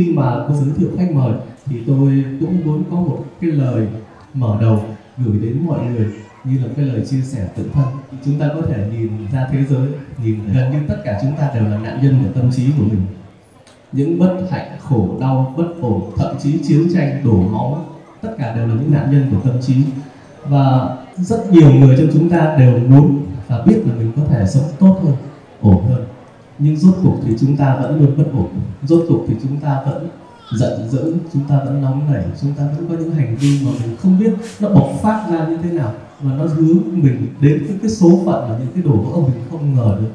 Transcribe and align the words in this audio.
khi 0.00 0.12
mà 0.12 0.44
cô 0.48 0.54
giới 0.54 0.70
thiệu 0.76 0.88
khách 0.98 1.10
mời 1.12 1.32
thì 1.66 1.76
tôi 1.86 2.24
cũng 2.40 2.60
muốn 2.64 2.84
có 2.90 2.96
một 2.96 3.24
cái 3.40 3.50
lời 3.50 3.86
mở 4.34 4.58
đầu 4.60 4.84
gửi 5.24 5.38
đến 5.42 5.66
mọi 5.66 5.78
người, 5.84 6.06
như 6.44 6.58
là 6.58 6.68
cái 6.76 6.84
lời 6.84 7.06
chia 7.06 7.20
sẻ 7.20 7.48
tự 7.56 7.70
thân. 7.74 7.84
Chúng 8.24 8.38
ta 8.38 8.48
có 8.54 8.62
thể 8.68 8.88
nhìn 8.92 9.10
ra 9.32 9.48
thế 9.52 9.64
giới, 9.70 9.88
nhìn 10.24 10.38
gần 10.54 10.70
như 10.70 10.78
tất 10.88 10.96
cả 11.04 11.18
chúng 11.22 11.32
ta 11.38 11.50
đều 11.54 11.64
là 11.64 11.78
nạn 11.78 11.98
nhân 12.02 12.22
của 12.24 12.40
tâm 12.40 12.50
trí 12.52 12.66
của 12.78 12.84
mình. 12.84 13.00
Những 13.92 14.18
bất 14.18 14.36
hạnh, 14.50 14.70
khổ, 14.82 15.16
đau, 15.20 15.54
bất 15.56 15.68
ổn, 15.80 16.10
thậm 16.16 16.36
chí 16.42 16.58
chiến 16.68 16.88
tranh, 16.94 17.24
đổ 17.24 17.42
máu, 17.42 17.84
tất 18.22 18.30
cả 18.38 18.56
đều 18.56 18.66
là 18.66 18.74
những 18.74 18.92
nạn 18.92 19.10
nhân 19.10 19.30
của 19.30 19.48
tâm 19.48 19.62
trí. 19.62 19.74
Và 20.48 20.96
rất 21.16 21.52
nhiều 21.52 21.72
người 21.72 21.96
trong 21.98 22.08
chúng 22.12 22.30
ta 22.30 22.56
đều 22.58 22.78
muốn 22.78 23.26
và 23.48 23.62
biết 23.66 23.82
là 23.86 23.94
mình 23.94 24.12
có 24.16 24.22
thể 24.30 24.46
sống 24.46 24.64
tốt 24.78 25.00
hơn, 25.02 25.16
ổn 25.60 25.84
hơn 25.88 26.04
nhưng 26.60 26.76
rốt 26.76 26.94
cuộc 27.02 27.16
thì 27.26 27.34
chúng 27.40 27.56
ta 27.56 27.76
vẫn 27.82 28.00
luôn 28.00 28.16
bất 28.16 28.24
ổn. 28.32 28.48
Rốt 28.82 29.04
cuộc 29.08 29.24
thì 29.28 29.34
chúng 29.42 29.56
ta 29.60 29.82
vẫn 29.86 30.08
giận 30.58 30.88
dữ 30.90 31.14
chúng 31.32 31.44
ta 31.48 31.58
vẫn 31.64 31.82
nóng 31.82 32.12
nảy 32.12 32.24
chúng 32.40 32.52
ta 32.52 32.64
vẫn 32.76 32.88
có 32.88 32.94
những 32.94 33.10
hành 33.10 33.36
vi 33.36 33.60
mà 33.64 33.70
mình 33.80 33.96
không 34.02 34.18
biết 34.18 34.32
nó 34.60 34.68
bộc 34.68 34.90
phát 35.02 35.26
ra 35.32 35.48
như 35.48 35.56
thế 35.62 35.70
nào. 35.70 35.92
Và 36.20 36.34
nó 36.34 36.44
hướng 36.44 36.78
mình 36.92 37.26
đến 37.40 37.64
cái, 37.68 37.76
cái 37.82 37.90
số 37.90 38.22
phận 38.26 38.50
là 38.50 38.58
những 38.58 38.68
cái 38.74 38.82
đồ 38.82 38.96
vỡ 38.96 39.20
mình 39.20 39.44
không 39.50 39.76
ngờ 39.76 39.96
được. 40.00 40.10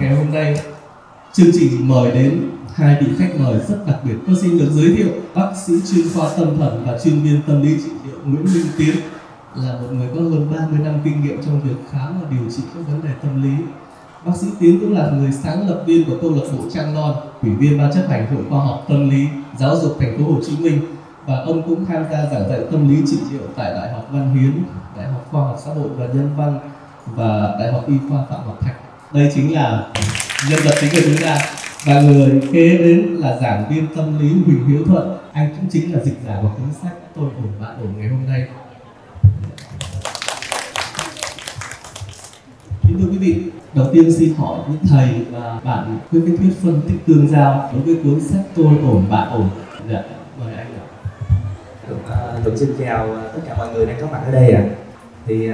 Ngày 0.00 0.16
hôm 0.16 0.32
nay 0.32 0.60
chương 1.32 1.50
trình 1.52 1.88
mời 1.88 2.10
đến 2.10 2.40
hai 2.74 2.96
vị 3.00 3.06
khách 3.18 3.40
mời 3.40 3.60
rất 3.68 3.86
đặc 3.86 3.96
biệt. 4.04 4.14
Tôi 4.26 4.36
xin 4.42 4.58
được 4.58 4.70
giới 4.70 4.96
thiệu 4.96 5.08
bác 5.34 5.52
sĩ 5.66 5.72
chuyên 5.90 6.06
khoa 6.14 6.30
tâm 6.36 6.58
thần 6.58 6.82
và 6.86 6.98
chuyên 7.04 7.22
viên 7.22 7.40
tâm 7.46 7.62
lý 7.62 7.76
trị 7.76 7.90
liệu 8.06 8.18
Nguyễn 8.24 8.44
Minh 8.44 8.66
Tiến 8.78 8.96
là 9.56 9.72
một 9.82 9.88
người 9.92 10.08
có 10.14 10.20
hơn 10.20 10.46
30 10.52 10.78
năm 10.84 10.94
kinh 11.04 11.22
nghiệm 11.22 11.42
trong 11.46 11.60
việc 11.60 11.76
khám 11.90 12.20
và 12.20 12.28
điều 12.30 12.50
trị 12.50 12.62
các 12.74 12.80
vấn 12.86 13.02
đề 13.02 13.10
tâm 13.22 13.42
lý. 13.42 13.64
Bác 14.24 14.36
sĩ 14.36 14.46
Tiến 14.60 14.80
cũng 14.80 14.92
là 14.92 15.10
người 15.10 15.32
sáng 15.32 15.68
lập 15.68 15.82
viên 15.86 16.04
của 16.04 16.16
câu 16.20 16.30
lạc 16.30 16.42
bộ 16.52 16.64
Trang 16.74 16.94
Non, 16.94 17.14
ủy 17.42 17.50
viên 17.50 17.78
ban 17.78 17.92
chấp 17.92 18.08
hành 18.08 18.26
hội 18.34 18.44
khoa 18.50 18.64
học 18.64 18.84
tâm 18.88 19.10
lý 19.10 19.26
giáo 19.58 19.76
dục 19.76 19.96
thành 20.00 20.18
phố 20.18 20.32
Hồ 20.32 20.40
Chí 20.46 20.56
Minh 20.60 20.80
và 21.26 21.36
ông 21.36 21.62
cũng 21.62 21.84
tham 21.84 22.04
gia 22.10 22.26
giảng 22.26 22.48
dạy 22.48 22.60
tâm 22.70 22.88
lý 22.88 23.02
trị 23.06 23.16
liệu 23.32 23.40
tại 23.56 23.74
Đại 23.74 23.92
học 23.92 24.08
Văn 24.10 24.36
Hiến, 24.36 24.62
Đại 24.96 25.06
học 25.06 25.26
Khoa 25.30 25.40
học 25.40 25.58
Xã 25.64 25.74
hội 25.74 25.88
và 25.96 26.06
Nhân 26.06 26.30
văn 26.36 26.58
và 27.06 27.56
Đại 27.60 27.72
học 27.72 27.84
Y 27.86 27.94
khoa 28.08 28.24
Phạm 28.30 28.46
Ngọc 28.46 28.60
Thạch. 28.60 28.76
Đây 29.12 29.30
chính 29.34 29.54
là 29.54 29.86
nhân 30.50 30.60
vật 30.64 30.74
chính 30.80 30.90
của 30.90 31.00
chúng 31.04 31.26
ta 31.26 31.38
và 31.84 32.00
người 32.00 32.40
kế 32.52 32.78
đến 32.78 33.00
là 33.00 33.36
giảng 33.40 33.64
viên 33.70 33.86
tâm 33.96 34.18
lý 34.18 34.28
Huỳnh 34.28 34.68
Hiếu 34.68 34.84
Thuận. 34.86 35.18
Anh 35.32 35.54
cũng 35.56 35.70
chính 35.70 35.94
là 35.94 36.00
dịch 36.04 36.18
giả 36.26 36.38
của 36.42 36.48
cuốn 36.48 36.68
sách 36.82 36.92
Tôi 37.16 37.24
ổn 37.24 37.52
bạn 37.60 37.76
ổn 37.80 37.92
ngày 37.98 38.08
hôm 38.08 38.26
nay. 38.26 38.48
Kính 42.88 42.98
thưa 43.00 43.08
quý 43.10 43.18
vị, 43.18 43.42
đầu 43.74 43.86
tiên 43.92 44.12
xin 44.12 44.34
hỏi 44.34 44.60
với 44.68 44.76
thầy 44.90 45.08
và 45.30 45.60
bạn 45.64 45.98
với 46.10 46.22
cái 46.26 46.36
thuyết 46.36 46.52
phân 46.62 46.80
tích 46.88 46.94
tương 47.06 47.28
giao 47.28 47.70
đối 47.72 47.82
với 47.82 48.04
cuốn 48.04 48.20
sách 48.20 48.44
tôi 48.56 48.66
ổn 48.66 49.04
bạn 49.10 49.30
ổn 49.30 49.48
dạ 49.90 50.02
mời 50.40 50.54
anh 50.54 50.66
ạ 50.66 50.84
Thuận 51.86 52.54
à, 52.54 52.56
xin 52.56 52.68
chào 52.78 53.14
à, 53.14 53.22
tất 53.34 53.40
cả 53.46 53.54
mọi 53.58 53.74
người 53.74 53.86
đang 53.86 54.00
có 54.00 54.06
mặt 54.12 54.20
ở 54.26 54.32
đây 54.32 54.50
ạ. 54.50 54.62
À. 54.62 54.74
Thì 55.26 55.48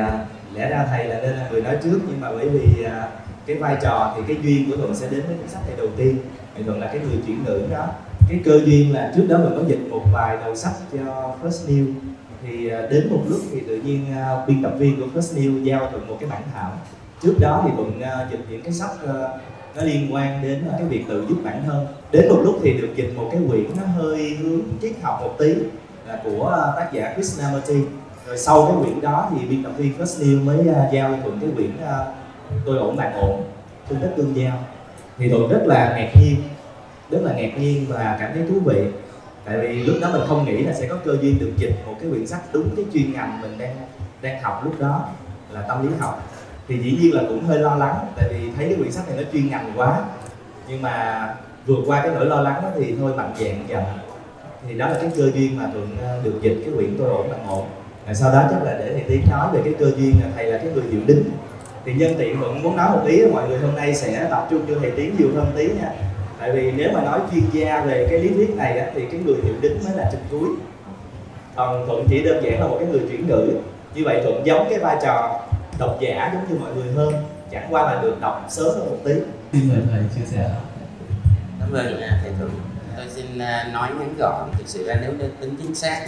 lẽ 0.54 0.70
ra 0.70 0.86
thầy 0.90 1.04
là 1.04 1.20
nên 1.20 1.36
là 1.36 1.48
người 1.50 1.62
nói 1.62 1.78
trước 1.84 2.00
nhưng 2.08 2.20
mà 2.20 2.30
bởi 2.30 2.48
vì 2.48 2.84
à, 2.84 3.08
cái 3.46 3.56
vai 3.56 3.76
trò 3.82 4.14
thì 4.16 4.22
cái 4.28 4.36
duyên 4.42 4.70
của 4.70 4.76
Thuận 4.76 4.94
sẽ 4.94 5.08
đến 5.10 5.22
với 5.26 5.36
cuốn 5.36 5.48
sách 5.48 5.62
này 5.66 5.76
đầu 5.76 5.88
tiên. 5.96 6.16
Thì 6.56 6.62
Thuận 6.62 6.80
là 6.80 6.86
cái 6.86 6.98
người 6.98 7.18
chuyển 7.26 7.44
ngữ 7.44 7.62
đó. 7.70 7.86
Cái 8.28 8.40
cơ 8.44 8.60
duyên 8.64 8.94
là 8.94 9.12
trước 9.16 9.26
đó 9.28 9.38
mình 9.38 9.52
có 9.56 9.62
dịch 9.68 9.90
một 9.90 10.02
vài 10.12 10.36
đầu 10.36 10.56
sách 10.56 10.74
cho 10.92 11.34
First 11.42 11.68
New 11.68 11.86
thì 12.42 12.70
đến 12.90 13.08
một 13.10 13.22
lúc 13.28 13.40
thì 13.52 13.60
tự 13.60 13.76
nhiên 13.76 14.06
biên 14.46 14.62
tập 14.62 14.72
viên 14.78 15.00
của 15.00 15.20
First 15.20 15.38
New 15.38 15.62
giao 15.62 15.88
Thuận 15.90 16.08
một 16.08 16.16
cái 16.20 16.30
bản 16.30 16.42
thảo 16.54 16.72
trước 17.24 17.34
đó 17.40 17.62
thì 17.64 17.70
thuận 17.76 17.88
uh, 17.88 18.30
dịch 18.30 18.44
những 18.50 18.62
cái 18.62 18.72
sách 18.72 18.90
uh, 19.04 19.10
nó 19.76 19.82
liên 19.82 20.14
quan 20.14 20.42
đến 20.42 20.64
à, 20.72 20.74
cái 20.78 20.86
việc 20.86 21.04
tự 21.08 21.26
giúp 21.28 21.36
bản 21.44 21.62
thân. 21.66 21.86
Đến 22.12 22.28
một 22.28 22.40
lúc 22.44 22.58
thì 22.62 22.72
được 22.72 22.88
dịch 22.96 23.12
một 23.16 23.28
cái 23.32 23.40
quyển 23.48 23.64
nó 23.76 23.82
hơi 23.86 24.36
hướng 24.42 24.60
triết 24.82 24.92
học 25.02 25.20
một 25.22 25.34
tí 25.38 25.54
là 26.06 26.20
của 26.24 26.48
à, 26.48 26.72
tác 26.76 26.92
giả 26.92 27.14
Krishnamurti 27.14 27.80
rồi 28.26 28.38
sau 28.38 28.66
cái 28.66 28.76
quyển 28.84 29.00
đó 29.00 29.30
thì 29.30 29.46
biên 29.46 29.62
tập 29.62 29.72
viên 29.76 29.92
First 29.98 30.22
New 30.22 30.44
mới 30.44 30.64
giao 30.66 30.88
cho 30.92 31.16
thuận 31.22 31.40
cái 31.40 31.50
quyển 31.56 31.70
tôi 32.66 32.78
ổn 32.78 32.96
bạn 32.96 33.12
ổn 33.12 33.44
tương 33.88 34.00
tích 34.00 34.12
tương 34.16 34.36
giao. 34.36 34.58
Thì 35.18 35.28
thuận 35.28 35.48
rất 35.48 35.62
là 35.66 35.96
ngạc 35.96 36.20
nhiên 36.20 36.36
rất 37.10 37.20
là 37.22 37.32
ngạc 37.32 37.58
nhiên 37.58 37.86
và 37.88 38.16
cảm 38.20 38.32
thấy 38.34 38.42
thú 38.48 38.60
vị. 38.64 38.84
Tại 39.44 39.58
vì 39.58 39.84
lúc 39.84 39.96
đó 40.00 40.08
mình 40.12 40.22
không 40.28 40.44
nghĩ 40.44 40.62
là 40.62 40.72
sẽ 40.72 40.88
có 40.88 40.96
cơ 41.04 41.16
duyên 41.22 41.38
được 41.38 41.52
dịch 41.56 41.74
một 41.86 41.94
cái 42.00 42.10
quyển 42.10 42.26
sách 42.26 42.40
đúng 42.52 42.76
cái 42.76 42.84
chuyên 42.94 43.12
ngành 43.12 43.40
mình 43.42 43.58
đang 43.58 43.76
đang 44.22 44.42
học 44.42 44.60
lúc 44.64 44.80
đó 44.80 45.08
là 45.50 45.62
tâm 45.62 45.86
lý 45.86 45.94
học 45.98 46.33
thì 46.68 46.78
dĩ 46.78 46.98
nhiên 47.00 47.14
là 47.14 47.22
cũng 47.28 47.44
hơi 47.44 47.58
lo 47.58 47.74
lắng 47.74 48.06
tại 48.16 48.28
vì 48.28 48.50
thấy 48.56 48.66
cái 48.66 48.76
quyển 48.76 48.92
sách 48.92 49.08
này 49.08 49.16
nó 49.16 49.30
chuyên 49.32 49.50
ngành 49.50 49.72
quá. 49.76 50.04
Nhưng 50.68 50.82
mà 50.82 51.28
vượt 51.66 51.78
qua 51.86 52.02
cái 52.02 52.10
nỗi 52.14 52.26
lo 52.26 52.40
lắng 52.40 52.60
đó 52.62 52.68
thì 52.76 52.94
thôi 52.98 53.12
mạnh 53.16 53.32
dạn 53.38 53.64
dần. 53.68 53.82
Thì 54.68 54.74
đó 54.74 54.88
là 54.88 54.94
cái 55.00 55.10
cơ 55.16 55.30
duyên 55.34 55.56
mà 55.56 55.68
thuận 55.72 55.96
ờ, 56.02 56.18
được 56.24 56.38
dịch 56.42 56.56
cái 56.64 56.74
quyển 56.76 56.96
tôi 56.98 57.08
ổn 57.08 57.28
bằng 57.30 57.46
ổn 57.48 57.64
à, 58.06 58.14
sau 58.14 58.32
đó 58.32 58.42
chắc 58.50 58.62
là 58.62 58.76
để 58.78 58.92
thầy 58.92 59.02
tiến 59.08 59.20
nói 59.30 59.48
về 59.52 59.60
cái 59.64 59.74
cơ 59.78 59.90
duyên 59.96 60.14
là 60.22 60.28
thầy 60.36 60.46
là 60.46 60.58
cái 60.58 60.66
người 60.74 60.84
hiệu 60.90 61.00
đính 61.06 61.24
thì 61.84 61.94
nhân 61.94 62.14
tiện 62.18 62.40
vẫn 62.40 62.62
muốn 62.62 62.76
nói 62.76 62.90
một 62.90 63.02
tí 63.06 63.26
mọi 63.26 63.48
người 63.48 63.58
hôm 63.58 63.76
nay 63.76 63.94
sẽ 63.94 64.26
tập 64.30 64.46
trung 64.50 64.62
cho 64.68 64.74
thầy 64.80 64.90
tiến 64.90 65.14
nhiều 65.18 65.28
hơn 65.34 65.46
tí 65.56 65.66
nha. 65.66 65.90
Tại 66.40 66.52
vì 66.52 66.72
nếu 66.72 66.90
mà 66.92 67.02
nói 67.02 67.20
chuyên 67.32 67.44
gia 67.52 67.80
về 67.80 68.06
cái 68.10 68.18
lý 68.18 68.28
thuyết 68.28 68.56
này 68.56 68.78
á, 68.78 68.90
thì 68.94 69.06
cái 69.12 69.20
người 69.24 69.36
hiệu 69.44 69.54
đính 69.60 69.78
mới 69.84 69.96
là 69.96 70.08
trên 70.12 70.20
cuối. 70.30 70.48
Còn 71.56 71.86
thuận 71.86 72.06
chỉ 72.08 72.22
đơn 72.22 72.44
giản 72.44 72.60
là 72.60 72.66
một 72.66 72.76
cái 72.80 72.88
người 72.88 73.00
chuyển 73.10 73.28
ngữ. 73.28 73.50
Như 73.94 74.02
vậy 74.04 74.20
thuận 74.24 74.46
giống 74.46 74.66
cái 74.70 74.78
vai 74.78 74.96
trò 75.02 75.40
độc 75.78 75.98
giả 76.00 76.30
giống 76.34 76.48
như 76.48 76.58
mọi 76.60 76.74
người 76.74 76.92
hơn. 76.92 77.14
Chẳng 77.50 77.66
qua 77.70 77.82
là 77.82 78.02
được 78.02 78.20
đọc 78.20 78.46
sớm 78.48 78.66
hơn 78.66 78.90
một 78.90 78.98
tí. 79.04 79.12
Xin 79.52 79.68
mời 79.68 79.78
thầy 79.92 80.02
chia 80.14 80.26
sẻ. 80.26 80.50
Cảm 81.60 81.72
ơn 81.72 82.00
thầy 82.22 82.32
thuận. 82.38 82.50
Tôi 82.96 83.06
xin 83.08 83.38
à, 83.38 83.70
nói 83.72 83.88
ngắn 83.98 84.14
gọn 84.18 84.50
thực 84.52 84.68
sự 84.68 84.86
ra 84.86 84.94
nếu 85.00 85.12
tính 85.40 85.56
chính 85.62 85.74
xác 85.74 86.06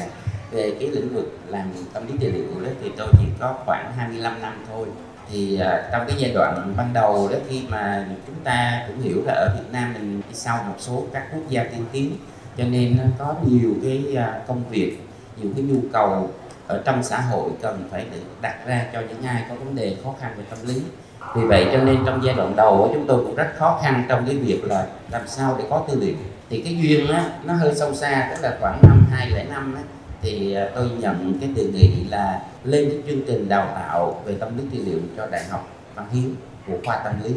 về 0.50 0.76
cái 0.80 0.88
lĩnh 0.88 1.14
vực 1.14 1.38
làm 1.48 1.72
tâm 1.92 2.06
lý 2.06 2.14
trị 2.20 2.26
liệu 2.26 2.64
đó 2.64 2.70
thì 2.82 2.90
tôi 2.96 3.08
chỉ 3.18 3.26
có 3.40 3.54
khoảng 3.66 3.92
25 3.96 4.42
năm 4.42 4.64
thôi. 4.72 4.86
Thì 5.30 5.60
uh, 5.60 5.92
trong 5.92 6.04
cái 6.08 6.16
giai 6.18 6.30
đoạn 6.34 6.74
ban 6.76 6.92
đầu 6.92 7.28
đó 7.32 7.36
khi 7.48 7.62
mà 7.68 8.06
chúng 8.26 8.36
ta 8.44 8.84
cũng 8.88 9.00
hiểu 9.00 9.22
là 9.26 9.32
ở 9.32 9.56
Việt 9.58 9.72
Nam 9.72 9.94
mình 9.94 10.22
đi 10.28 10.34
sau 10.34 10.64
một 10.68 10.74
số 10.78 11.04
các 11.12 11.26
quốc 11.32 11.42
gia 11.48 11.64
tiên 11.64 11.84
tiến 11.92 12.16
cho 12.58 12.64
nên 12.64 12.96
nó 12.96 13.04
có 13.18 13.34
nhiều 13.46 13.74
cái 13.82 14.04
uh, 14.12 14.46
công 14.46 14.68
việc 14.70 14.98
nhiều 15.36 15.52
cái 15.56 15.64
nhu 15.64 15.80
cầu 15.92 16.30
ở 16.66 16.82
trong 16.84 17.02
xã 17.02 17.20
hội 17.20 17.50
cần 17.62 17.88
phải 17.90 18.06
được 18.12 18.20
đặt 18.40 18.66
ra 18.66 18.86
cho 18.92 19.00
những 19.00 19.22
ai 19.22 19.42
có 19.48 19.54
vấn 19.54 19.74
đề 19.74 19.96
khó 20.04 20.14
khăn 20.20 20.32
về 20.38 20.44
tâm 20.50 20.58
lý. 20.66 20.82
Vì 21.34 21.44
vậy 21.44 21.66
cho 21.72 21.78
nên 21.78 21.98
trong 22.06 22.20
giai 22.24 22.34
đoạn 22.34 22.56
đầu 22.56 22.90
chúng 22.94 23.06
tôi 23.06 23.24
cũng 23.24 23.34
rất 23.34 23.48
khó 23.56 23.80
khăn 23.82 24.04
trong 24.08 24.26
cái 24.26 24.36
việc 24.36 24.64
là 24.64 24.86
làm 25.10 25.28
sao 25.28 25.56
để 25.58 25.64
có 25.70 25.84
tư 25.88 26.00
liệu. 26.00 26.14
Thì 26.50 26.60
cái 26.60 26.76
duyên 26.76 27.08
á, 27.08 27.30
nó 27.44 27.54
hơi 27.54 27.74
sâu 27.74 27.94
xa 27.94 28.30
tức 28.34 28.42
là 28.42 28.56
khoảng 28.60 28.78
năm 28.82 29.06
2005 29.10 29.74
á, 29.74 29.82
thì 30.22 30.54
à, 30.54 30.68
tôi 30.74 30.90
nhận 30.98 31.38
cái 31.40 31.50
đề 31.56 31.62
nghị 31.62 32.04
là 32.10 32.40
lên 32.64 32.88
cái 32.90 33.02
chương 33.06 33.26
trình 33.26 33.48
đào 33.48 33.68
tạo 33.74 34.22
về 34.24 34.34
tâm 34.40 34.58
lý 34.58 34.64
trị 34.72 34.78
liệu 34.78 34.98
cho 35.16 35.26
đại 35.26 35.44
học 35.50 35.68
văn 35.94 36.06
hiến 36.12 36.34
của 36.66 36.78
khoa 36.84 36.96
tâm 37.04 37.14
lý 37.24 37.30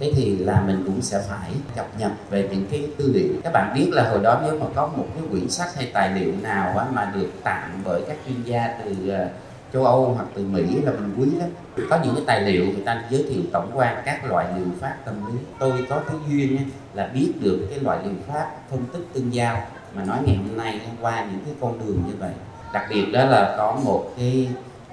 thế 0.00 0.12
thì 0.16 0.36
là 0.36 0.62
mình 0.66 0.82
cũng 0.86 1.02
sẽ 1.02 1.22
phải 1.28 1.50
cập 1.76 1.86
nhật 1.98 2.12
về 2.30 2.48
những 2.52 2.66
cái 2.70 2.88
tư 2.98 3.12
liệu. 3.14 3.32
Các 3.44 3.52
bạn 3.52 3.74
biết 3.74 3.88
là 3.92 4.10
hồi 4.10 4.20
đó 4.22 4.40
nếu 4.42 4.58
mà 4.60 4.66
có 4.74 4.86
một 4.86 5.06
cái 5.14 5.24
quyển 5.30 5.48
sách 5.48 5.74
hay 5.74 5.90
tài 5.92 6.10
liệu 6.10 6.32
nào 6.42 6.78
á, 6.78 6.86
mà 6.92 7.12
được 7.14 7.30
tặng 7.44 7.80
bởi 7.84 8.02
các 8.08 8.16
chuyên 8.26 8.42
gia 8.42 8.78
từ 8.84 9.08
à, 9.08 9.28
châu 9.72 9.84
Âu 9.84 10.12
hoặc 10.14 10.26
từ 10.34 10.44
Mỹ 10.44 10.62
là 10.82 10.92
mình 10.92 11.14
quý 11.18 11.38
lắm. 11.38 11.48
Có 11.90 11.98
những 12.04 12.14
cái 12.14 12.24
tài 12.26 12.40
liệu 12.40 12.64
người 12.64 12.82
ta 12.86 13.04
giới 13.10 13.22
thiệu 13.28 13.42
tổng 13.52 13.70
quan 13.74 14.02
các 14.04 14.24
loại 14.24 14.46
liệu 14.56 14.66
pháp 14.80 14.96
tâm 15.04 15.14
lý. 15.26 15.38
Tôi 15.58 15.86
có 15.88 16.00
cái 16.06 16.16
duyên 16.28 16.58
là 16.94 17.06
biết 17.14 17.32
được 17.40 17.66
cái 17.70 17.78
loại 17.78 17.98
liệu 18.04 18.14
pháp 18.28 18.50
phân 18.70 18.84
tích 18.92 19.06
tương 19.12 19.34
giao 19.34 19.62
mà 19.94 20.04
nói 20.04 20.18
ngày 20.26 20.36
hôm 20.36 20.56
nay 20.56 20.80
qua 21.00 21.26
những 21.30 21.40
cái 21.44 21.54
con 21.60 21.78
đường 21.78 22.02
như 22.06 22.12
vậy. 22.18 22.32
Đặc 22.72 22.86
biệt 22.90 23.06
đó 23.12 23.24
là 23.24 23.54
có 23.58 23.80
một 23.84 24.12
cái 24.18 24.48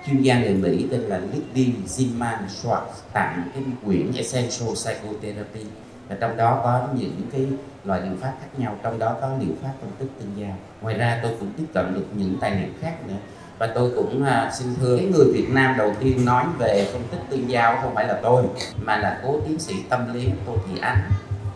chuyên 0.05 0.21
gia 0.21 0.39
người 0.39 0.53
Mỹ 0.53 0.87
tên 0.91 1.01
là 1.01 1.17
Liddy 1.33 1.73
Zimman 1.87 2.37
Schwartz 2.47 2.85
tặng 3.13 3.49
cái 3.53 3.63
quyển 3.85 4.11
Essential 4.15 4.69
Psychotherapy. 4.73 5.65
Và 6.09 6.15
trong 6.19 6.37
đó 6.37 6.61
có 6.63 6.87
những 6.93 7.21
cái 7.31 7.47
loại 7.83 8.01
liệu 8.01 8.17
pháp 8.21 8.33
khác 8.41 8.47
nhau 8.57 8.77
trong 8.83 8.99
đó 8.99 9.15
có 9.21 9.29
liệu 9.39 9.55
pháp 9.61 9.71
phân 9.81 9.89
tích 9.99 10.07
tương 10.19 10.33
giao. 10.37 10.57
Ngoài 10.81 10.97
ra 10.97 11.19
tôi 11.23 11.31
cũng 11.39 11.49
tiếp 11.57 11.65
cận 11.73 11.93
được 11.93 12.05
những 12.15 12.37
tài 12.41 12.51
liệu 12.51 12.69
khác 12.81 12.93
nữa. 13.07 13.17
Và 13.57 13.71
tôi 13.75 13.91
cũng 13.95 14.23
uh, 14.23 14.53
xin 14.53 14.67
thưa 14.81 14.97
cái 14.97 15.05
người 15.05 15.25
Việt 15.33 15.47
Nam 15.49 15.75
đầu 15.77 15.93
tiên 15.99 16.25
nói 16.25 16.45
về 16.59 16.89
phân 16.93 17.01
tích 17.11 17.19
tương 17.29 17.49
giao 17.49 17.79
không 17.81 17.95
phải 17.95 18.07
là 18.07 18.19
tôi 18.23 18.43
mà 18.81 18.97
là 18.97 19.21
cố 19.23 19.39
tiến 19.47 19.59
sĩ 19.59 19.75
tâm 19.89 20.13
lý 20.13 20.29
Tô 20.45 20.55
Thị 20.67 20.79
Ánh. 20.81 21.01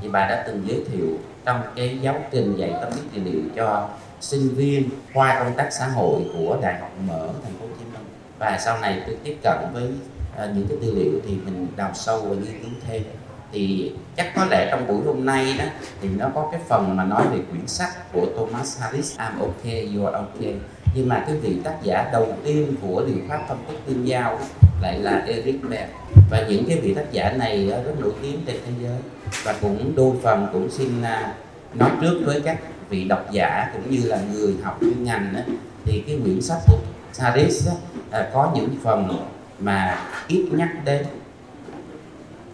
Thì 0.01 0.09
bà 0.09 0.27
đã 0.27 0.43
từng 0.47 0.63
giới 0.67 0.83
thiệu 0.91 1.07
trong 1.45 1.61
cái 1.75 1.99
giáo 2.01 2.15
trình 2.31 2.55
dạy 2.57 2.73
tâm 2.81 2.91
lý 2.91 3.01
trị 3.13 3.21
liệu 3.21 3.41
cho 3.55 3.89
sinh 4.21 4.55
viên 4.55 4.89
khoa 5.13 5.39
công 5.39 5.53
tác 5.57 5.69
xã 5.71 5.87
hội 5.87 6.21
của 6.33 6.57
Đại 6.61 6.79
học 6.79 6.91
Mở 7.07 7.27
thành 7.43 7.53
phố 7.59 7.65
Hồ 7.65 7.71
Chí 7.79 7.85
Minh 7.85 8.05
và 8.39 8.57
sau 8.65 8.79
này 8.79 9.01
tôi 9.07 9.15
tiếp 9.23 9.37
cận 9.43 9.57
với 9.73 9.83
uh, 9.83 10.55
những 10.55 10.67
cái 10.69 10.77
tư 10.81 10.93
liệu 10.95 11.11
thì 11.27 11.33
mình 11.45 11.67
đào 11.75 11.91
sâu 11.93 12.21
và 12.21 12.35
nghiên 12.35 12.59
cứu 12.61 12.71
thêm. 12.87 13.03
Thì 13.51 13.91
chắc 14.17 14.35
có 14.35 14.45
lẽ 14.45 14.67
trong 14.71 14.87
buổi 14.87 15.05
hôm 15.05 15.25
nay 15.25 15.55
đó 15.59 15.65
thì 16.01 16.09
nó 16.17 16.29
có 16.35 16.49
cái 16.51 16.61
phần 16.67 16.97
mà 16.97 17.03
nói 17.03 17.23
về 17.31 17.39
quyển 17.51 17.67
sách 17.67 18.13
của 18.13 18.25
Thomas 18.37 18.81
Harris 18.81 19.19
I'm 19.19 19.39
okay, 19.39 19.89
you're 19.93 20.11
okay. 20.11 20.55
Nhưng 20.95 21.09
mà 21.09 21.23
cái 21.27 21.35
vị 21.35 21.57
tác 21.63 21.75
giả 21.83 22.09
đầu 22.11 22.27
tiên 22.43 22.75
của 22.81 23.03
liệu 23.07 23.17
pháp 23.29 23.45
phân 23.47 23.57
tích 23.67 23.77
tương 23.85 24.07
giao 24.07 24.39
lại 24.81 24.99
là 24.99 25.23
Eric 25.27 25.69
Bell 25.69 25.89
và 26.29 26.45
những 26.49 26.65
cái 26.67 26.79
vị 26.79 26.93
tác 26.93 27.11
giả 27.11 27.31
này 27.31 27.69
ờ, 27.71 27.83
rất 27.83 27.99
nổi 27.99 28.11
tiếng 28.21 28.41
trên 28.45 28.55
thế 28.65 28.71
giới. 28.81 28.97
Và 29.43 29.55
cũng 29.61 29.95
đôi 29.95 30.15
phần 30.23 30.47
cũng 30.53 30.71
xin 30.71 31.01
ờ, 31.01 31.33
nói 31.73 31.89
trước 32.01 32.21
với 32.25 32.41
các 32.41 32.57
vị 32.89 33.03
độc 33.03 33.31
giả 33.31 33.71
cũng 33.73 33.91
như 33.91 34.07
là 34.07 34.19
người 34.33 34.55
học 34.63 34.77
chuyên 34.81 35.03
ngành 35.03 35.33
đó, 35.33 35.39
thì 35.85 36.03
cái 36.07 36.19
quyển 36.23 36.41
sách 36.41 36.57
của 36.67 36.77
Saris 37.17 37.67
à, 38.11 38.29
có 38.33 38.51
những 38.55 38.75
phần 38.83 39.27
mà 39.59 39.99
ít 40.27 40.49
nhắc 40.51 40.69
đến. 40.85 41.05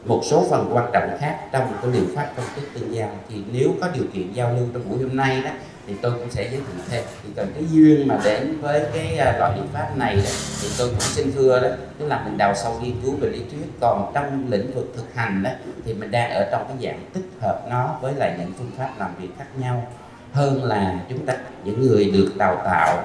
Một 0.06 0.22
số 0.24 0.48
phần 0.50 0.70
quan 0.74 0.90
trọng 0.94 1.18
khác 1.20 1.40
trong 1.52 1.74
cái 1.82 1.92
liệu 1.92 2.04
pháp 2.16 2.30
công 2.38 2.46
thức 2.56 2.62
tương 2.74 2.96
giao. 2.96 3.10
Thì 3.30 3.44
nếu 3.54 3.70
có 3.82 3.88
điều 3.94 4.04
kiện 4.14 4.34
giao 4.34 4.54
lưu 4.54 4.66
trong 4.74 4.90
buổi 4.90 5.00
hôm 5.04 5.18
nay 5.18 5.42
đó 5.42 5.50
thì 5.88 5.94
tôi 6.02 6.12
cũng 6.12 6.32
sẽ 6.32 6.44
giới 6.44 6.52
thiệu 6.52 6.86
thêm. 6.90 7.04
Thì 7.24 7.30
cần 7.36 7.52
cái 7.56 7.64
duyên 7.72 8.08
mà 8.08 8.18
đến 8.24 8.58
với 8.62 8.84
cái 8.94 9.18
à, 9.18 9.38
loại 9.40 9.52
liệu 9.56 9.66
pháp 9.74 9.98
này 9.98 10.16
đó, 10.16 10.32
thì 10.62 10.68
tôi 10.78 10.90
cũng 10.90 11.00
xin 11.00 11.32
thưa 11.32 11.60
đó 11.60 11.68
tức 12.00 12.08
là 12.08 12.24
mình 12.26 12.38
đào 12.38 12.56
sâu 12.56 12.80
nghiên 12.82 12.96
cứu 13.04 13.16
về 13.16 13.30
lý 13.30 13.40
thuyết. 13.52 13.66
Còn 13.80 14.12
trong 14.14 14.46
lĩnh 14.50 14.76
vực 14.76 14.94
thực 14.96 15.16
hành 15.16 15.44
đó 15.44 15.50
thì 15.86 15.94
mình 15.94 16.12
đang 16.12 16.32
ở 16.32 16.50
trong 16.52 16.66
cái 16.68 16.78
dạng 16.82 17.06
tích 17.14 17.26
hợp 17.42 17.62
nó 17.70 17.98
với 18.02 18.14
lại 18.14 18.36
những 18.40 18.54
phương 18.58 18.72
pháp 18.78 18.90
làm 19.00 19.10
việc 19.22 19.30
khác 19.38 19.48
nhau. 19.58 19.88
Hơn 20.34 20.64
là 20.64 21.00
chúng 21.10 21.26
ta 21.26 21.34
những 21.64 21.82
người 21.82 22.12
được 22.12 22.32
đào 22.38 22.62
tạo 22.66 23.04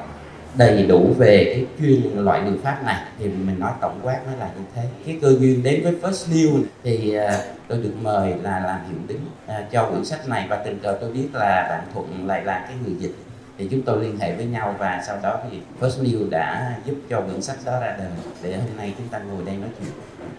đầy 0.54 0.86
đủ 0.86 1.14
về 1.18 1.44
cái 1.54 1.66
chuyên 1.78 2.24
loại 2.24 2.42
liệu 2.44 2.56
pháp 2.62 2.84
này. 2.84 2.96
Thì 3.18 3.28
mình 3.28 3.58
nói 3.58 3.72
tổng 3.80 4.00
quát 4.02 4.20
nó 4.26 4.36
là 4.38 4.50
như 4.56 4.64
thế. 4.74 4.82
Cái 5.06 5.18
cơ 5.22 5.28
duyên 5.40 5.62
đến 5.62 5.82
với 5.82 5.94
First 6.02 6.32
New 6.32 6.62
thì 6.84 7.18
uh, 7.18 7.32
tôi 7.68 7.78
được 7.78 7.92
mời 8.02 8.34
là 8.42 8.60
làm 8.60 8.80
hiệu 8.88 8.98
đính 9.08 9.20
uh, 9.46 9.70
cho 9.72 9.90
quyển 9.90 10.04
sách 10.04 10.28
này. 10.28 10.46
Và 10.48 10.56
tình 10.56 10.78
cờ 10.82 10.98
tôi 11.00 11.12
biết 11.12 11.28
là 11.32 11.66
bạn 11.68 11.80
Thuận 11.94 12.26
lại 12.26 12.44
là 12.44 12.64
cái 12.68 12.76
người 12.84 12.94
dịch. 12.98 13.14
Thì 13.58 13.68
chúng 13.70 13.82
tôi 13.82 14.02
liên 14.02 14.18
hệ 14.18 14.34
với 14.34 14.46
nhau 14.46 14.74
và 14.78 15.02
sau 15.06 15.18
đó 15.22 15.38
thì 15.50 15.58
First 15.80 16.04
New 16.04 16.30
đã 16.30 16.74
giúp 16.84 16.94
cho 17.10 17.20
quyển 17.20 17.42
sách 17.42 17.56
đó 17.64 17.80
ra 17.80 17.96
đời. 17.98 18.08
Để 18.42 18.56
hôm 18.56 18.76
nay 18.76 18.94
chúng 18.98 19.08
ta 19.08 19.18
ngồi 19.18 19.44
đây 19.46 19.56
nói 19.56 19.68
chuyện. 19.80 19.92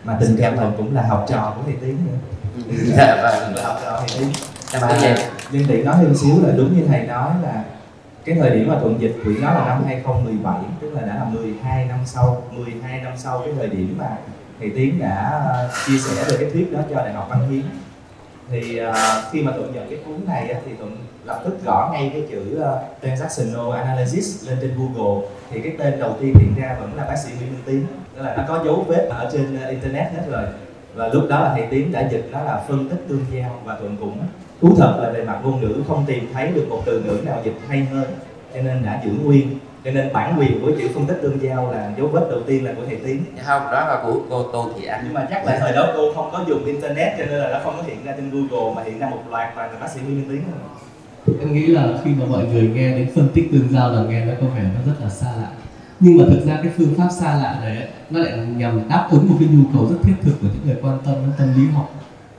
Mà 0.03 0.17
tình 0.19 0.37
cảm 0.39 0.55
mình 0.55 0.71
cũng 0.77 0.95
là 0.95 1.01
học 1.01 1.25
trò 1.29 1.53
của 1.55 1.61
thầy 1.65 1.75
Tiến 1.81 1.97
nữa. 2.07 2.17
Dạ 2.97 3.15
vâng. 3.23 3.55
Là 3.55 3.63
học 3.63 3.79
trò 3.83 4.03
thầy 4.07 4.19
Tiến. 4.19 4.29
Nhân 5.51 5.63
tiện 5.67 5.85
nói 5.85 5.95
thêm 6.01 6.15
xíu 6.15 6.35
là 6.43 6.53
đúng 6.57 6.77
như 6.77 6.83
thầy 6.87 7.07
nói 7.07 7.31
là 7.43 7.63
cái 8.25 8.35
thời 8.39 8.49
điểm 8.49 8.67
mà 8.67 8.79
thuận 8.79 9.01
dịch 9.01 9.15
quyển 9.23 9.41
đó 9.41 9.53
là 9.53 9.65
năm 9.67 9.83
2017 9.85 10.61
tức 10.81 10.93
là 10.93 11.01
đã 11.01 11.15
là 11.15 11.25
12 11.33 11.85
năm 11.85 11.99
sau 12.05 12.43
12 12.51 13.01
năm 13.01 13.13
sau 13.17 13.41
cái 13.45 13.53
thời 13.57 13.67
điểm 13.67 13.95
mà 13.97 14.17
thầy 14.59 14.69
Tiến 14.75 14.99
đã 14.99 15.41
ờ, 15.47 15.69
chia 15.85 15.97
sẻ 15.97 16.23
về 16.29 16.37
cái 16.39 16.49
thuyết 16.53 16.73
đó 16.73 16.79
cho 16.89 16.95
đại 16.95 17.13
học 17.13 17.27
Văn 17.29 17.49
Hiến. 17.49 17.61
Thì 18.51 18.81
uh, 18.81 18.95
khi 19.31 19.41
mà 19.41 19.51
thuận 19.51 19.73
nhận 19.73 19.89
cái 19.89 19.99
cuốn 20.05 20.27
này 20.27 20.49
á, 20.49 20.59
thì 20.65 20.71
thuận 20.79 20.97
lập 21.25 21.41
tức 21.43 21.65
gõ 21.65 21.89
ngay 21.93 22.09
cái 22.13 22.23
chữ 22.31 22.61
uh, 22.61 23.01
transactional 23.01 23.71
analysis 23.71 24.47
lên 24.47 24.57
trên 24.61 24.71
Google. 24.77 25.27
Thì 25.51 25.61
cái 25.61 25.73
tên 25.79 25.99
đầu 25.99 26.15
tiên 26.21 26.33
hiện 26.39 26.55
ra 26.57 26.77
vẫn 26.79 26.95
là 26.95 27.05
bác 27.05 27.15
sĩ 27.15 27.29
Nguyễn 27.29 27.51
Minh 27.51 27.61
Tiến 27.65 27.85
tức 28.15 28.23
là 28.23 28.35
nó 28.35 28.43
có 28.47 28.63
dấu 28.65 28.85
vết 28.87 29.07
ở 29.09 29.29
trên 29.33 29.59
internet 29.69 30.13
hết 30.13 30.23
rồi. 30.31 30.43
Và 30.95 31.07
lúc 31.07 31.23
đó 31.29 31.39
là 31.39 31.53
thầy 31.53 31.67
Tiến 31.69 31.91
đã 31.91 32.09
dịch 32.11 32.29
nó 32.31 32.41
là 32.41 32.63
phân 32.67 32.89
tích 32.89 33.05
tương 33.09 33.25
giao 33.33 33.59
và 33.65 33.77
thuận 33.79 33.97
cũng 33.97 34.17
thú 34.61 34.75
thật 34.77 34.99
là 35.01 35.09
về 35.09 35.23
mặt 35.23 35.39
ngôn 35.43 35.61
ngữ 35.61 35.75
không 35.87 36.03
tìm 36.07 36.29
thấy 36.33 36.51
được 36.55 36.65
một 36.69 36.81
từ 36.85 36.99
ngữ 36.99 37.17
nào 37.25 37.41
dịch 37.43 37.55
hay 37.67 37.83
hơn 37.83 38.05
cho 38.53 38.61
nên 38.61 38.85
đã 38.85 39.01
giữ 39.05 39.11
nguyên. 39.23 39.59
Cho 39.85 39.91
nên 39.91 40.13
bản 40.13 40.39
quyền 40.39 40.61
của 40.61 40.71
chữ 40.79 40.87
phân 40.95 41.05
tích 41.05 41.19
tương 41.21 41.41
giao 41.41 41.71
là 41.71 41.91
dấu 41.97 42.07
vết 42.07 42.27
đầu 42.29 42.39
tiên 42.47 42.65
là 42.65 42.73
của 42.73 42.81
thầy 42.87 42.95
tiến 42.95 43.23
Dạ 43.37 43.43
không 43.45 43.61
đó 43.61 43.87
là 43.87 43.99
của 44.03 44.19
cô 44.29 44.43
Tô 44.43 44.69
Thị 44.75 44.85
Anh. 44.85 45.01
Nhưng 45.03 45.13
mà 45.13 45.27
chắc 45.29 45.45
là 45.45 45.57
thời 45.59 45.73
đó 45.73 45.87
cô 45.95 46.13
không 46.13 46.29
có 46.31 46.43
dùng 46.47 46.65
internet 46.65 47.13
cho 47.17 47.25
nên 47.25 47.39
là 47.39 47.49
nó 47.49 47.59
không 47.63 47.73
có 47.77 47.83
hiện 47.83 47.97
ra 48.05 48.13
trên 48.17 48.29
google 48.31 48.75
mà 48.75 48.83
hiện 48.83 48.99
ra 48.99 49.09
một 49.09 49.21
loạt 49.29 49.57
là 49.57 49.69
bác 49.81 49.89
sĩ 49.89 49.99
Nguyễn 50.05 50.17
Minh 50.17 50.29
tiến. 50.29 50.41
Thôi. 51.25 51.35
em 51.39 51.53
nghĩ 51.53 51.67
là 51.67 51.87
khi 52.03 52.11
mà 52.19 52.25
mọi 52.25 52.45
người 52.45 52.71
nghe 52.75 52.91
đến 52.91 53.09
phân 53.15 53.29
tích 53.33 53.49
tương 53.51 53.69
giao 53.71 53.91
là 53.91 54.03
nghe 54.03 54.25
nó 54.25 54.33
có 54.41 54.47
vẻ 54.55 54.63
nó 54.63 54.91
rất 54.91 55.01
là 55.01 55.09
xa 55.09 55.27
lạ. 55.41 55.49
Nhưng 55.99 56.17
mà 56.17 56.23
thực 56.29 56.45
ra 56.45 56.59
cái 56.63 56.71
phương 56.77 56.93
pháp 56.97 57.09
xa 57.19 57.35
lạ 57.35 57.59
này 57.61 57.77
ấy, 57.77 57.87
nó 58.09 58.19
lại 58.19 58.37
nhằm 58.57 58.81
đáp 58.89 59.07
ứng 59.11 59.29
một 59.29 59.35
cái 59.39 59.49
nhu 59.51 59.63
cầu 59.73 59.87
rất 59.89 59.97
thiết 60.03 60.15
thực 60.21 60.33
của 60.41 60.47
những 60.53 60.65
người 60.65 60.77
quan 60.81 60.97
tâm 61.05 61.15
đến 61.15 61.31
tâm 61.37 61.47
lý 61.55 61.71
học 61.71 61.89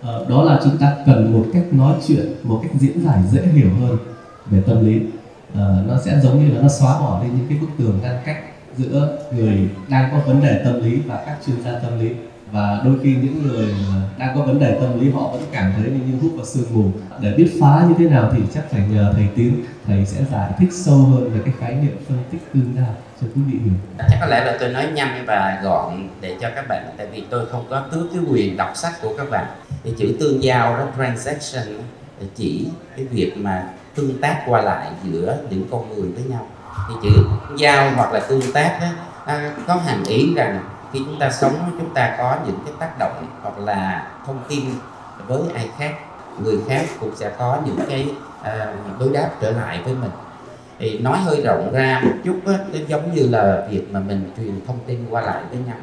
Ờ, 0.02 0.26
đó 0.28 0.42
là 0.42 0.60
chúng 0.64 0.78
ta 0.78 0.96
cần 1.06 1.32
một 1.32 1.46
cách 1.52 1.64
nói 1.72 1.94
chuyện 2.06 2.26
một 2.42 2.60
cách 2.62 2.72
diễn 2.80 3.04
giải 3.04 3.18
dễ 3.30 3.42
hiểu 3.42 3.68
hơn 3.80 3.96
về 4.50 4.62
tâm 4.66 4.86
lý. 4.86 5.00
Ờ, 5.54 5.82
nó 5.88 5.94
sẽ 6.04 6.20
giống 6.22 6.44
như 6.44 6.54
là 6.54 6.62
nó 6.62 6.68
xóa 6.68 7.00
bỏ 7.00 7.22
đi 7.22 7.28
những 7.30 7.46
cái 7.48 7.58
bức 7.58 7.68
tường 7.78 7.98
ngăn 8.02 8.16
cách 8.24 8.36
giữa 8.76 9.18
người 9.36 9.68
đang 9.88 10.10
có 10.12 10.18
vấn 10.26 10.40
đề 10.42 10.60
tâm 10.64 10.82
lý 10.82 10.96
và 10.96 11.22
các 11.26 11.38
chuyên 11.46 11.62
gia 11.64 11.78
tâm 11.78 12.00
lý 12.00 12.10
và 12.52 12.80
đôi 12.84 12.94
khi 13.02 13.14
những 13.14 13.48
người 13.48 13.74
mà 13.88 14.02
đang 14.18 14.36
có 14.36 14.42
vấn 14.42 14.60
đề 14.60 14.78
tâm 14.80 15.00
lý 15.00 15.10
họ 15.10 15.28
vẫn 15.32 15.42
cảm 15.52 15.72
thấy 15.76 15.90
như 15.90 16.18
hút 16.22 16.32
vào 16.36 16.44
sương 16.44 16.64
mù. 16.72 16.90
Để 17.20 17.34
biết 17.36 17.56
phá 17.60 17.84
như 17.88 17.94
thế 17.98 18.04
nào 18.04 18.30
thì 18.32 18.42
chắc 18.54 18.70
phải 18.70 18.82
nhờ 18.90 19.12
thầy 19.16 19.28
tiến. 19.36 19.64
Thầy 19.86 20.06
sẽ 20.06 20.24
giải 20.32 20.50
thích 20.58 20.68
sâu 20.72 20.96
hơn 20.96 21.30
về 21.34 21.40
cái 21.44 21.54
khái 21.60 21.74
niệm 21.74 21.96
phân 22.08 22.18
tích 22.30 22.40
tương 22.54 22.72
giao 22.76 22.94
cho 23.20 23.26
quý 23.34 23.42
vị 23.46 23.58
hiểu. 23.64 23.72
Chắc 23.98 24.18
có 24.20 24.26
lẽ 24.26 24.44
là 24.44 24.56
tôi 24.60 24.68
nói 24.68 24.86
nhanh 24.94 25.24
và 25.26 25.60
gọn 25.62 26.08
để 26.20 26.36
cho 26.40 26.48
các 26.54 26.64
bạn 26.68 26.94
tại 26.96 27.06
vì 27.12 27.24
tôi 27.30 27.46
không 27.46 27.64
có 27.70 27.80
tứ 27.80 28.10
cái 28.14 28.22
quyền 28.30 28.56
đọc 28.56 28.72
sách 28.74 28.92
của 29.02 29.14
các 29.18 29.30
bạn. 29.30 29.46
Thì 29.84 29.94
chữ 29.98 30.16
tương 30.20 30.42
giao 30.42 30.76
đó 30.76 30.86
transaction 30.98 31.66
chỉ 32.36 32.68
cái 32.96 33.04
việc 33.04 33.32
mà 33.36 33.68
tương 33.94 34.20
tác 34.20 34.42
qua 34.46 34.62
lại 34.62 34.90
giữa 35.04 35.36
những 35.50 35.64
con 35.70 35.94
người 35.94 36.10
với 36.12 36.24
nhau. 36.24 36.46
Thì 36.88 36.94
chữ 37.02 37.22
giao 37.58 37.90
hoặc 37.96 38.12
là 38.12 38.20
tương 38.20 38.52
tác 38.54 38.78
đó, 38.80 39.34
có 39.66 39.74
hàm 39.74 40.04
ý 40.04 40.34
rằng 40.34 40.60
khi 40.92 40.98
chúng 41.06 41.18
ta 41.18 41.30
sống 41.30 41.54
chúng 41.78 41.94
ta 41.94 42.14
có 42.18 42.36
những 42.46 42.58
cái 42.64 42.74
tác 42.78 42.98
động 42.98 43.26
hoặc 43.42 43.58
là 43.58 44.10
thông 44.26 44.38
tin 44.48 44.60
với 45.26 45.40
ai 45.54 45.70
khác 45.78 45.94
người 46.44 46.56
khác 46.68 46.86
cũng 47.00 47.16
sẽ 47.16 47.32
có 47.38 47.58
những 47.66 47.78
cái 47.88 48.08
à, 48.42 48.74
đối 48.98 49.12
đáp 49.12 49.30
trở 49.40 49.50
lại 49.50 49.80
với 49.84 49.94
mình. 49.94 50.10
Thì 50.78 50.98
nói 50.98 51.18
hơi 51.18 51.42
rộng 51.44 51.72
ra 51.72 52.00
một 52.04 52.12
chút 52.24 52.40
á, 52.46 52.54
nó 52.72 52.78
giống 52.88 53.14
như 53.14 53.28
là 53.30 53.66
việc 53.70 53.92
mà 53.92 54.00
mình 54.00 54.30
truyền 54.36 54.60
thông 54.66 54.78
tin 54.86 55.06
qua 55.10 55.22
lại 55.22 55.42
với 55.50 55.58
nhau 55.66 55.76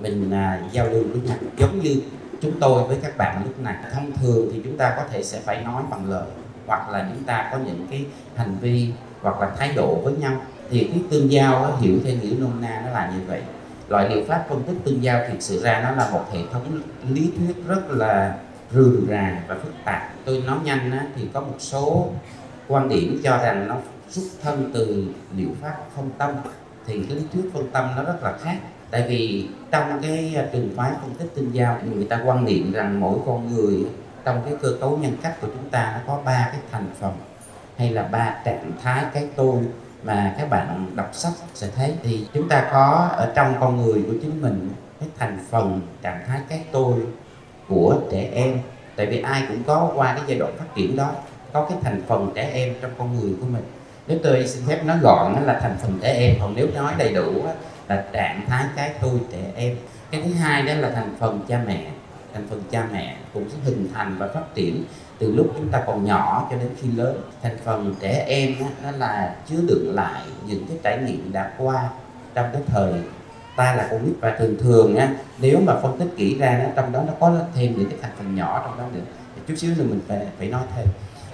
mình 0.00 0.30
à, 0.30 0.60
giao 0.72 0.86
lưu 0.86 1.04
với 1.12 1.20
nhau. 1.20 1.36
Giống 1.56 1.80
như 1.80 2.00
chúng 2.40 2.60
tôi 2.60 2.84
với 2.84 2.98
các 3.02 3.16
bạn 3.16 3.42
lúc 3.44 3.60
này 3.60 3.74
thông 3.94 4.12
thường 4.12 4.48
thì 4.52 4.60
chúng 4.64 4.76
ta 4.76 4.94
có 4.96 5.02
thể 5.10 5.22
sẽ 5.22 5.40
phải 5.44 5.62
nói 5.64 5.82
bằng 5.90 6.10
lời 6.10 6.26
hoặc 6.66 6.90
là 6.90 7.08
chúng 7.14 7.24
ta 7.24 7.48
có 7.52 7.58
những 7.66 7.86
cái 7.90 8.04
hành 8.36 8.56
vi 8.60 8.92
hoặc 9.22 9.40
là 9.40 9.50
thái 9.58 9.72
độ 9.76 9.94
với 10.04 10.12
nhau. 10.12 10.32
Thì 10.70 10.88
cái 10.92 11.02
tương 11.10 11.32
giao 11.32 11.64
á, 11.64 11.70
hiểu 11.80 11.98
theo 12.04 12.14
nghĩa 12.14 12.34
nôm 12.38 12.60
na 12.60 12.82
nó 12.84 12.90
là 12.90 13.10
như 13.14 13.20
vậy 13.26 13.42
loại 13.88 14.08
liệu 14.08 14.24
pháp 14.28 14.44
phân 14.48 14.62
tích 14.62 14.76
tương 14.84 15.02
giao 15.02 15.20
thực 15.28 15.36
sự 15.40 15.62
ra 15.62 15.80
nó 15.82 15.90
là 15.90 16.10
một 16.10 16.24
hệ 16.32 16.40
thống 16.52 16.80
lý 17.08 17.32
thuyết 17.38 17.54
rất 17.68 17.90
là 17.90 18.36
rườm 18.72 19.06
rà 19.08 19.42
và 19.48 19.54
phức 19.62 19.72
tạp. 19.84 20.12
Tôi 20.24 20.42
nói 20.46 20.58
nhanh 20.64 20.90
á, 20.90 21.06
thì 21.16 21.28
có 21.32 21.40
một 21.40 21.56
số 21.58 22.10
quan 22.68 22.88
điểm 22.88 23.20
cho 23.24 23.38
rằng 23.38 23.68
nó 23.68 23.76
xuất 24.08 24.22
thân 24.42 24.70
từ 24.74 25.04
liệu 25.36 25.48
pháp 25.60 25.76
phân 25.96 26.10
tâm. 26.18 26.30
Thì 26.86 27.02
cái 27.08 27.16
lý 27.16 27.22
thuyết 27.32 27.50
phân 27.52 27.70
tâm 27.70 27.90
nó 27.96 28.02
rất 28.02 28.22
là 28.22 28.36
khác. 28.42 28.56
Tại 28.90 29.04
vì 29.08 29.48
trong 29.70 29.98
cái 30.02 30.34
à, 30.36 30.46
trường 30.52 30.72
phái 30.76 30.92
phân 31.02 31.14
tích 31.14 31.34
tương 31.34 31.54
giao 31.54 31.78
thì 31.82 31.88
người 31.88 32.04
ta 32.04 32.20
quan 32.24 32.44
niệm 32.44 32.72
rằng 32.72 33.00
mỗi 33.00 33.18
con 33.26 33.54
người 33.54 33.86
trong 34.24 34.42
cái 34.44 34.54
cơ 34.62 34.68
cấu 34.80 34.98
nhân 34.98 35.12
cách 35.22 35.40
của 35.40 35.46
chúng 35.46 35.70
ta 35.70 35.92
nó 35.94 36.14
có 36.14 36.22
ba 36.24 36.48
cái 36.52 36.60
thành 36.70 36.86
phần 37.00 37.12
hay 37.76 37.90
là 37.90 38.02
ba 38.02 38.36
trạng 38.44 38.72
thái 38.82 39.04
cái 39.14 39.28
tôi 39.36 39.56
mà 40.04 40.34
các 40.38 40.50
bạn 40.50 40.86
đọc 40.94 41.10
sách 41.12 41.32
sẽ 41.54 41.68
thấy 41.76 41.94
thì 42.02 42.26
chúng 42.34 42.48
ta 42.48 42.68
có 42.72 43.08
ở 43.16 43.32
trong 43.34 43.54
con 43.60 43.82
người 43.82 44.02
của 44.02 44.14
chính 44.22 44.42
mình 44.42 44.70
cái 45.00 45.08
thành 45.18 45.38
phần, 45.50 45.80
trạng 46.02 46.24
thái 46.26 46.40
cái 46.48 46.64
tôi 46.72 46.94
của 47.68 47.96
trẻ 48.10 48.30
em. 48.34 48.58
Tại 48.96 49.06
vì 49.06 49.20
ai 49.20 49.42
cũng 49.48 49.62
có 49.66 49.92
qua 49.94 50.14
cái 50.14 50.22
giai 50.26 50.38
đoạn 50.38 50.56
phát 50.58 50.74
triển 50.74 50.96
đó, 50.96 51.10
có 51.52 51.66
cái 51.68 51.78
thành 51.82 52.02
phần 52.06 52.32
trẻ 52.34 52.50
em 52.54 52.74
trong 52.80 52.90
con 52.98 53.20
người 53.20 53.34
của 53.40 53.46
mình. 53.46 53.64
Nếu 54.06 54.18
tôi 54.22 54.46
xin 54.46 54.62
phép 54.66 54.84
nói 54.84 54.98
gọn 55.02 55.34
là 55.44 55.60
thành 55.60 55.76
phần 55.82 55.98
trẻ 56.02 56.12
em, 56.12 56.36
còn 56.40 56.54
nếu 56.56 56.68
nói 56.74 56.92
đầy 56.98 57.12
đủ 57.14 57.44
là 57.88 58.04
trạng 58.12 58.46
thái 58.48 58.64
cái 58.76 58.92
tôi 59.00 59.20
trẻ 59.32 59.52
em. 59.56 59.76
Cái 60.10 60.22
thứ 60.22 60.32
hai 60.32 60.62
đó 60.62 60.74
là 60.74 60.90
thành 60.90 61.16
phần 61.18 61.40
cha 61.48 61.60
mẹ. 61.66 61.86
Thành 62.34 62.46
phần 62.50 62.62
cha 62.70 62.86
mẹ 62.92 63.16
cũng 63.34 63.50
sẽ 63.50 63.56
hình 63.64 63.88
thành 63.94 64.16
và 64.18 64.28
phát 64.28 64.54
triển 64.54 64.84
từ 65.18 65.32
lúc 65.32 65.52
chúng 65.56 65.68
ta 65.68 65.82
còn 65.86 66.04
nhỏ 66.04 66.48
cho 66.50 66.56
đến 66.56 66.68
khi 66.80 66.88
lớn 66.96 67.20
thành 67.42 67.56
phần 67.64 67.94
trẻ 68.00 68.24
em 68.28 68.54
đó, 68.60 68.66
nó 68.82 68.90
là 68.98 69.36
chứa 69.48 69.58
đựng 69.68 69.94
lại 69.94 70.22
những 70.46 70.66
cái 70.68 70.78
trải 70.82 70.98
nghiệm 70.98 71.32
đã 71.32 71.52
qua 71.58 71.88
trong 72.34 72.46
cái 72.52 72.62
thời 72.66 72.92
ta 73.56 73.74
là 73.74 73.88
con 73.90 74.04
nít. 74.04 74.14
Và 74.20 74.36
thường 74.38 74.56
thường 74.60 74.96
á 74.96 75.14
nếu 75.40 75.60
mà 75.66 75.74
phân 75.82 75.98
tích 75.98 76.08
kỹ 76.16 76.38
ra 76.38 76.60
nó 76.64 76.70
trong 76.76 76.92
đó 76.92 77.02
nó 77.06 77.12
có 77.20 77.38
thêm 77.54 77.74
những 77.78 77.90
cái 77.90 77.98
thành 78.02 78.10
phần 78.18 78.34
nhỏ 78.34 78.62
trong 78.64 78.78
đó 78.78 78.84
nữa. 78.94 79.04
Chút 79.48 79.54
xíu 79.56 79.70
nữa 79.78 79.84
mình 79.88 80.00
phải 80.08 80.26
phải 80.38 80.48
nói 80.48 80.62
thêm. 80.76 80.86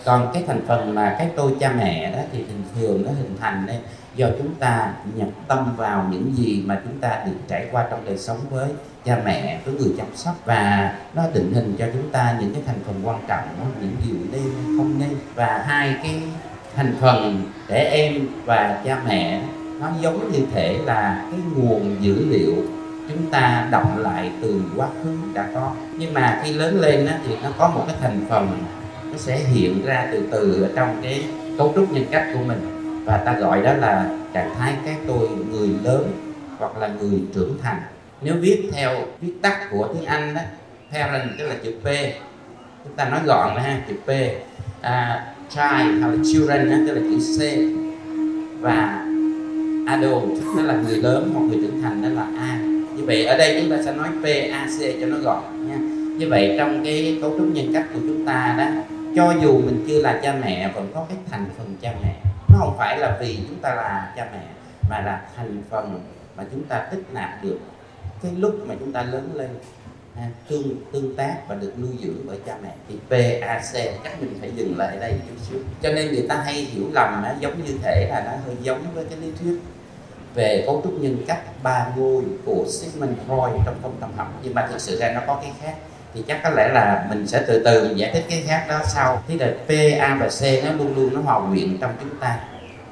Còn 0.05 0.31
cái 0.35 0.45
thành 0.47 0.61
phần 0.67 0.95
mà 0.95 1.17
cái 1.19 1.31
tôi 1.37 1.53
cha 1.61 1.73
mẹ 1.73 2.13
đó 2.13 2.19
thì 2.33 2.45
thường 2.45 2.63
thường 2.75 3.03
nó 3.07 3.11
hình 3.11 3.37
thành 3.41 3.67
đây 3.67 3.79
do 4.17 4.27
chúng 4.39 4.55
ta 4.55 4.95
nhập 5.15 5.29
tâm 5.49 5.77
vào 5.77 6.09
những 6.11 6.37
gì 6.37 6.63
mà 6.67 6.81
chúng 6.85 7.01
ta 7.01 7.23
được 7.27 7.37
trải 7.49 7.69
qua 7.73 7.87
trong 7.91 8.05
đời 8.05 8.19
sống 8.19 8.39
với 8.51 8.69
cha 9.05 9.23
mẹ 9.25 9.61
với 9.65 9.75
người 9.75 9.95
chăm 9.97 10.07
sóc 10.15 10.35
và 10.45 10.95
nó 11.15 11.23
định 11.35 11.53
hình 11.55 11.77
cho 11.79 11.87
chúng 11.93 12.11
ta 12.11 12.37
những 12.41 12.55
cái 12.55 12.63
thành 12.67 12.79
phần 12.87 13.01
quan 13.05 13.21
trọng 13.29 13.45
những 13.81 13.97
điều 14.07 14.17
nên 14.33 14.77
không 14.77 14.95
nên 14.99 15.17
và 15.35 15.65
hai 15.67 15.97
cái 16.03 16.23
thành 16.77 16.95
phần 17.01 17.43
trẻ 17.69 17.91
em 17.93 18.29
và 18.45 18.83
cha 18.85 19.03
mẹ 19.07 19.43
nó 19.81 19.89
giống 20.01 20.33
như 20.33 20.39
thể 20.53 20.79
là 20.85 21.25
cái 21.31 21.41
nguồn 21.57 21.97
dữ 22.01 22.27
liệu 22.31 22.55
chúng 23.09 23.31
ta 23.31 23.69
đọc 23.71 23.99
lại 23.99 24.31
từ 24.43 24.63
quá 24.77 24.89
khứ 25.03 25.17
đã 25.35 25.49
có. 25.55 25.73
Nhưng 25.99 26.15
mà 26.15 26.41
khi 26.45 26.53
lớn 26.53 26.81
lên 26.81 27.07
á, 27.07 27.19
thì 27.27 27.37
nó 27.43 27.49
có 27.59 27.69
một 27.69 27.85
cái 27.87 27.97
thành 28.01 28.27
phần 28.29 28.65
nó 29.13 29.19
sẽ 29.19 29.39
hiện 29.39 29.87
ra 29.87 30.09
từ 30.13 30.29
từ 30.31 30.63
ở 30.63 30.69
trong 30.77 31.01
cái 31.03 31.25
cấu 31.59 31.73
trúc 31.75 31.93
nhân 31.93 32.05
cách 32.11 32.27
của 32.35 32.41
mình. 32.47 32.61
Và 33.05 33.17
ta 33.17 33.33
gọi 33.33 33.63
đó 33.63 33.73
là 33.73 34.11
trạng 34.33 34.55
thái 34.59 34.75
cái 34.85 34.97
tôi 35.07 35.29
người 35.29 35.69
lớn 35.83 36.13
hoặc 36.59 36.77
là 36.77 36.89
người 36.89 37.21
trưởng 37.35 37.59
thành 37.63 37.81
nếu 38.23 38.35
viết 38.41 38.71
theo 38.73 38.91
viết 39.21 39.33
tắt 39.43 39.69
của 39.71 39.89
tiếng 39.95 40.05
Anh 40.05 40.35
đó 40.35 40.41
parent 40.93 41.31
tức 41.39 41.47
là 41.47 41.55
chữ 41.65 41.73
P 41.83 41.87
chúng 42.85 42.95
ta 42.97 43.09
nói 43.09 43.21
gọn 43.25 43.55
là 43.55 43.63
ha 43.63 43.81
chữ 43.89 43.95
P. 44.07 44.11
À, 44.81 45.27
child 45.49 45.63
hay 45.63 46.11
là 46.11 46.17
children 46.33 46.71
đó, 46.71 46.77
tức 46.87 46.95
là 46.95 47.01
chữ 47.01 47.19
C. 47.19 47.41
Và 48.61 49.07
adult 49.87 50.25
tức 50.57 50.63
là 50.63 50.75
người 50.75 50.97
lớn 50.97 51.31
hoặc 51.35 51.41
người 51.41 51.59
trưởng 51.63 51.83
thành 51.83 52.03
đó 52.03 52.09
là 52.09 52.27
A. 52.39 52.59
Như 52.97 53.05
vậy 53.05 53.25
ở 53.27 53.39
đây 53.39 53.61
chúng 53.61 53.77
ta 53.77 53.83
sẽ 53.85 53.93
nói 53.93 54.09
P 54.23 54.25
A 54.53 54.67
C 54.67 55.01
cho 55.01 55.07
nó 55.07 55.17
gọn 55.17 55.69
nha. 55.69 55.77
Như 56.19 56.29
vậy 56.29 56.55
trong 56.59 56.85
cái 56.85 57.19
cấu 57.23 57.31
trúc 57.39 57.49
nhân 57.53 57.73
cách 57.75 57.87
của 57.95 58.01
chúng 58.01 58.27
ta 58.27 58.55
đó 58.59 58.67
cho 59.17 59.35
dù 59.43 59.59
mình 59.59 59.85
chưa 59.89 60.03
là 60.03 60.21
cha 60.23 60.35
mẹ 60.45 60.71
vẫn 60.75 60.91
có 60.95 61.07
cái 61.09 61.19
thành 61.31 61.45
phần 61.59 61.77
cha 61.81 61.93
mẹ. 62.03 62.15
Nó 62.49 62.59
không 62.59 62.75
phải 62.79 62.99
là 62.99 63.17
vì 63.21 63.39
chúng 63.49 63.59
ta 63.59 63.75
là 63.75 64.13
cha 64.17 64.29
mẹ 64.33 64.43
mà 64.91 65.01
là 65.01 65.21
thành 65.37 65.63
phần 65.71 66.01
mà 66.37 66.45
chúng 66.51 66.65
ta 66.65 66.79
tích 66.79 67.03
nạp 67.13 67.45
được 67.45 67.59
cái 68.23 68.33
lúc 68.39 68.55
mà 68.67 68.75
chúng 68.81 68.93
ta 68.93 69.03
lớn 69.03 69.31
lên 69.35 69.49
à, 70.17 70.29
tương 70.49 70.77
tương 70.93 71.17
tác 71.17 71.37
và 71.49 71.55
được 71.55 71.73
nuôi 71.79 71.91
dưỡng 72.03 72.27
bởi 72.27 72.39
cha 72.47 72.57
mẹ 72.63 72.75
thì 72.89 72.95
PAC 73.11 73.95
chắc 74.05 74.21
mình 74.21 74.37
phải 74.41 74.51
dừng 74.57 74.79
lại 74.79 74.97
đây 75.01 75.15
chút 75.29 75.45
xíu. 75.51 75.59
Cho 75.83 75.93
nên 75.93 76.13
người 76.13 76.27
ta 76.29 76.37
hay 76.37 76.55
hiểu 76.55 76.85
lầm 76.93 77.23
á, 77.23 77.35
giống 77.41 77.65
như 77.65 77.79
thể 77.83 78.07
là 78.11 78.23
nó 78.25 78.31
hơi 78.47 78.57
giống 78.63 78.85
với 78.95 79.05
cái 79.05 79.19
lý 79.19 79.33
thuyết 79.41 79.61
về 80.35 80.63
cấu 80.67 80.81
trúc 80.85 81.01
nhân 81.01 81.17
cách 81.27 81.63
ba 81.63 81.87
ngôi 81.97 82.23
của 82.45 82.65
Sigmund 82.69 83.13
Freud 83.29 83.59
trong 83.65 83.75
phong 83.83 83.97
tâm 84.01 84.11
học 84.17 84.41
nhưng 84.43 84.55
mà 84.55 84.67
thực 84.67 84.81
sự 84.81 84.99
ra 84.99 85.13
nó 85.13 85.21
có 85.27 85.39
cái 85.43 85.53
khác. 85.63 85.75
Thì 86.15 86.23
chắc 86.29 86.41
có 86.43 86.51
lẽ 86.51 86.69
là 86.69 87.07
mình 87.11 87.27
sẽ 87.27 87.45
từ 87.47 87.63
từ 87.65 87.89
mình 87.89 87.99
giải 87.99 88.11
thích 88.13 88.25
cái 88.31 88.43
khác 88.47 88.67
đó 88.69 88.81
sau. 88.85 89.23
Thế 89.29 89.37
là 89.37 89.53
P, 89.67 89.71
A 90.01 90.17
và 90.21 90.29
C 90.29 90.65
nó 90.65 90.73
luôn 90.73 90.97
luôn 90.97 91.15
nó 91.15 91.21
hòa 91.21 91.49
quyện 91.51 91.79
trong 91.81 91.91
chúng 92.01 92.19
ta. 92.21 92.41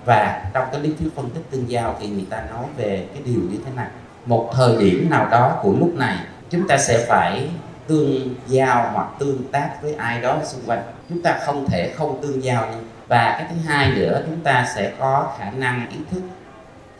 Và 0.05 0.51
trong 0.55 0.69
cái 0.73 0.81
lý 0.81 0.95
thuyết 0.99 1.09
phân 1.17 1.31
tích 1.31 1.41
tương 1.51 1.71
giao 1.71 1.97
thì 2.01 2.09
người 2.09 2.27
ta 2.31 2.45
nói 2.51 2.65
về 2.77 3.07
cái 3.15 3.23
điều 3.25 3.41
như 3.51 3.59
thế 3.65 3.71
này 3.77 3.89
một 4.29 4.51
thời 4.55 4.77
điểm 4.77 5.11
nào 5.11 5.29
đó 5.31 5.59
của 5.63 5.75
lúc 5.79 5.95
này 5.95 6.17
chúng 6.51 6.69
ta 6.69 6.79
sẽ 6.79 7.07
phải 7.09 7.49
tương 7.87 8.35
giao 8.47 8.91
hoặc 8.93 9.09
tương 9.19 9.43
tác 9.53 9.71
với 9.83 9.95
ai 9.95 10.21
đó 10.21 10.39
xung 10.45 10.61
quanh. 10.67 10.83
Chúng 11.09 11.23
ta 11.23 11.39
không 11.47 11.69
thể 11.69 11.93
không 11.97 12.23
tương 12.23 12.45
giao 12.45 12.69
và 13.09 13.37
cái 13.39 13.47
thứ 13.51 13.57
hai 13.67 13.91
nữa 13.91 14.23
chúng 14.27 14.41
ta 14.41 14.67
sẽ 14.75 14.93
có 14.99 15.33
khả 15.39 15.51
năng 15.51 15.91
ý 15.91 15.97
thức 16.11 16.21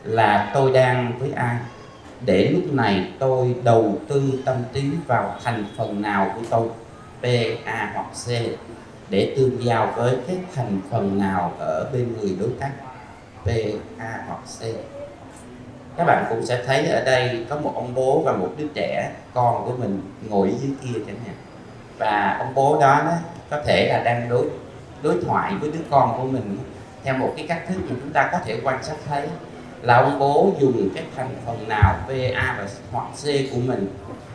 là 0.03 0.51
tôi 0.53 0.73
đang 0.73 1.19
với 1.19 1.31
ai. 1.31 1.55
Để 2.25 2.49
lúc 2.49 2.73
này 2.73 3.11
tôi 3.19 3.55
đầu 3.63 3.97
tư 4.07 4.23
tâm 4.45 4.55
trí 4.73 4.91
vào 5.07 5.35
thành 5.43 5.65
phần 5.77 6.01
nào 6.01 6.31
của 6.35 6.41
tôi 6.49 6.67
B, 7.21 7.25
A 7.65 7.91
hoặc 7.93 8.07
C 8.25 8.27
để 9.09 9.33
tương 9.37 9.63
giao 9.65 9.93
với 9.95 10.17
cái 10.27 10.37
thành 10.55 10.81
phần 10.91 11.19
nào 11.19 11.53
ở 11.59 11.89
bên 11.93 12.13
người 12.19 12.37
đối 12.39 12.49
tác 12.59 12.71
B, 13.45 13.49
A 13.97 14.23
hoặc 14.27 14.39
C 14.59 14.61
các 15.99 16.05
bạn 16.05 16.25
cũng 16.29 16.45
sẽ 16.45 16.63
thấy 16.65 16.87
ở 16.87 17.03
đây 17.03 17.45
có 17.49 17.55
một 17.55 17.71
ông 17.75 17.95
bố 17.95 18.21
và 18.25 18.31
một 18.31 18.49
đứa 18.57 18.67
trẻ 18.73 19.11
con 19.33 19.65
của 19.65 19.71
mình 19.77 20.01
ngồi 20.29 20.53
dưới 20.61 20.71
kia 20.83 20.99
chẳng 21.07 21.19
hạn. 21.25 21.35
Và 21.97 22.37
ông 22.39 22.55
bố 22.55 22.77
đó, 22.81 23.01
đó 23.05 23.11
có 23.49 23.61
thể 23.65 23.87
là 23.89 24.03
đang 24.03 24.29
đối 24.29 24.45
đối 25.01 25.15
thoại 25.25 25.53
với 25.61 25.71
đứa 25.71 25.79
con 25.89 26.17
của 26.17 26.23
mình 26.23 26.57
theo 27.03 27.17
một 27.17 27.33
cái 27.37 27.45
cách 27.47 27.61
thức 27.67 27.75
mà 27.89 27.95
chúng 28.01 28.11
ta 28.13 28.29
có 28.31 28.39
thể 28.45 28.59
quan 28.63 28.83
sát 28.83 28.95
thấy. 29.07 29.27
Là 29.81 29.97
ông 29.97 30.19
bố 30.19 30.51
dùng 30.59 30.89
cái 30.95 31.03
thành 31.15 31.35
phần 31.45 31.67
nào 31.67 31.95
VA 32.07 32.55
và 32.57 32.67
hoặc 32.91 33.07
C 33.23 33.25
của 33.51 33.59
mình 33.65 33.87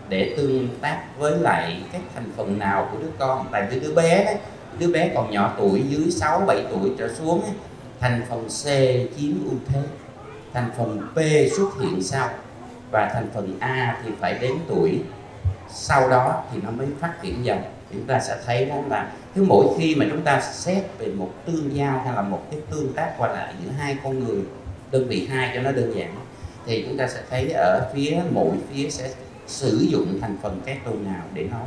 để 0.09 0.35
tương 0.37 0.68
tác 0.80 0.99
với 1.18 1.38
lại 1.38 1.83
các 1.92 2.02
thành 2.14 2.33
phần 2.37 2.59
nào 2.59 2.88
của 2.92 2.99
đứa 2.99 3.11
con. 3.18 3.47
Tại 3.52 3.66
vì 3.71 3.80
đứa 3.80 3.94
bé 3.94 4.37
đứa 4.78 4.92
bé 4.92 5.11
còn 5.14 5.30
nhỏ 5.30 5.54
tuổi 5.59 5.83
dưới 5.88 6.11
6 6.11 6.40
7 6.47 6.64
tuổi 6.71 6.90
trở 6.99 7.14
xuống 7.14 7.42
thành 8.00 8.23
phần 8.28 8.49
C 8.49 8.64
chiếm 9.16 9.44
ưu 9.44 9.59
thế 9.68 9.80
thành 10.54 10.70
phần 10.76 11.00
B 11.14 11.18
xuất 11.56 11.68
hiện 11.80 12.02
sau. 12.02 12.28
Và 12.92 13.11
thành 13.14 13.26
phần 13.34 13.56
A 13.61 14.00
thì 14.04 14.11
phải 14.20 14.38
đến 14.40 14.52
tuổi 14.68 15.00
sau 15.68 16.08
đó 16.11 16.42
thì 16.52 16.58
nó 16.62 16.70
mới 16.70 16.87
phát 17.00 17.23
triển 17.23 17.44
dần. 17.44 17.58
Chúng 17.92 18.06
ta 18.06 18.20
sẽ 18.20 18.37
thấy 18.46 18.64
đó 18.64 18.75
là 18.88 19.12
cứ 19.34 19.42
mỗi 19.42 19.66
khi 19.78 19.94
mà 19.94 20.06
chúng 20.11 20.23
ta 20.23 20.40
xét 20.40 20.84
về 20.99 21.06
một 21.06 21.30
tương 21.46 21.76
giao 21.76 22.02
hay 22.04 22.14
là 22.14 22.23
một 22.23 22.42
cái 22.50 22.61
tương 22.70 22.92
tác 22.92 23.14
qua 23.18 23.28
lại 23.28 23.54
giữa 23.64 23.70
hai 23.78 23.96
con 24.04 24.25
người, 24.25 24.42
đơn 24.90 25.08
vị 25.08 25.28
hai 25.30 25.50
cho 25.54 25.62
nó 25.62 25.73
đơn 25.73 25.92
giản, 25.96 26.14
thì 26.66 26.84
chúng 26.88 26.99
ta 26.99 27.08
sẽ 27.08 27.23
thấy 27.30 27.52
ở 27.52 27.90
phía 27.94 28.20
mỗi 28.32 28.50
phía 28.70 28.90
sẽ 28.90 29.11
sử 29.46 29.87
dụng 29.90 30.18
thành 30.20 30.37
phần 30.42 30.61
cái 30.66 30.78
tôi 30.84 30.94
nào 30.94 31.23
để 31.34 31.44
nói. 31.44 31.66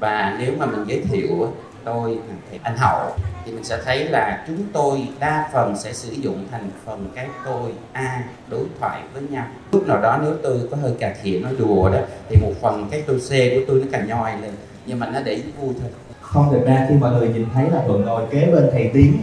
Và 0.00 0.36
nếu 0.40 0.52
mà 0.58 0.66
mình 0.66 0.84
giới 0.86 1.00
thiệu 1.00 1.52
tôi 1.84 2.18
anh 2.62 2.76
hậu, 2.76 3.12
thì 3.44 3.52
mình 3.52 3.64
sẽ 3.64 3.78
thấy 3.84 4.04
là 4.04 4.44
chúng 4.46 4.62
tôi 4.72 5.08
đa 5.20 5.50
phần 5.52 5.76
sẽ 5.76 5.92
sử 5.92 6.12
dụng 6.12 6.44
thành 6.50 6.70
phần 6.84 7.08
cái 7.14 7.26
tôi 7.44 7.72
a 7.92 8.24
đối 8.48 8.64
thoại 8.80 9.00
với 9.14 9.22
nhau. 9.30 9.44
Lúc 9.72 9.86
nào 9.88 10.00
đó 10.02 10.18
nếu 10.22 10.34
tôi 10.42 10.60
có 10.70 10.76
hơi 10.76 10.92
cà 11.00 11.14
khịa 11.22 11.38
nói 11.38 11.52
đùa 11.58 11.90
đó, 11.90 11.98
thì 12.28 12.36
một 12.36 12.52
phần 12.60 12.88
cái 12.90 13.02
tôi 13.06 13.18
c 13.18 13.30
của 13.30 13.60
tôi 13.68 13.80
nó 13.80 13.86
cà 13.92 14.04
nhoi 14.04 14.32
lên, 14.42 14.50
nhưng 14.86 14.98
mà 14.98 15.10
nó 15.10 15.20
để 15.24 15.42
vui 15.60 15.74
thôi. 15.80 15.90
Không 16.20 16.48
thực 16.52 16.66
ra 16.66 16.86
khi 16.88 16.94
mọi 16.94 17.10
người 17.12 17.28
nhìn 17.28 17.46
thấy 17.54 17.70
là 17.70 17.82
thuận 17.86 18.04
ngồi 18.04 18.22
kế 18.30 18.46
bên 18.52 18.68
thầy 18.72 18.90
tiến 18.94 19.18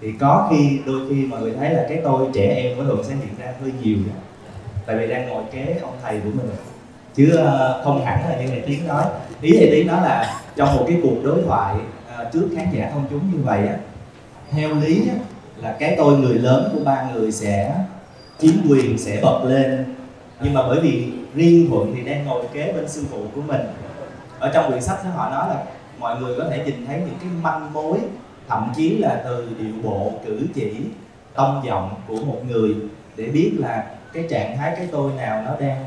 thì 0.00 0.12
có 0.20 0.48
khi 0.50 0.80
đôi 0.86 1.00
khi 1.08 1.26
mọi 1.26 1.40
người 1.40 1.52
thấy 1.58 1.70
là 1.70 1.86
cái 1.88 2.00
tôi 2.04 2.28
trẻ 2.34 2.54
em 2.54 2.76
của 2.76 2.84
thuận 2.84 3.04
sẽ 3.04 3.14
hiện 3.14 3.34
ra 3.38 3.52
hơi 3.62 3.72
nhiều. 3.82 3.98
Tại 4.86 4.96
vì 4.96 5.06
đang 5.06 5.28
ngồi 5.28 5.42
kế 5.52 5.78
ông 5.82 5.96
thầy 6.02 6.20
của 6.20 6.30
mình 6.34 6.50
chứ 7.16 7.36
ờ, 7.36 7.80
không 7.84 8.04
hẳn 8.04 8.28
là 8.28 8.36
như 8.36 8.46
thầy 8.48 8.60
tiến 8.60 8.88
nói. 8.88 9.04
Ý 9.40 9.56
thầy 9.58 9.70
tiến 9.70 9.86
nói 9.86 10.02
là 10.02 10.40
trong 10.56 10.76
một 10.76 10.84
cái 10.88 10.96
cuộc 11.02 11.16
đối 11.24 11.42
thoại 11.42 11.74
ờ, 12.16 12.30
trước 12.32 12.48
khán 12.56 12.66
giả 12.72 12.90
công 12.94 13.06
chúng 13.10 13.32
như 13.32 13.38
vậy 13.44 13.68
á 13.68 13.76
theo 14.50 14.74
lý 14.74 15.08
á, 15.08 15.14
là 15.62 15.76
cái 15.78 15.94
tôi 15.98 16.18
người 16.18 16.34
lớn 16.34 16.70
của 16.72 16.84
ba 16.84 17.08
người 17.12 17.32
sẽ 17.32 17.74
chiếm 18.38 18.52
quyền 18.68 18.98
sẽ 18.98 19.20
bật 19.22 19.44
lên. 19.44 19.94
Nhưng 20.42 20.54
mà 20.54 20.62
bởi 20.68 20.80
vì 20.80 21.12
riêng 21.34 21.70
thuận 21.70 21.94
thì 21.94 22.10
đang 22.10 22.24
ngồi 22.24 22.44
kế 22.52 22.72
bên 22.72 22.88
sư 22.88 23.04
phụ 23.10 23.18
của 23.34 23.40
mình. 23.46 23.60
Ở 24.38 24.50
trong 24.54 24.70
quyển 24.70 24.82
sách 24.82 25.04
đó 25.04 25.10
họ 25.10 25.30
nói 25.30 25.48
là 25.48 25.62
mọi 25.98 26.20
người 26.20 26.34
có 26.38 26.44
thể 26.50 26.64
nhìn 26.64 26.86
thấy 26.86 26.98
những 26.98 27.16
cái 27.20 27.28
manh 27.42 27.72
mối 27.72 27.98
thậm 28.48 28.72
chí 28.76 28.98
là 28.98 29.22
từ 29.24 29.48
điệu 29.58 29.74
bộ 29.82 30.12
cử 30.26 30.46
chỉ 30.54 30.72
tông 31.34 31.62
giọng 31.66 31.94
của 32.08 32.16
một 32.16 32.40
người 32.48 32.74
để 33.16 33.24
biết 33.24 33.52
là 33.58 33.84
cái 34.12 34.24
trạng 34.30 34.56
thái 34.56 34.74
cái 34.76 34.88
tôi 34.92 35.12
nào 35.16 35.42
nó 35.42 35.50
đang 35.60 35.84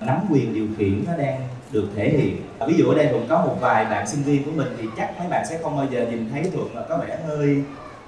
nắm 0.00 0.20
quyền 0.30 0.54
điều 0.54 0.66
khiển 0.78 1.04
nó 1.06 1.16
đang 1.16 1.40
được 1.70 1.88
thể 1.96 2.08
hiện. 2.08 2.36
Ví 2.66 2.74
dụ 2.78 2.88
ở 2.88 2.94
đây 2.96 3.08
cũng 3.12 3.26
có 3.28 3.44
một 3.46 3.56
vài 3.60 3.84
bạn 3.84 4.06
sinh 4.06 4.22
viên 4.22 4.44
của 4.44 4.50
mình 4.54 4.68
thì 4.78 4.88
chắc 4.96 5.18
mấy 5.18 5.28
bạn 5.28 5.46
sẽ 5.50 5.58
không 5.62 5.76
bao 5.76 5.86
giờ 5.90 6.06
nhìn 6.10 6.30
thấy 6.32 6.50
thuận 6.54 6.76
là 6.76 6.82
có 6.88 6.96
vẻ 6.96 7.18
hơi 7.26 7.62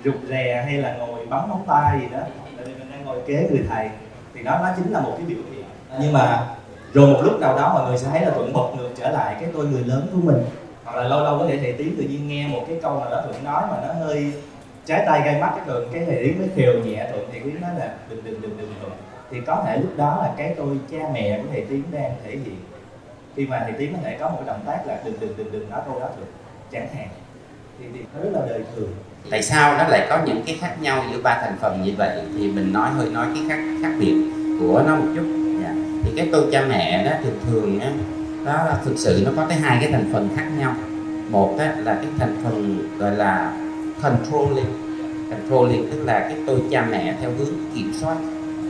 rụt 0.04 0.14
rè 0.28 0.62
hay 0.66 0.74
là 0.74 0.96
ngồi 0.96 1.26
bấm 1.26 1.48
móng 1.48 1.64
tay 1.66 1.98
gì 2.00 2.06
đó. 2.12 2.20
Tại 2.56 2.66
vì 2.66 2.72
mình 2.74 2.90
đang 2.90 3.04
ngồi 3.04 3.18
kế 3.26 3.48
người 3.50 3.64
thầy. 3.68 3.88
Thì 4.34 4.42
đó 4.42 4.58
nó 4.62 4.68
chính 4.76 4.92
là 4.92 5.00
một 5.00 5.14
cái 5.16 5.26
biểu 5.26 5.44
hiện. 5.52 5.64
Nhưng 6.00 6.12
mà 6.12 6.46
rồi 6.92 7.06
một 7.06 7.20
lúc 7.22 7.40
nào 7.40 7.56
đó 7.56 7.74
mọi 7.74 7.88
người 7.88 7.98
sẽ 7.98 8.08
thấy 8.10 8.20
là 8.20 8.30
thuận 8.30 8.52
bật 8.52 8.68
ngược 8.76 8.90
trở 8.96 9.10
lại 9.10 9.36
cái 9.40 9.50
tôi 9.52 9.66
người 9.66 9.84
lớn 9.84 10.06
của 10.12 10.20
mình. 10.22 10.44
Hoặc 10.84 10.96
là 10.96 11.08
lâu 11.08 11.24
lâu 11.24 11.38
có 11.38 11.46
thể 11.48 11.58
thầy 11.58 11.72
tiến 11.72 11.94
tự 11.98 12.04
nhiên 12.04 12.28
nghe 12.28 12.48
một 12.48 12.64
cái 12.68 12.78
câu 12.82 13.00
nào 13.00 13.10
đó 13.10 13.22
thuận 13.24 13.44
nói 13.44 13.62
mà 13.70 13.76
nó 13.86 13.94
hơi 13.94 14.32
trái 14.86 15.04
tay 15.06 15.20
gai 15.24 15.40
mắt 15.40 15.52
cái 15.56 15.64
thường 15.66 15.88
cái 15.92 16.04
thầy 16.04 16.16
tiến 16.16 16.38
mới 16.38 16.48
khều 16.56 16.84
nhẹ 16.84 17.08
thuận 17.12 17.28
thì 17.32 17.40
cứ 17.40 17.50
nói 17.60 17.70
là 17.78 17.94
đừng 18.10 18.24
đừng 18.24 18.40
đừng 18.40 18.56
đừng, 18.58 18.74
thuận 18.80 18.92
thì 19.30 19.40
có 19.46 19.62
thể 19.66 19.78
lúc 19.78 19.96
đó 19.96 20.18
là 20.22 20.30
cái 20.36 20.54
tôi 20.58 20.76
cha 20.90 20.98
mẹ 21.12 21.38
của 21.42 21.48
thầy 21.52 21.66
tiến 21.70 21.82
đang 21.92 22.12
thể 22.24 22.30
hiện. 22.30 22.56
Khi 23.36 23.46
mà 23.46 23.60
thầy 23.64 23.72
tiến 23.72 23.92
có 23.92 23.98
thể 24.04 24.16
có 24.20 24.28
một 24.28 24.36
cái 24.36 24.46
động 24.46 24.64
tác 24.66 24.86
là 24.86 25.00
đừng 25.04 25.14
đừng 25.20 25.34
đừng 25.36 25.52
đừng 25.52 25.70
nói 25.70 25.80
câu 25.86 26.00
đó 26.00 26.08
được. 26.16 26.26
Chẳng 26.72 26.88
hạn. 26.94 27.08
Thì, 27.78 27.84
thì 27.94 28.00
nó 28.14 28.24
rất 28.24 28.30
là 28.32 28.46
đời 28.48 28.62
thường. 28.76 28.92
Tại 29.30 29.42
sao 29.42 29.78
nó 29.78 29.88
lại 29.88 30.06
có 30.10 30.18
những 30.26 30.42
cái 30.46 30.58
khác 30.60 30.76
nhau 30.80 31.04
giữa 31.12 31.22
ba 31.22 31.38
thành 31.42 31.56
phần 31.60 31.82
như 31.82 31.92
vậy? 31.98 32.22
Thì 32.38 32.50
mình 32.50 32.72
nói 32.72 32.90
hơi 32.90 33.10
nói 33.10 33.26
cái 33.34 33.44
khác 33.48 33.58
khác 33.82 33.92
biệt 34.00 34.14
của 34.60 34.82
nó 34.86 34.96
một 34.96 35.06
chút. 35.16 35.24
Dạ. 35.62 35.74
thì 36.04 36.12
cái 36.16 36.28
tôi 36.32 36.48
cha 36.52 36.64
mẹ 36.68 37.04
đó 37.04 37.10
thì 37.22 37.30
thường 37.46 37.80
á 37.80 37.92
đó 38.44 38.64
là 38.64 38.78
thực 38.84 38.94
sự 38.96 39.22
nó 39.24 39.30
có 39.36 39.44
tới 39.48 39.58
hai 39.58 39.78
cái 39.80 39.92
thành 39.92 40.10
phần 40.12 40.28
khác 40.36 40.46
nhau. 40.58 40.74
Một 41.30 41.56
á, 41.58 41.76
là 41.78 41.94
cái 41.94 42.06
thành 42.18 42.36
phần 42.44 42.88
gọi 42.98 43.16
là 43.16 43.52
controlling. 44.02 44.88
Controlling 45.30 45.90
tức 45.92 46.04
là 46.04 46.20
cái 46.20 46.36
tôi 46.46 46.62
cha 46.70 46.86
mẹ 46.90 47.14
theo 47.20 47.30
hướng 47.38 47.54
kiểm 47.74 47.92
soát 48.00 48.16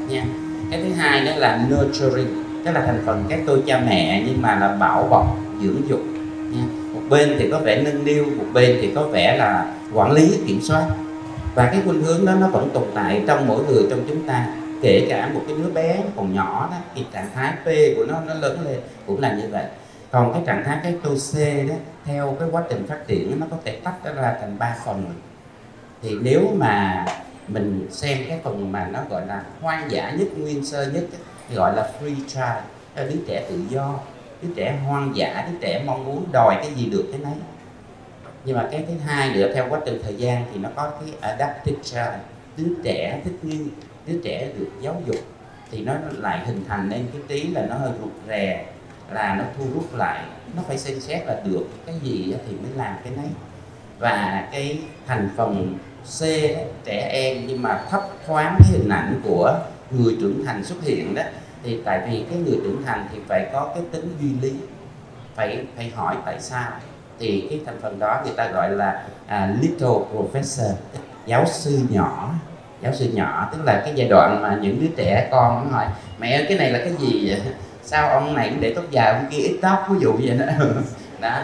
nha 0.09 0.25
cái 0.71 0.83
thứ 0.83 0.93
hai 0.93 1.25
đó 1.25 1.33
là 1.37 1.67
nurturing, 1.71 2.45
tức 2.65 2.73
là 2.73 2.83
thành 2.87 3.03
phần 3.07 3.25
các 3.29 3.41
tôi 3.47 3.63
cha 3.67 3.83
mẹ, 3.87 4.23
nhưng 4.27 4.43
mà 4.43 4.59
là 4.59 4.77
bảo 4.77 5.09
bọc, 5.11 5.37
dưỡng 5.63 5.89
dục. 5.89 6.01
Nha. 6.53 6.65
Một 6.95 7.01
bên 7.09 7.37
thì 7.39 7.51
có 7.51 7.59
vẻ 7.59 7.83
nâng 7.83 8.05
niu, 8.05 8.25
một 8.25 8.47
bên 8.53 8.79
thì 8.83 8.93
có 8.95 9.03
vẻ 9.03 9.37
là 9.37 9.75
quản 9.95 10.13
lý, 10.13 10.39
kiểm 10.47 10.61
soát. 10.63 10.87
Và 11.55 11.69
cái 11.73 11.81
khuynh 11.85 12.03
hướng 12.03 12.27
đó 12.27 12.33
nó 12.41 12.49
vẫn 12.49 12.71
tồn 12.75 12.85
tại 12.95 13.23
trong 13.27 13.47
mỗi 13.47 13.65
người 13.65 13.83
trong 13.91 14.05
chúng 14.09 14.29
ta, 14.29 14.47
kể 14.83 15.07
cả 15.11 15.31
một 15.35 15.41
cái 15.47 15.57
đứa 15.59 15.71
bé 15.71 15.99
còn 16.17 16.35
nhỏ 16.35 16.69
đó, 16.71 16.77
thì 16.95 17.05
trạng 17.13 17.29
thái 17.35 17.53
P 17.65 17.67
của 17.97 18.05
nó 18.09 18.21
nó 18.27 18.35
lớn 18.35 18.59
lên 18.65 18.81
cũng 19.07 19.21
là 19.21 19.33
như 19.33 19.45
vậy. 19.51 19.65
Còn 20.11 20.33
cái 20.33 20.43
trạng 20.47 20.65
thái 20.65 20.79
cái 20.83 20.95
tôi 21.03 21.17
C 21.17 21.35
đó, 21.69 21.75
theo 22.05 22.37
cái 22.41 22.49
quá 22.53 22.63
trình 22.71 22.87
phát 22.89 23.07
triển 23.07 23.41
nó 23.41 23.47
có 23.51 23.57
thể 23.65 23.77
tách 23.85 24.15
ra 24.17 24.35
thành 24.41 24.59
ba 24.59 24.77
phần. 24.85 25.05
Thì 26.03 26.17
nếu 26.23 26.41
mà 26.59 27.05
mình 27.49 27.87
xem 27.91 28.19
cái 28.29 28.41
phần 28.45 28.73
mà 28.73 28.89
nó 28.93 29.01
gọi 29.11 29.27
là 29.27 29.43
hoang 29.61 29.91
dã 29.91 30.11
nhất, 30.11 30.29
nguyên 30.37 30.65
sơ 30.65 30.91
nhất 30.91 31.05
gọi 31.55 31.77
là 31.77 31.91
free 32.01 32.15
child 32.27 32.65
là 32.97 33.05
đứa 33.11 33.17
trẻ 33.29 33.47
tự 33.49 33.61
do, 33.69 34.01
đứa 34.43 34.49
trẻ 34.57 34.79
hoang 34.87 35.17
dã, 35.17 35.49
đứa 35.51 35.59
trẻ 35.61 35.83
mong 35.87 36.05
muốn 36.05 36.25
đòi 36.33 36.57
cái 36.63 36.75
gì 36.75 36.87
được 36.87 37.05
cái 37.13 37.21
nấy. 37.21 37.35
Nhưng 38.45 38.57
mà 38.57 38.69
cái 38.71 38.85
thứ 38.89 38.95
hai 39.07 39.35
nữa, 39.35 39.53
theo 39.55 39.67
quá 39.69 39.81
trình 39.87 40.01
thời 40.03 40.17
gian 40.17 40.45
thì 40.53 40.59
nó 40.59 40.69
có 40.77 40.91
cái 40.91 41.15
adaptive 41.21 41.83
child 41.83 42.23
đứa 42.57 42.75
trẻ 42.85 43.21
thích 43.25 43.39
nghi, 43.43 43.61
đứa 44.07 44.21
trẻ 44.25 44.49
được 44.59 44.71
giáo 44.81 45.03
dục 45.07 45.17
thì 45.71 45.85
nó 45.85 45.95
lại 46.13 46.47
hình 46.47 46.65
thành 46.69 46.89
nên 46.89 47.07
cái 47.13 47.23
tí 47.29 47.43
là 47.47 47.67
nó 47.67 47.75
hơi 47.75 47.91
rụt 48.03 48.13
rè, 48.29 48.67
là 49.13 49.35
nó 49.35 49.45
thu 49.59 49.65
rút 49.75 49.95
lại, 49.95 50.25
nó 50.57 50.63
phải 50.69 50.79
xem 50.79 51.01
xét 51.01 51.27
là 51.27 51.41
được 51.45 51.67
cái 51.87 51.95
gì 52.03 52.35
thì 52.49 52.53
mới 52.53 52.71
làm 52.77 52.95
cái 53.05 53.13
nấy. 53.17 53.27
Và 53.99 54.49
cái 54.53 54.79
thành 55.07 55.29
phần 55.37 55.79
C 56.05 56.21
trẻ 56.85 57.09
em 57.13 57.45
nhưng 57.47 57.63
mà 57.63 57.83
thấp 57.91 58.03
thoáng 58.27 58.57
cái 58.59 58.69
hình 58.73 58.89
ảnh 58.89 59.21
của 59.25 59.59
người 59.91 60.17
trưởng 60.21 60.45
thành 60.45 60.65
xuất 60.65 60.83
hiện 60.83 61.15
đó. 61.15 61.23
Thì 61.65 61.79
tại 61.85 62.01
vì 62.11 62.25
cái 62.31 62.39
người 62.39 62.59
trưởng 62.65 62.83
thành 62.87 63.07
thì 63.13 63.19
phải 63.29 63.47
có 63.53 63.71
cái 63.75 63.83
tính 63.93 64.17
duy 64.21 64.49
lý 64.49 64.57
phải 65.35 65.65
phải 65.77 65.93
hỏi 65.95 66.17
tại 66.25 66.37
sao. 66.41 66.71
Thì 67.19 67.47
cái 67.51 67.61
thành 67.67 67.81
phần 67.83 67.99
đó 67.99 68.21
người 68.25 68.35
ta 68.37 68.49
gọi 68.49 68.71
là 68.71 69.05
à, 69.27 69.55
little 69.61 69.89
professor 69.89 70.73
giáo 71.27 71.45
sư 71.47 71.81
nhỏ. 71.91 72.35
Giáo 72.83 72.93
sư 72.95 73.11
nhỏ 73.13 73.49
tức 73.53 73.59
là 73.65 73.83
cái 73.85 73.93
giai 73.97 74.09
đoạn 74.09 74.43
mà 74.43 74.59
những 74.63 74.81
đứa 74.81 74.89
trẻ 74.97 75.29
con 75.31 75.65
nó 75.65 75.77
hỏi 75.77 75.87
mẹ 76.19 76.33
ơi 76.33 76.47
cái 76.49 76.59
này 76.59 76.71
là 76.71 76.79
cái 76.79 76.93
gì 76.99 77.29
vậy? 77.31 77.41
Sao 77.83 78.09
ông 78.11 78.35
này 78.35 78.49
cũng 78.51 78.61
để 78.61 78.73
tóc 78.77 78.85
dài 78.91 79.13
ông 79.13 79.27
kia 79.31 79.39
ít 79.39 79.59
tóc 79.63 79.87
ví 79.91 79.99
dụ 80.01 80.13
vậy 80.13 80.39
đó. 80.39 80.47
Đó 81.21 81.41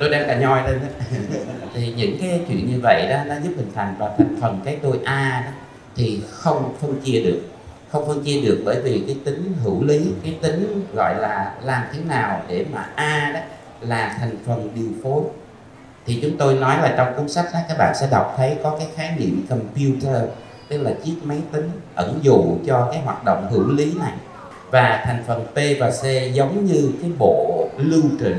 tôi 0.00 0.08
đang 0.10 0.28
cà 0.28 0.38
nhoi 0.38 0.62
lên 0.70 0.80
đó. 0.80 1.06
thì 1.74 1.92
những 1.96 2.16
cái 2.20 2.40
chuyện 2.48 2.70
như 2.70 2.80
vậy 2.82 3.06
đó, 3.10 3.16
nó 3.26 3.34
giúp 3.44 3.52
hình 3.56 3.70
thành 3.74 3.94
và 3.98 4.10
thành 4.18 4.36
phần 4.40 4.60
cái 4.64 4.78
tôi 4.82 4.98
a 5.04 5.42
đó, 5.46 5.52
thì 5.96 6.20
không 6.30 6.74
phân 6.80 7.00
chia 7.00 7.22
được. 7.22 7.40
Không 7.92 8.06
phân 8.06 8.24
chia 8.24 8.40
được 8.40 8.62
bởi 8.64 8.80
vì 8.84 9.02
cái 9.06 9.16
tính 9.24 9.54
hữu 9.62 9.84
lý, 9.84 10.12
cái 10.24 10.38
tính 10.42 10.86
gọi 10.94 11.14
là 11.20 11.54
làm 11.62 11.82
thế 11.92 11.98
nào 12.08 12.42
để 12.48 12.64
mà 12.72 12.88
a 12.94 13.30
đó 13.34 13.40
là 13.80 14.16
thành 14.20 14.36
phần 14.46 14.68
điều 14.74 14.90
phối. 15.02 15.22
Thì 16.06 16.18
chúng 16.22 16.36
tôi 16.38 16.54
nói 16.54 16.78
là 16.82 16.94
trong 16.96 17.14
cuốn 17.16 17.28
sách 17.28 17.46
đó, 17.52 17.58
các 17.68 17.78
bạn 17.78 17.94
sẽ 18.00 18.08
đọc 18.10 18.34
thấy 18.36 18.56
có 18.62 18.76
cái 18.78 18.88
khái 18.96 19.14
niệm 19.18 19.46
computer, 19.48 20.22
tức 20.68 20.82
là 20.82 20.90
chiếc 21.04 21.14
máy 21.22 21.38
tính 21.52 21.70
ẩn 21.94 22.18
dụ 22.22 22.56
cho 22.66 22.88
cái 22.92 23.00
hoạt 23.00 23.24
động 23.24 23.48
hữu 23.50 23.68
lý 23.68 23.94
này. 24.00 24.12
Và 24.70 25.02
thành 25.04 25.24
phần 25.26 25.46
P 25.46 25.80
và 25.80 25.90
C 25.90 26.32
giống 26.32 26.64
như 26.66 26.92
cái 27.02 27.10
bộ 27.18 27.68
lưu 27.76 28.02
trữ 28.20 28.34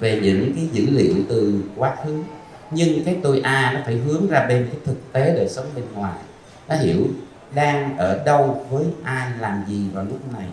về 0.00 0.20
những 0.22 0.52
cái 0.56 0.68
dữ 0.72 0.86
liệu 0.90 1.14
từ 1.28 1.62
quá 1.76 1.96
khứ. 2.04 2.22
Nhưng 2.70 3.04
cái 3.04 3.16
tôi 3.22 3.40
A 3.44 3.72
nó 3.74 3.80
phải 3.84 3.94
hướng 3.94 4.28
ra 4.28 4.46
bên 4.48 4.66
cái 4.72 4.80
thực 4.84 5.12
tế 5.12 5.34
đời 5.36 5.48
sống 5.48 5.66
bên 5.74 5.84
ngoài. 5.94 6.18
Nó 6.68 6.74
hiểu 6.74 7.06
đang 7.54 7.98
ở 7.98 8.22
đâu 8.24 8.66
với 8.70 8.84
ai, 9.02 9.30
làm 9.40 9.64
gì 9.68 9.80
vào 9.92 10.04
lúc 10.04 10.32
này. 10.32 10.46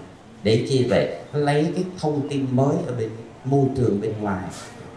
Để 0.43 0.65
chia 0.69 0.85
vậy 0.89 1.15
lấy 1.33 1.71
cái 1.75 1.83
thông 1.99 2.29
tin 2.29 2.45
mới 2.51 2.75
ở 2.87 2.93
bên 2.99 3.09
môi 3.45 3.65
trường 3.77 4.01
bên 4.01 4.11
ngoài. 4.21 4.43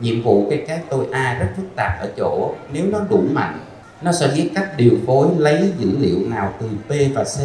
Nhiệm 0.00 0.22
vụ 0.22 0.50
cái 0.50 0.64
cái 0.68 0.80
tôi 0.90 1.06
A 1.12 1.38
rất 1.40 1.46
phức 1.56 1.66
tạp 1.76 2.00
ở 2.00 2.08
chỗ 2.16 2.54
nếu 2.72 2.86
nó 2.86 3.00
đủ 3.10 3.24
mạnh, 3.32 3.60
nó 4.02 4.12
sẽ 4.12 4.30
biết 4.34 4.50
cách 4.54 4.76
điều 4.76 4.92
phối, 5.06 5.28
lấy 5.38 5.72
dữ 5.78 5.88
liệu 5.98 6.18
nào 6.28 6.54
từ 6.60 6.66
P 6.88 7.14
và 7.14 7.24
C. 7.24 7.38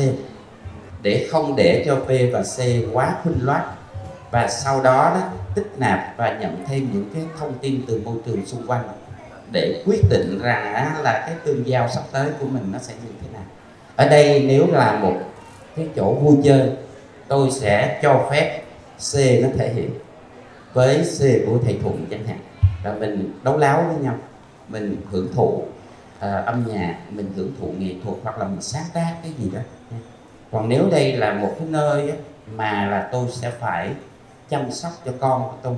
Để 1.01 1.27
không 1.31 1.55
để 1.55 1.83
cho 1.85 1.95
P 1.95 2.09
và 2.31 2.41
C 2.41 2.59
quá 2.93 3.15
khuynh 3.23 3.45
loát 3.45 3.63
và 4.31 4.47
sau 4.47 4.83
đó 4.83 5.11
đó 5.15 5.21
tích 5.55 5.71
nạp 5.77 6.13
và 6.17 6.37
nhận 6.39 6.65
thêm 6.67 6.89
những 6.93 7.09
cái 7.13 7.23
thông 7.39 7.53
tin 7.61 7.81
từ 7.87 8.01
môi 8.05 8.15
trường 8.25 8.45
xung 8.45 8.67
quanh 8.67 8.89
để 9.51 9.83
quyết 9.85 10.01
định 10.09 10.39
rằng 10.41 11.01
là 11.01 11.23
cái 11.25 11.35
tương 11.45 11.67
giao 11.67 11.89
sắp 11.89 12.03
tới 12.11 12.29
của 12.39 12.45
mình 12.45 12.71
nó 12.71 12.79
sẽ 12.79 12.93
như 13.03 13.11
thế 13.21 13.27
nào. 13.33 13.43
Ở 13.95 14.09
đây 14.09 14.45
nếu 14.47 14.67
là 14.71 14.99
một 14.99 15.13
cái 15.75 15.87
chỗ 15.95 16.13
vui 16.13 16.37
chơi 16.43 16.71
tôi 17.27 17.51
sẽ 17.51 17.99
cho 18.03 18.27
phép 18.31 18.61
C 19.13 19.15
nó 19.41 19.47
thể 19.57 19.73
hiện 19.73 19.89
với 20.73 20.97
C 20.97 21.21
của 21.47 21.57
thầy 21.65 21.79
Thuận 21.83 22.05
chẳng 22.09 22.27
hạn. 22.27 22.39
Là 22.83 22.93
mình 22.93 23.33
đấu 23.43 23.57
láo 23.57 23.85
với 23.87 24.03
nhau 24.03 24.15
mình 24.67 24.97
hưởng 25.11 25.33
thụ 25.35 25.47
uh, 25.47 26.45
âm 26.45 26.63
nhạc 26.67 26.95
mình 27.09 27.33
hưởng 27.35 27.51
thụ 27.59 27.73
nghệ 27.77 27.93
thuật 28.03 28.17
hoặc 28.23 28.37
là 28.37 28.45
mình 28.45 28.61
sáng 28.61 28.85
tác 28.93 29.15
cái 29.23 29.31
gì 29.37 29.49
đó. 29.53 29.59
Còn 30.51 30.69
nếu 30.69 30.89
đây 30.91 31.17
là 31.17 31.33
một 31.33 31.55
cái 31.59 31.67
nơi 31.67 32.13
mà 32.55 32.85
là 32.85 33.09
tôi 33.11 33.25
sẽ 33.31 33.51
phải 33.59 33.89
chăm 34.49 34.71
sóc 34.71 34.91
cho 35.05 35.11
con 35.19 35.41
của 35.43 35.57
tôi. 35.63 35.75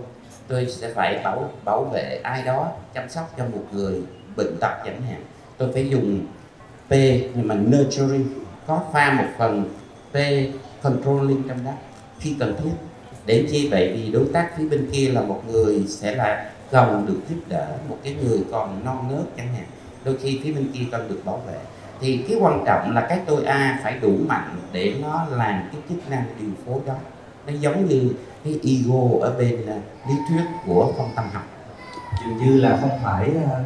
Tôi 0.47 0.67
sẽ 0.69 0.93
phải 0.93 1.21
bảo 1.23 1.49
bảo 1.65 1.83
vệ 1.83 2.19
ai 2.23 2.43
đó 2.43 2.71
chăm 2.93 3.09
sóc 3.09 3.33
cho 3.37 3.43
một 3.45 3.63
người 3.71 4.01
bệnh 4.35 4.57
tật 4.61 4.77
chẳng 4.85 5.01
hạn. 5.01 5.23
Tôi 5.57 5.71
phải 5.73 5.89
dùng 5.89 6.25
P 6.87 6.91
nhưng 7.35 7.47
mà 7.47 7.55
nurturing, 7.55 8.25
có 8.67 8.81
pha 8.93 9.13
một 9.13 9.27
phần 9.37 9.69
P 10.11 10.15
controlling 10.81 11.43
trong 11.47 11.65
đó, 11.65 11.71
khi 12.19 12.35
cần 12.39 12.55
thiết. 12.63 12.71
Để 13.25 13.47
chi 13.51 13.69
vậy? 13.69 13.93
Vì 13.93 14.11
đối 14.11 14.25
tác 14.33 14.49
phía 14.57 14.69
bên 14.69 14.89
kia 14.91 15.09
là 15.09 15.21
một 15.21 15.41
người 15.47 15.85
sẽ 15.87 16.15
là 16.15 16.51
cần 16.71 17.05
được 17.07 17.19
giúp 17.29 17.39
đỡ 17.47 17.67
một 17.89 17.97
cái 18.03 18.15
người 18.23 18.43
còn 18.51 18.85
non 18.85 19.07
nớt 19.11 19.37
chẳng 19.37 19.53
hạn. 19.53 19.65
Đôi 20.03 20.17
khi 20.17 20.39
phía 20.43 20.51
bên 20.51 20.71
kia 20.73 20.83
cần 20.91 21.09
được 21.09 21.21
bảo 21.25 21.41
vệ. 21.47 21.57
Thì 22.01 22.25
cái 22.27 22.37
quan 22.41 22.63
trọng 22.65 22.95
là 22.95 23.05
cái 23.09 23.19
tôi 23.25 23.45
a 23.45 23.79
phải 23.83 23.99
đủ 24.01 24.17
mạnh 24.27 24.55
để 24.71 24.93
nó 25.01 25.25
làm 25.31 25.69
cái 25.71 25.81
chức 25.89 26.09
năng 26.09 26.23
điều 26.39 26.49
phối 26.65 26.79
đó 26.85 26.93
nó 27.47 27.53
giống 27.59 27.85
như 27.85 28.13
cái 28.43 28.59
ego 28.63 29.25
ở 29.27 29.35
bên 29.37 29.51
là 29.51 29.75
lý 30.09 30.15
thuyết 30.29 30.43
của 30.65 30.93
phong 30.97 31.09
tâm 31.15 31.25
học. 31.33 31.43
Dường 32.25 32.37
như 32.37 32.61
là 32.61 32.77
không 32.81 32.99
phải 33.03 33.31
à, 33.45 33.63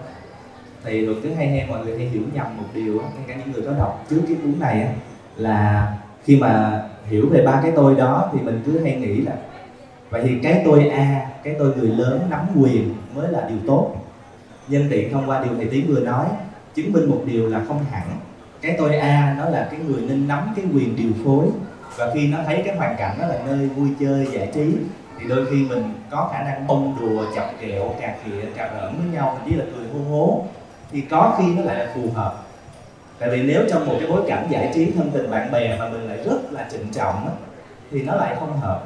thì 0.83 1.01
luật 1.01 1.17
cứ 1.23 1.33
hay 1.33 1.47
hay, 1.47 1.65
mọi 1.69 1.85
người 1.85 1.97
hay 1.97 2.07
hiểu 2.07 2.23
nhầm 2.33 2.57
một 2.57 2.63
điều 2.73 2.93
ngay 2.93 3.23
cả 3.27 3.35
những 3.35 3.51
người 3.51 3.61
có 3.61 3.71
đọc 3.71 4.05
trước 4.09 4.21
cái 4.27 4.37
cuốn 4.43 4.59
này 4.59 4.81
á, 4.81 4.89
là 5.35 5.93
khi 6.23 6.35
mà 6.35 6.83
hiểu 7.09 7.29
về 7.31 7.41
ba 7.45 7.59
cái 7.63 7.71
tôi 7.75 7.95
đó 7.95 8.29
thì 8.33 8.39
mình 8.39 8.61
cứ 8.65 8.83
hay 8.83 8.95
nghĩ 8.95 9.21
là, 9.21 9.35
vậy 10.09 10.21
thì 10.25 10.39
cái 10.43 10.61
tôi 10.65 10.87
a, 10.87 11.29
cái 11.43 11.55
tôi 11.59 11.75
người 11.75 11.89
lớn 11.89 12.27
nắm 12.29 12.47
quyền 12.55 12.95
mới 13.15 13.31
là 13.31 13.49
điều 13.49 13.57
tốt. 13.67 13.95
Nhân 14.67 14.87
tiện 14.89 15.13
thông 15.13 15.29
qua 15.29 15.43
điều 15.43 15.55
thầy 15.55 15.65
tiến 15.65 15.87
vừa 15.87 15.99
nói, 15.99 16.25
chứng 16.75 16.93
minh 16.93 17.09
một 17.09 17.21
điều 17.25 17.49
là 17.49 17.61
không 17.67 17.85
hẳn. 17.91 18.07
Cái 18.61 18.75
tôi 18.77 18.95
a 18.95 19.35
nó 19.37 19.49
là 19.49 19.67
cái 19.71 19.79
người 19.79 20.01
nên 20.01 20.27
nắm 20.27 20.53
cái 20.55 20.65
quyền 20.73 20.95
điều 20.95 21.11
phối 21.25 21.45
và 21.97 22.11
khi 22.13 22.27
nó 22.27 22.37
thấy 22.45 22.61
cái 22.65 22.75
hoàn 22.75 22.95
cảnh 22.97 23.17
đó 23.21 23.27
là 23.27 23.39
nơi 23.45 23.67
vui 23.67 23.89
chơi 23.99 24.27
giải 24.31 24.51
trí 24.53 24.75
thì 25.19 25.27
đôi 25.27 25.45
khi 25.45 25.63
mình 25.69 25.93
có 26.09 26.29
khả 26.33 26.43
năng 26.43 26.67
bông 26.67 26.95
đùa 26.99 27.25
chọc 27.35 27.45
kẹo 27.61 27.95
cà 28.01 28.15
khịa 28.23 28.45
cà 28.55 28.71
rỡn 28.73 28.95
với 28.97 29.11
nhau 29.11 29.37
thậm 29.37 29.49
chí 29.49 29.55
là 29.55 29.65
cười 29.75 29.87
hô 29.93 30.09
hố. 30.09 30.45
Thì 30.91 31.01
có 31.01 31.35
khi 31.37 31.55
nó 31.55 31.63
lại 31.63 31.79
là 31.79 31.91
phù 31.95 32.01
hợp. 32.15 32.33
Tại 33.19 33.29
vì 33.29 33.43
nếu 33.43 33.63
trong 33.69 33.85
một 33.85 33.95
cái 33.99 34.09
bối 34.09 34.21
cảnh 34.27 34.47
giải 34.49 34.71
trí 34.73 34.91
thân 34.91 35.11
tình 35.13 35.31
bạn 35.31 35.51
bè 35.51 35.77
mà 35.79 35.89
mình 35.89 36.07
lại 36.07 36.17
rất 36.25 36.51
là 36.51 36.67
trịnh 36.71 36.87
trọng 36.93 37.15
á, 37.15 37.31
thì 37.91 38.01
nó 38.01 38.15
lại 38.15 38.35
không 38.39 38.59
hợp. 38.59 38.83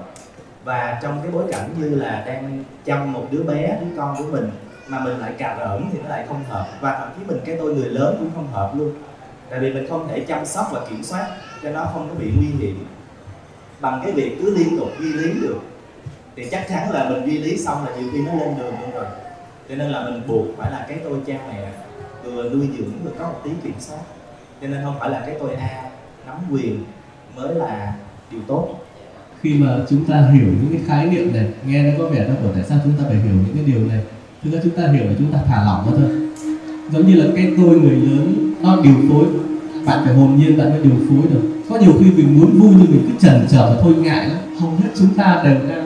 Và 0.64 1.00
trong 1.04 1.20
cái 1.24 1.32
bối 1.32 1.44
cảnh 1.52 1.70
như 1.80 1.90
là 1.90 2.24
đang 2.28 2.64
chăm 2.86 3.14
một 3.14 3.28
đứa 3.32 3.44
bé 3.44 3.78
đứa 3.82 3.98
con 3.98 4.16
của 4.18 4.32
mình 4.32 4.50
mà 4.88 5.00
mình 5.00 5.20
lại 5.20 5.32
cà 5.38 5.58
rỡn 5.60 5.86
thì 5.94 6.00
nó 6.04 6.10
lại 6.10 6.26
không 6.28 6.44
hợp. 6.50 6.68
Và 6.82 6.98
thậm 7.00 7.10
chí 7.18 7.26
mình 7.28 7.40
cái 7.46 7.56
tôi 7.60 7.76
người 7.76 7.90
lớn 7.90 8.16
cũng 8.20 8.30
không 8.36 8.48
hợp 8.48 8.72
luôn. 8.76 8.92
Tại 9.50 9.60
vì 9.60 9.74
mình 9.74 9.88
không 9.90 10.08
thể 10.08 10.20
chăm 10.20 10.46
sóc 10.46 10.68
và 10.72 10.80
kiểm 10.90 11.04
soát 11.04 11.28
cho 11.64 11.70
nó 11.70 11.86
không 11.94 12.10
có 12.10 12.16
bị 12.20 12.32
nguy 12.38 12.48
hiểm 12.48 12.86
bằng 13.82 14.02
cái 14.04 14.12
việc 14.12 14.38
cứ 14.42 14.58
liên 14.58 14.78
tục 14.78 14.90
duy 15.00 15.14
lý 15.14 15.34
được, 15.42 15.60
thì 16.36 16.44
chắc 16.52 16.66
chắn 16.70 16.92
là 16.92 17.10
mình 17.10 17.26
duy 17.26 17.38
lý 17.38 17.58
xong 17.58 17.86
là 17.86 17.96
nhiều 17.96 18.10
khi 18.14 18.20
nó 18.20 18.34
lên 18.34 18.58
đường 18.58 18.74
luôn 18.82 18.92
rồi. 18.94 19.06
Cho 19.70 19.76
nên 19.76 19.92
là 19.92 20.06
mình 20.06 20.22
buộc 20.28 20.46
phải 20.58 20.72
là 20.72 20.86
cái 20.90 20.98
tôi 21.04 21.20
cha 21.28 21.34
mẹ 21.48 21.72
vừa 22.24 22.50
nuôi 22.50 22.70
dưỡng 22.78 22.92
vừa 23.04 23.12
có 23.20 23.28
một 23.28 23.40
tí 23.44 23.50
kiểm 23.64 23.74
soát. 23.80 24.00
Cho 24.62 24.68
nên 24.68 24.84
không 24.84 24.96
phải 25.00 25.10
là 25.10 25.24
cái 25.26 25.36
tôi 25.40 25.54
a 25.56 25.90
nắm 26.28 26.36
quyền 26.52 26.84
mới 27.36 27.56
là 27.56 27.94
điều 28.32 28.42
tốt. 28.48 28.70
Khi 29.42 29.54
mà 29.54 29.78
chúng 29.90 30.06
ta 30.06 30.30
hiểu 30.34 30.46
những 30.46 30.70
cái 30.72 30.82
khái 30.88 31.06
niệm 31.06 31.34
này, 31.34 31.48
nghe 31.68 31.84
nó 31.84 31.92
có 32.00 32.10
vẻ 32.10 32.28
nó 32.28 32.34
bảo 32.44 32.54
tại 32.56 32.64
sao 32.70 32.78
chúng 32.84 32.94
ta 32.98 33.04
phải 33.08 33.16
hiểu 33.16 33.34
những 33.46 33.56
cái 33.56 33.64
điều 33.66 33.88
này? 33.88 34.00
Thực 34.44 34.54
ra 34.54 34.60
chúng 34.64 34.76
ta 34.76 34.88
hiểu 34.88 35.04
là 35.04 35.14
chúng 35.18 35.32
ta 35.32 35.40
thả 35.48 35.64
lỏng 35.66 35.86
nó 35.86 35.98
thôi. 35.98 36.10
Giống 36.92 37.08
như 37.08 37.16
là 37.16 37.26
cái 37.36 37.54
tôi 37.58 37.80
người 37.80 37.96
lớn, 37.96 38.54
nó 38.62 38.82
điều 38.84 38.96
phối 39.10 39.26
bạn 39.86 40.06
phải 40.06 40.14
hồn 40.16 40.36
nhiên 40.38 40.58
bạn 40.58 40.70
mới 40.70 40.80
điều 40.84 40.94
phối 41.10 41.32
được. 41.34 41.42
Có 41.70 41.78
nhiều 41.78 41.94
khi 42.00 42.12
mình 42.12 42.40
muốn 42.40 42.60
vui 42.60 42.72
nhưng 42.78 42.92
mình 42.92 43.08
cứ 43.08 43.28
chần 43.28 43.48
chờ 43.50 43.70
và 43.70 43.82
thôi 43.82 43.96
ngại 43.96 44.30
lắm. 44.30 44.38
Hầu 44.60 44.70
hết 44.70 44.90
chúng 45.00 45.10
ta 45.18 45.42
đều 45.44 45.56
đang 45.70 45.86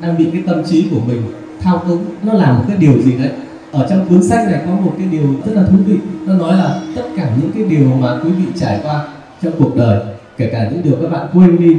đang 0.00 0.18
bị 0.18 0.26
cái 0.32 0.42
tâm 0.46 0.64
trí 0.64 0.88
của 0.90 1.00
mình 1.08 1.22
thao 1.60 1.78
túng. 1.88 2.04
Nó 2.22 2.32
làm 2.32 2.58
một 2.58 2.64
cái 2.68 2.76
điều 2.76 3.02
gì 3.02 3.12
đấy. 3.18 3.30
Ở 3.72 3.86
trong 3.90 4.08
cuốn 4.08 4.22
sách 4.22 4.48
này 4.50 4.60
có 4.66 4.72
một 4.72 4.94
cái 4.98 5.06
điều 5.06 5.34
rất 5.46 5.52
là 5.54 5.62
thú 5.62 5.76
vị. 5.86 5.96
Nó 6.26 6.34
nói 6.34 6.56
là 6.56 6.80
tất 6.96 7.02
cả 7.16 7.30
những 7.40 7.50
cái 7.54 7.64
điều 7.64 7.88
mà 8.00 8.18
quý 8.24 8.30
vị 8.30 8.44
trải 8.60 8.80
qua 8.82 9.08
trong 9.42 9.52
cuộc 9.58 9.76
đời, 9.76 10.00
kể 10.36 10.48
cả 10.52 10.68
những 10.70 10.82
điều 10.82 10.96
các 11.02 11.10
bạn 11.10 11.26
quên 11.32 11.58
đi, 11.58 11.76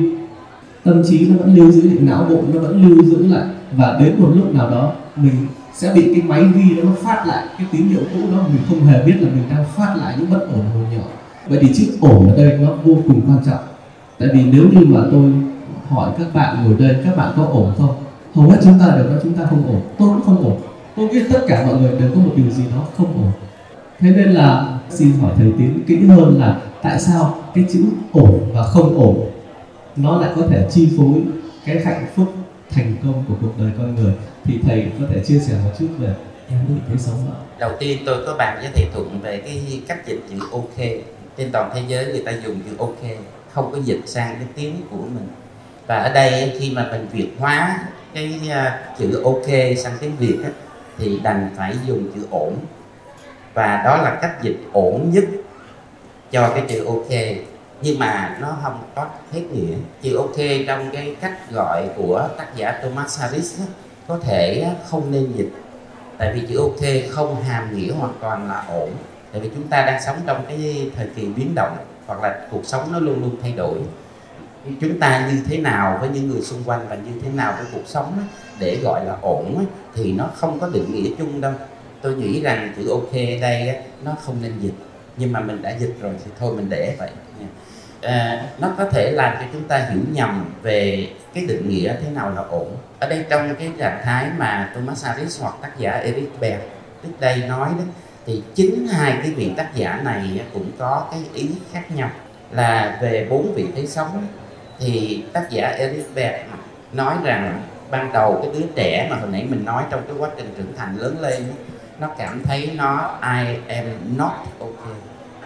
tâm 0.83 1.03
trí 1.09 1.27
nó 1.27 1.35
vẫn 1.37 1.55
lưu 1.55 1.71
giữ 1.71 1.81
lại 1.81 1.97
não 1.99 2.25
bộ 2.29 2.41
nó 2.53 2.59
vẫn 2.59 2.87
lưu 2.87 3.03
giữ 3.03 3.27
lại. 3.27 3.43
Và 3.77 3.97
đến 3.99 4.15
một 4.17 4.29
lúc 4.35 4.55
nào 4.55 4.69
đó, 4.69 4.91
mình 5.15 5.35
sẽ 5.73 5.93
bị 5.95 6.13
cái 6.13 6.23
máy 6.23 6.43
ghi 6.55 6.75
đó 6.75 6.83
nó 6.83 6.91
phát 7.03 7.27
lại, 7.27 7.45
cái 7.57 7.67
tín 7.71 7.87
hiệu 7.87 8.01
cũ 8.13 8.19
đó. 8.31 8.43
Mình 8.47 8.61
không 8.69 8.85
hề 8.85 9.03
biết 9.03 9.15
là 9.19 9.29
mình 9.29 9.43
đang 9.49 9.65
phát 9.75 9.95
lại 9.97 10.15
những 10.19 10.29
bất 10.29 10.39
ổn 10.39 10.65
hồi 10.73 10.85
nhỏ 10.97 11.03
vậy 11.47 11.59
thì 11.61 11.73
chữ 11.73 11.97
ổn 12.01 12.29
ở 12.29 12.37
đây 12.37 12.57
nó 12.57 12.73
vô 12.83 12.95
cùng 13.07 13.21
quan 13.27 13.37
trọng. 13.45 13.63
Tại 14.19 14.29
vì 14.33 14.43
nếu 14.43 14.63
như 14.63 14.85
mà 14.85 15.01
tôi 15.11 15.31
hỏi 15.87 16.11
các 16.17 16.33
bạn 16.33 16.63
ngồi 16.63 16.75
đây, 16.79 16.95
các 17.05 17.17
bạn 17.17 17.33
có 17.37 17.45
ổn 17.45 17.73
không? 17.77 17.95
Hầu 18.33 18.49
hết 18.49 18.57
chúng 18.63 18.79
ta 18.79 18.95
đều 18.95 19.05
nói 19.05 19.19
chúng 19.23 19.33
ta 19.33 19.45
không 19.49 19.67
ổn. 19.67 19.81
Tôi 19.99 20.09
cũng 20.09 20.21
không 20.21 20.43
ổn. 20.43 20.61
Tôi 20.95 21.07
biết 21.07 21.25
tất 21.33 21.39
cả 21.47 21.65
mọi 21.65 21.81
người 21.81 21.91
đều 21.99 22.09
có 22.15 22.21
một 22.21 22.31
điều 22.35 22.49
gì 22.49 22.63
đó 22.75 22.85
không 22.97 23.23
ổn. 23.23 23.31
Thế 23.99 24.11
nên 24.11 24.31
là 24.31 24.79
xin 24.89 25.11
hỏi 25.21 25.31
thầy 25.37 25.51
tiến 25.57 25.79
kỹ 25.87 26.05
hơn 26.07 26.39
là 26.39 26.61
tại 26.81 26.99
sao 26.99 27.37
cái 27.55 27.65
chữ 27.73 27.83
ổn 28.11 28.39
và 28.53 28.63
không 28.63 28.97
ổn, 28.97 29.29
nó 29.95 30.21
lại 30.21 30.31
có 30.35 30.41
thể 30.49 30.67
chi 30.71 30.89
phối 30.97 31.21
cái 31.65 31.79
hạnh 31.85 32.05
phúc 32.15 32.33
thành 32.69 32.95
công 33.03 33.23
của 33.27 33.35
cuộc 33.41 33.51
đời 33.59 33.71
con 33.77 33.95
người? 33.95 34.13
Thì 34.43 34.59
thầy 34.63 34.91
có 34.99 35.05
thể 35.13 35.23
chia 35.23 35.39
sẻ 35.39 35.53
một 35.63 35.71
chút 35.79 35.87
về 35.99 36.13
em 36.49 36.59
định 36.67 36.79
thế 36.89 36.95
sống 36.97 37.15
đó 37.27 37.35
đầu 37.59 37.71
tiên 37.79 37.97
tôi 38.05 38.25
có 38.25 38.35
bàn 38.37 38.57
với 38.61 38.71
thầy 38.75 38.85
thuận 38.93 39.19
về 39.21 39.41
cái 39.45 39.81
cách 39.87 40.07
dịch 40.07 40.23
chữ 40.29 40.35
ok 40.51 40.87
trên 41.37 41.51
toàn 41.51 41.71
thế 41.73 41.81
giới 41.87 42.05
người 42.05 42.21
ta 42.25 42.31
dùng 42.31 42.59
chữ 42.65 42.75
ok 42.79 42.99
không 43.51 43.71
có 43.71 43.77
dịch 43.83 44.01
sang 44.05 44.35
cái 44.35 44.47
tiếng 44.55 44.81
của 44.89 44.97
mình. 44.97 45.27
Và 45.87 45.97
ở 45.97 46.13
đây 46.13 46.57
khi 46.59 46.71
mà 46.75 46.87
mình 46.91 47.07
việt 47.11 47.31
hóa 47.39 47.79
cái 48.13 48.39
uh, 48.47 48.97
chữ 48.99 49.21
ok 49.23 49.77
sang 49.77 49.97
tiếng 49.99 50.15
việt 50.15 50.37
á, 50.43 50.49
thì 50.97 51.19
đành 51.23 51.49
phải 51.55 51.75
dùng 51.87 52.11
chữ 52.15 52.27
ổn. 52.31 52.55
Và 53.53 53.81
đó 53.85 53.97
là 53.97 54.19
cách 54.21 54.41
dịch 54.41 54.57
ổn 54.73 55.11
nhất 55.13 55.23
cho 56.31 56.49
cái 56.49 56.63
chữ 56.69 56.85
ok. 56.85 57.11
Nhưng 57.81 57.99
mà 57.99 58.37
nó 58.41 58.57
không 58.63 58.83
có 58.95 59.07
hết 59.31 59.41
nghĩa. 59.51 59.75
Chữ 60.01 60.17
ok 60.17 60.37
trong 60.67 60.89
cái 60.93 61.15
cách 61.21 61.51
gọi 61.51 61.89
của 61.95 62.29
tác 62.37 62.55
giả 62.55 62.79
Thomas 62.83 63.19
Harris 63.21 63.59
có 64.07 64.19
thể 64.23 64.67
không 64.85 65.11
nên 65.11 65.31
dịch. 65.35 65.51
Tại 66.17 66.33
vì 66.33 66.47
chữ 66.49 66.57
ok 66.57 67.11
không 67.11 67.43
hàm 67.43 67.77
nghĩa 67.77 67.91
hoàn 67.91 68.13
toàn 68.19 68.47
là 68.47 68.63
ổn 68.69 68.89
tại 69.31 69.41
vì 69.41 69.49
chúng 69.55 69.67
ta 69.67 69.85
đang 69.85 70.01
sống 70.01 70.17
trong 70.25 70.45
cái 70.47 70.91
thời 70.95 71.07
kỳ 71.15 71.25
biến 71.25 71.55
động 71.55 71.77
hoặc 72.07 72.23
là 72.23 72.47
cuộc 72.51 72.65
sống 72.65 72.91
nó 72.91 72.99
luôn 72.99 73.21
luôn 73.21 73.35
thay 73.41 73.51
đổi. 73.51 73.77
Chúng 74.81 74.99
ta 74.99 75.29
như 75.31 75.41
thế 75.49 75.57
nào 75.57 75.97
với 76.01 76.09
những 76.09 76.29
người 76.29 76.41
xung 76.41 76.63
quanh 76.65 76.85
và 76.89 76.95
như 76.95 77.11
thế 77.23 77.29
nào 77.29 77.53
với 77.57 77.65
cuộc 77.73 77.83
sống 77.85 78.19
để 78.59 78.79
gọi 78.83 79.05
là 79.05 79.15
ổn 79.21 79.65
thì 79.95 80.13
nó 80.13 80.29
không 80.35 80.59
có 80.59 80.67
định 80.67 80.93
nghĩa 80.93 81.09
chung 81.17 81.41
đâu. 81.41 81.53
Tôi 82.01 82.15
nghĩ 82.15 82.41
rằng 82.41 82.73
chữ 82.77 82.89
ok 82.89 83.13
ở 83.13 83.41
đây 83.41 83.75
nó 84.03 84.15
không 84.21 84.35
nên 84.41 84.59
dịch. 84.59 84.73
Nhưng 85.17 85.31
mà 85.31 85.39
mình 85.39 85.61
đã 85.61 85.69
dịch 85.79 85.95
rồi 86.01 86.13
thì 86.25 86.31
thôi 86.39 86.53
mình 86.55 86.69
để 86.69 86.95
vậy. 86.97 87.09
À, 88.01 88.45
nó 88.59 88.73
có 88.77 88.85
thể 88.85 89.11
làm 89.11 89.35
cho 89.39 89.45
chúng 89.53 89.63
ta 89.63 89.77
hiểu 89.77 90.01
nhầm 90.11 90.53
về 90.61 91.07
cái 91.33 91.45
định 91.45 91.69
nghĩa 91.69 91.95
thế 92.03 92.11
nào 92.11 92.29
là 92.29 92.41
ổn. 92.41 92.77
Ở 92.99 93.09
đây 93.09 93.25
trong 93.29 93.55
cái 93.55 93.71
trạng 93.77 94.01
thái 94.03 94.25
mà 94.37 94.71
Thomas 94.75 95.05
Harris 95.05 95.41
hoặc 95.41 95.55
tác 95.61 95.71
giả 95.77 95.91
Eric 95.91 96.39
Berg 96.39 96.61
trước 97.03 97.09
đây 97.19 97.37
nói 97.37 97.69
đó 97.77 97.83
thì 98.25 98.43
chính 98.55 98.87
hai 98.87 99.19
cái 99.23 99.31
vị 99.31 99.53
tác 99.57 99.75
giả 99.75 100.01
này 100.03 100.41
cũng 100.53 100.71
có 100.79 101.07
cái 101.11 101.23
ý 101.33 101.49
khác 101.73 101.91
nhau. 101.95 102.09
Là 102.51 102.97
về 103.01 103.27
bốn 103.29 103.53
vị 103.55 103.67
thế 103.75 103.85
sống, 103.85 104.27
thì 104.79 105.23
tác 105.33 105.49
giả 105.49 105.67
Eric 105.67 106.09
nói 106.93 107.15
rằng 107.23 107.61
ban 107.91 108.13
đầu 108.13 108.39
cái 108.41 108.51
đứa 108.53 108.65
trẻ 108.75 109.07
mà 109.09 109.15
hồi 109.15 109.29
nãy 109.31 109.45
mình 109.49 109.65
nói 109.65 109.83
trong 109.89 110.01
cái 110.07 110.15
quá 110.19 110.29
trình 110.37 110.53
trưởng 110.57 110.73
thành 110.77 110.97
lớn 110.97 111.21
lên, 111.21 111.43
nó 111.99 112.07
cảm 112.17 112.43
thấy 112.43 112.71
nó, 112.75 113.19
I 113.21 113.57
am 113.75 114.17
not 114.17 114.31
okay. 114.59 114.95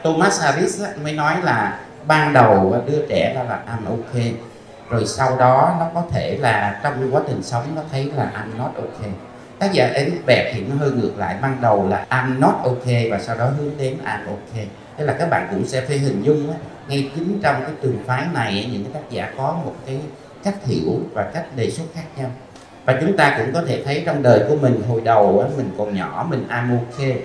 Thomas 0.04 0.42
Harris 0.44 0.84
mới 1.04 1.14
nói 1.14 1.36
là 1.44 1.80
ban 2.08 2.34
đầu 2.34 2.84
đứa 2.88 3.06
trẻ 3.10 3.34
đó 3.36 3.44
là 3.44 3.64
I'm 3.68 3.90
okay. 3.90 4.34
Rồi 4.90 5.06
sau 5.06 5.38
đó 5.38 5.76
nó 5.80 5.90
có 5.94 6.04
thể 6.12 6.38
là 6.38 6.80
trong 6.84 7.10
quá 7.12 7.22
trình 7.28 7.44
sống 7.44 7.64
nó 7.76 7.82
thấy 7.92 8.12
là 8.16 8.32
I'm 8.36 8.58
not 8.58 8.76
okay 8.76 9.12
tác 9.60 9.74
giả 9.74 9.92
Eric 9.94 10.26
Bẹp 10.26 10.52
thì 10.54 10.62
nó 10.70 10.76
hơi 10.76 10.92
ngược 10.92 11.18
lại. 11.18 11.36
Ban 11.42 11.58
đầu 11.62 11.88
là 11.90 12.06
I'm 12.10 12.40
not 12.40 12.54
okay 12.64 13.10
và 13.12 13.20
sau 13.20 13.38
đó 13.38 13.46
hướng 13.46 13.78
đến 13.78 13.98
I'm 14.06 14.28
okay 14.28 14.68
thế 14.98 15.06
là 15.06 15.14
các 15.14 15.30
bạn 15.30 15.48
cũng 15.52 15.66
sẽ 15.66 15.82
phải 15.82 15.98
hình 15.98 16.24
dung 16.24 16.52
á, 16.52 16.58
ngay 16.88 17.10
chính 17.16 17.40
trong 17.44 17.56
cái 17.62 17.72
trường 17.82 17.98
phái 18.06 18.26
này 18.34 18.70
những 18.72 18.84
cái 18.84 18.94
tác 18.94 19.10
giả 19.10 19.32
có 19.38 19.58
một 19.66 19.74
cái 19.86 20.00
cách 20.44 20.56
hiểu 20.66 21.00
và 21.14 21.24
cách 21.34 21.46
đề 21.56 21.70
xuất 21.70 21.84
khác 21.96 22.04
nhau. 22.18 22.32
Và 22.86 22.98
chúng 23.02 23.18
ta 23.18 23.36
cũng 23.38 23.54
có 23.54 23.62
thể 23.68 23.84
thấy 23.86 24.04
trong 24.06 24.24
đời 24.24 24.44
của 24.50 24.56
mình 24.56 24.82
hồi 24.90 25.02
đầu 25.02 25.40
á, 25.40 25.48
mình 25.58 25.70
còn 25.78 25.96
nhỏ 25.96 26.28
mình 26.30 26.48
I'm 26.50 26.78
okay 26.78 27.18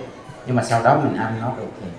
nhưng 0.47 0.55
mà 0.55 0.63
sau 0.63 0.83
đó 0.83 0.99
mình 1.03 1.13
I'm 1.13 1.41
not 1.41 1.57
okay 1.57 1.91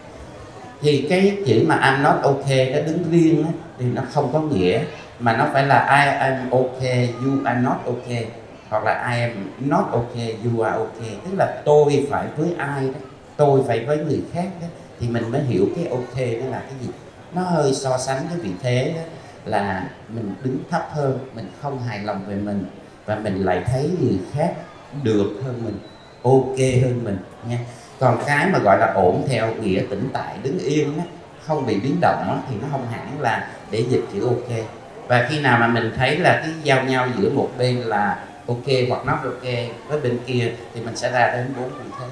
thì 0.81 1.07
cái 1.11 1.37
chữ 1.47 1.65
mà 1.67 1.79
I'm 1.83 2.03
not 2.03 2.23
okay 2.23 2.71
nó 2.75 2.81
đứng 2.81 3.05
riêng 3.11 3.45
á, 3.45 3.51
thì 3.79 3.85
nó 3.85 4.03
không 4.13 4.33
có 4.33 4.41
nghĩa 4.41 4.81
mà 5.19 5.37
nó 5.37 5.47
phải 5.53 5.67
là 5.67 6.05
I 6.05 6.17
am 6.19 6.51
okay 6.51 7.15
you 7.25 7.45
are 7.45 7.61
not 7.61 7.77
okay 7.87 8.27
hoặc 8.73 8.85
là 8.85 9.15
I 9.15 9.21
am 9.21 9.31
not 9.61 9.85
okay 9.93 10.37
you 10.45 10.61
are 10.61 10.77
okay. 10.77 11.17
Tức 11.25 11.31
là 11.39 11.63
tôi 11.65 12.07
phải 12.11 12.27
với 12.37 12.55
ai 12.59 12.87
đó 12.87 13.01
tôi 13.37 13.61
phải 13.67 13.85
với 13.85 13.99
người 13.99 14.21
khác 14.33 14.49
đó 14.61 14.67
thì 15.01 15.09
mình 15.09 15.31
mới 15.31 15.41
hiểu 15.41 15.67
cái 15.77 15.87
ok 15.87 16.17
đó 16.17 16.51
là 16.51 16.59
cái 16.59 16.75
gì. 16.81 16.89
Nó 17.35 17.43
hơi 17.43 17.75
so 17.75 17.99
sánh 17.99 18.19
cái 18.29 18.39
vị 18.39 18.51
thế 18.63 18.93
đó 18.97 19.03
là 19.45 19.89
mình 20.09 20.35
đứng 20.45 20.59
thấp 20.71 20.89
hơn 20.93 21.19
mình 21.35 21.51
không 21.63 21.83
hài 21.83 21.99
lòng 21.99 22.25
về 22.27 22.35
mình 22.35 22.65
và 23.07 23.17
mình 23.17 23.45
lại 23.45 23.63
thấy 23.67 23.91
người 24.01 24.19
khác 24.33 24.55
được 25.03 25.31
hơn 25.45 25.63
mình 25.65 25.79
ok 26.23 26.83
hơn 26.83 27.01
mình 27.05 27.19
nha. 27.49 27.59
Còn 27.99 28.19
cái 28.27 28.47
mà 28.53 28.59
gọi 28.59 28.79
là 28.79 28.93
ổn 28.95 29.25
theo 29.29 29.55
nghĩa 29.55 29.83
tĩnh 29.91 30.09
tại 30.13 30.37
đứng 30.43 30.59
yên 30.59 30.97
đó, 30.97 31.03
không 31.47 31.67
bị 31.67 31.81
biến 31.81 31.97
động 32.01 32.25
đó, 32.29 32.39
thì 32.49 32.57
nó 32.63 32.69
không 32.71 32.87
hẳn 32.91 33.21
là 33.21 33.51
để 33.71 33.85
dịch 33.91 34.03
chữ 34.13 34.27
ok 34.27 34.67
và 35.09 35.27
khi 35.31 35.41
nào 35.41 35.59
mà 35.59 35.67
mình 35.67 35.93
thấy 35.97 36.19
là 36.19 36.41
cái 36.43 36.53
giao 36.63 36.85
nhau 36.85 37.09
giữa 37.19 37.31
một 37.31 37.51
bên 37.59 37.77
là 37.77 38.25
ok 38.47 38.89
hoặc 38.89 39.07
not 39.07 39.19
ok 39.25 39.43
với 39.89 40.01
bên 40.01 40.19
kia 40.27 40.53
thì 40.75 40.81
mình 40.81 40.97
sẽ 40.97 41.13
ra 41.13 41.33
đến 41.37 41.55
bốn 41.57 41.69
vị 41.69 41.91
thế. 41.99 42.07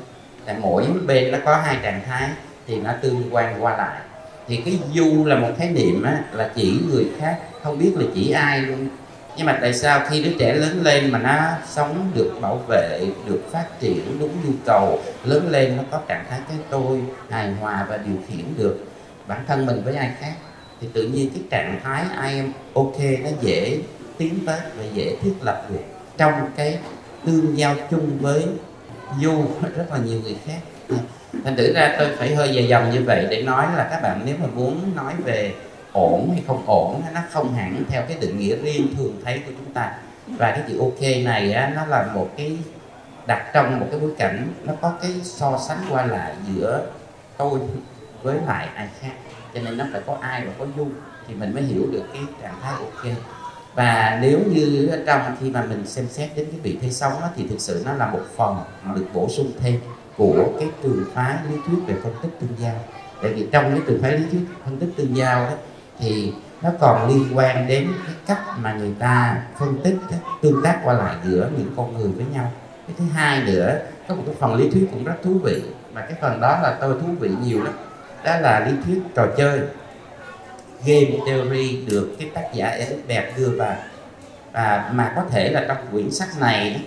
Tại 0.44 0.56
mỗi 0.60 0.84
bên 1.06 1.32
nó 1.32 1.38
có 1.44 1.56
hai 1.56 1.76
trạng 1.82 2.00
thái 2.06 2.28
thì 2.66 2.76
nó 2.76 2.92
tương 3.02 3.22
quan 3.30 3.64
qua 3.64 3.76
lại. 3.76 4.00
Thì 4.48 4.56
cái 4.56 4.78
du 4.94 5.24
là 5.24 5.36
một 5.36 5.50
khái 5.58 5.68
niệm 5.70 6.02
á, 6.02 6.20
là 6.32 6.50
chỉ 6.54 6.80
người 6.90 7.06
khác 7.18 7.38
không 7.62 7.78
biết 7.78 7.92
là 7.96 8.04
chỉ 8.14 8.30
ai 8.30 8.62
luôn. 8.62 8.88
Nhưng 9.36 9.46
mà 9.46 9.58
tại 9.60 9.74
sao 9.74 10.06
khi 10.08 10.22
đứa 10.22 10.30
trẻ 10.38 10.54
lớn 10.54 10.80
lên 10.82 11.10
mà 11.10 11.18
nó 11.18 11.50
sống 11.66 12.10
được 12.14 12.32
bảo 12.40 12.56
vệ 12.68 13.06
được 13.26 13.40
phát 13.52 13.66
triển 13.80 14.18
đúng 14.20 14.30
nhu 14.44 14.52
cầu 14.64 14.98
lớn 15.24 15.48
lên 15.50 15.76
nó 15.76 15.82
có 15.90 16.00
trạng 16.08 16.24
thái 16.30 16.40
cái 16.48 16.58
tôi 16.70 17.00
hài 17.30 17.52
hòa 17.52 17.86
và 17.88 17.96
điều 17.96 18.16
khiển 18.28 18.44
được 18.56 18.84
bản 19.26 19.44
thân 19.46 19.66
mình 19.66 19.82
với 19.84 19.96
ai 19.96 20.10
khác 20.20 20.32
thì 20.80 20.88
tự 20.92 21.02
nhiên 21.02 21.30
cái 21.30 21.42
trạng 21.50 21.80
thái 21.84 22.04
I 22.32 22.38
am 22.38 22.52
ok 22.74 23.00
nó 23.24 23.30
dễ 23.40 23.78
tiến 24.18 24.38
tới 24.46 24.60
và 24.76 24.84
dễ 24.94 25.16
thiết 25.22 25.32
lập 25.42 25.66
được 25.70 25.99
trong 26.16 26.32
cái 26.56 26.78
tương 27.24 27.58
giao 27.58 27.74
chung 27.90 28.18
với 28.20 28.46
du 29.20 29.44
rất 29.76 29.86
là 29.90 29.98
nhiều 29.98 30.20
người 30.22 30.36
khác. 30.46 30.60
Thành 31.44 31.56
thử 31.56 31.72
ra 31.74 31.96
tôi 31.98 32.08
phải 32.16 32.34
hơi 32.34 32.54
dài 32.54 32.68
dòng 32.68 32.90
như 32.90 33.02
vậy 33.02 33.26
để 33.30 33.42
nói 33.42 33.66
là 33.76 33.88
các 33.90 34.02
bạn 34.02 34.20
nếu 34.24 34.36
mà 34.40 34.46
muốn 34.54 34.96
nói 34.96 35.14
về 35.24 35.54
ổn 35.92 36.30
hay 36.32 36.42
không 36.46 36.62
ổn 36.66 37.02
nó 37.14 37.20
không 37.30 37.54
hẳn 37.54 37.82
theo 37.88 38.02
cái 38.08 38.16
định 38.20 38.38
nghĩa 38.38 38.56
riêng 38.56 38.94
thường 38.96 39.20
thấy 39.24 39.38
của 39.46 39.52
chúng 39.58 39.74
ta. 39.74 39.92
Và 40.26 40.50
cái 40.50 40.62
chữ 40.68 40.78
ok 40.78 41.00
này 41.24 41.52
á, 41.52 41.72
nó 41.76 41.86
là 41.86 42.06
một 42.14 42.30
cái 42.36 42.58
đặt 43.26 43.50
trong 43.52 43.80
một 43.80 43.86
cái 43.90 44.00
bối 44.00 44.10
cảnh 44.18 44.52
nó 44.64 44.72
có 44.80 44.92
cái 45.02 45.10
so 45.22 45.58
sánh 45.68 45.78
qua 45.90 46.06
lại 46.06 46.34
giữa 46.46 46.86
tôi 47.36 47.60
với 48.22 48.36
lại 48.46 48.68
ai 48.74 48.88
khác. 49.00 49.12
Cho 49.54 49.60
nên 49.62 49.78
nó 49.78 49.84
phải 49.92 50.00
có 50.06 50.18
ai 50.20 50.46
và 50.46 50.52
có 50.58 50.66
du 50.76 50.86
thì 51.28 51.34
mình 51.34 51.54
mới 51.54 51.62
hiểu 51.62 51.86
được 51.92 52.04
cái 52.12 52.22
trạng 52.42 52.54
thái 52.62 52.72
ok 52.72 53.16
và 53.74 54.18
nếu 54.22 54.38
như 54.50 54.90
trong 55.06 55.36
khi 55.40 55.50
mà 55.50 55.62
mình 55.68 55.86
xem 55.86 56.06
xét 56.10 56.30
đến 56.36 56.46
cái 56.50 56.60
vị 56.62 56.78
thế 56.82 56.90
sống 56.90 57.12
đó, 57.20 57.28
thì 57.36 57.46
thực 57.48 57.60
sự 57.60 57.82
nó 57.86 57.92
là 57.92 58.10
một 58.10 58.20
phần 58.36 58.56
mà 58.84 58.94
được 58.94 59.06
bổ 59.14 59.28
sung 59.28 59.52
thêm 59.60 59.80
của 60.16 60.44
cái 60.58 60.68
trường 60.82 61.04
phái 61.14 61.34
lý 61.50 61.56
thuyết 61.66 61.78
về 61.86 61.94
phân 62.02 62.12
tích 62.22 62.30
tương 62.40 62.56
giao. 62.58 62.74
Tại 63.22 63.32
vì 63.32 63.46
trong 63.52 63.70
cái 63.70 63.80
trường 63.86 64.02
phái 64.02 64.12
lý 64.12 64.24
thuyết 64.32 64.40
phân 64.64 64.78
tích 64.78 64.88
tương 64.96 65.16
giao 65.16 65.44
đó 65.44 65.52
thì 65.98 66.32
nó 66.62 66.70
còn 66.80 67.08
liên 67.08 67.36
quan 67.36 67.66
đến 67.66 67.88
cái 68.06 68.14
cách 68.26 68.58
mà 68.58 68.72
người 68.72 68.94
ta 68.98 69.42
phân 69.58 69.80
tích 69.84 69.96
tương 70.42 70.62
tác 70.62 70.80
qua 70.84 70.94
lại 70.94 71.16
giữa 71.24 71.50
những 71.58 71.74
con 71.76 71.98
người 71.98 72.08
với 72.08 72.26
nhau. 72.32 72.52
Cái 72.86 72.96
thứ 72.98 73.04
hai 73.14 73.42
nữa 73.42 73.78
có 74.08 74.14
một 74.14 74.22
cái 74.26 74.34
phần 74.38 74.54
lý 74.54 74.70
thuyết 74.70 74.88
cũng 74.90 75.04
rất 75.04 75.14
thú 75.22 75.38
vị 75.42 75.62
mà 75.92 76.00
cái 76.00 76.12
phần 76.20 76.40
đó 76.40 76.58
là 76.62 76.78
tôi 76.80 76.94
thú 77.00 77.06
vị 77.20 77.30
nhiều 77.44 77.64
lắm. 77.64 77.74
Đó 78.24 78.36
là 78.40 78.66
lý 78.66 78.72
thuyết 78.84 79.02
trò 79.14 79.26
chơi 79.36 79.60
game 80.84 81.18
theory 81.26 81.80
được 81.86 82.16
cái 82.18 82.28
tác 82.34 82.48
giả 82.54 82.68
Eric 82.68 83.08
Berg 83.08 83.36
đưa 83.36 83.50
vào. 83.50 83.76
À, 84.52 84.90
mà 84.94 85.12
có 85.16 85.22
thể 85.30 85.50
là 85.50 85.64
trong 85.68 85.76
quyển 85.92 86.10
sách 86.10 86.28
này 86.40 86.70
đó, 86.70 86.80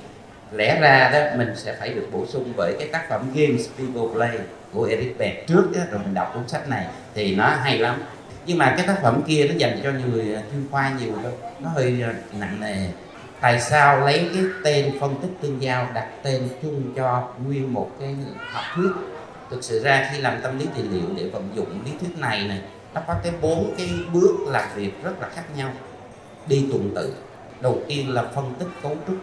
lẽ 0.52 0.80
ra 0.82 1.10
đó 1.14 1.38
mình 1.38 1.54
sẽ 1.56 1.76
phải 1.80 1.90
được 1.90 2.08
bổ 2.12 2.26
sung 2.26 2.54
bởi 2.58 2.76
cái 2.80 2.88
tác 2.88 3.10
phẩm 3.10 3.32
Games 3.34 3.68
People 3.78 4.16
Play 4.16 4.38
của 4.74 4.84
Eric 4.84 5.18
Berg 5.18 5.46
trước 5.48 5.64
đó, 5.76 5.82
rồi 5.92 6.02
mình 6.04 6.14
đọc 6.14 6.32
cuốn 6.34 6.48
sách 6.48 6.70
này 6.70 6.86
thì 7.16 7.36
nó 7.36 7.48
hay 7.48 7.78
lắm. 7.78 8.04
Nhưng 8.46 8.58
mà 8.58 8.74
cái 8.78 8.88
tác 8.88 8.96
phẩm 9.04 9.22
kia 9.28 9.48
nó 9.50 9.56
dành 9.58 9.80
cho 9.84 9.92
người 9.92 10.36
à, 10.36 10.42
chuyên 10.52 10.68
khoa 10.72 10.92
nhiều 11.00 11.14
hơn 11.24 11.34
nó 11.60 11.70
hơi 11.70 12.02
à, 12.04 12.14
nặng 12.40 12.60
nề. 12.60 12.88
Tại 13.42 13.62
sao 13.62 14.00
lấy 14.00 14.30
cái 14.34 14.44
tên 14.64 14.92
phân 15.00 15.16
tích 15.22 15.32
tương 15.42 15.62
giao 15.62 15.88
đặt 15.94 16.08
tên 16.24 16.50
chung 16.62 16.94
cho 16.96 17.30
nguyên 17.46 17.74
một 17.74 17.92
cái 18.00 18.16
học 18.52 18.64
thuyết? 18.76 18.92
Thực 19.50 19.64
sự 19.64 19.84
ra 19.84 20.10
khi 20.12 20.22
làm 20.22 20.42
tâm 20.42 20.60
lý 20.60 20.66
trị 20.76 20.82
liệu 20.92 21.10
để 21.18 21.24
vận 21.30 21.50
dụng 21.56 21.82
lý 21.86 21.92
thuyết 22.00 22.18
này 22.18 22.44
này 22.48 22.60
nó 22.94 23.02
có 23.08 23.16
cái 23.24 23.34
bốn 23.42 23.74
cái 23.78 23.90
bước 24.14 24.36
làm 24.48 24.70
việc 24.76 24.92
rất 25.04 25.22
là 25.22 25.30
khác 25.30 25.44
nhau. 25.58 25.70
Đi 26.48 26.68
tuần 26.72 26.92
tự. 26.96 27.14
Đầu 27.62 27.82
tiên 27.88 28.14
là 28.14 28.24
phân 28.36 28.54
tích 28.60 28.68
cấu 28.84 28.96
trúc. 29.08 29.18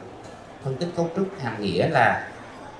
Phân 0.64 0.76
tích 0.76 0.88
cấu 0.96 1.10
trúc 1.16 1.28
hàm 1.42 1.62
nghĩa 1.62 1.88
là 1.88 2.28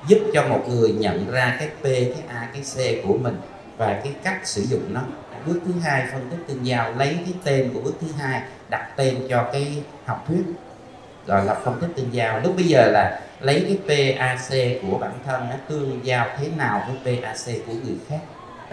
giúp 0.09 0.19
cho 0.35 0.49
một 0.49 0.65
người 0.69 0.93
nhận 0.93 1.31
ra 1.31 1.57
cái 1.59 1.69
p, 1.69 1.83
cái 1.83 2.23
a, 2.29 2.49
cái 2.53 2.63
c 2.63 3.07
của 3.07 3.15
mình 3.15 3.41
và 3.77 4.01
cái 4.05 4.13
cách 4.25 4.41
sử 4.45 4.63
dụng 4.63 4.95
nó. 4.95 5.01
Bước 5.47 5.61
thứ 5.67 5.73
hai, 5.83 6.07
phân 6.13 6.31
tích 6.31 6.39
tương 6.49 6.67
giao. 6.67 6.93
Lấy 6.93 7.19
cái 7.25 7.35
tên 7.45 7.71
của 7.75 7.81
bước 7.81 7.95
thứ 8.01 8.07
hai, 8.19 8.43
đặt 8.71 8.93
tên 8.97 9.17
cho 9.29 9.49
cái 9.53 9.83
học 10.05 10.25
thuyết. 10.29 10.43
Gọi 11.27 11.45
là 11.45 11.55
phân 11.55 11.81
tích 11.81 11.91
tương 11.97 12.15
giao. 12.15 12.41
Lúc 12.41 12.57
bây 12.57 12.65
giờ 12.65 12.91
là 12.93 13.21
lấy 13.41 13.79
cái 13.87 14.17
PAC 14.19 14.83
của 14.83 14.99
bản 14.99 15.13
thân 15.27 15.47
nó 15.51 15.57
tương 15.69 16.01
giao 16.03 16.27
thế 16.39 16.49
nào 16.57 16.89
với 17.05 17.23
PAC 17.23 17.67
của 17.67 17.73
người 17.73 17.97
khác 18.09 18.21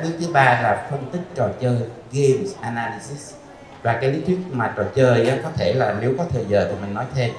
bước 0.03 0.11
thứ 0.19 0.27
ba 0.33 0.43
là 0.43 0.87
phân 0.91 1.05
tích 1.11 1.21
trò 1.35 1.49
chơi 1.61 1.77
games 2.11 2.55
analysis. 2.61 3.33
Và 3.81 3.97
cái 4.01 4.11
lý 4.11 4.21
thuyết 4.27 4.39
mà 4.51 4.73
trò 4.77 4.83
chơi 4.95 5.29
á, 5.29 5.37
có 5.43 5.49
thể 5.55 5.73
là 5.73 5.95
nếu 6.01 6.13
có 6.17 6.25
thời 6.33 6.45
giờ 6.47 6.67
thì 6.71 6.75
mình 6.81 6.93
nói 6.93 7.05
thêm. 7.15 7.31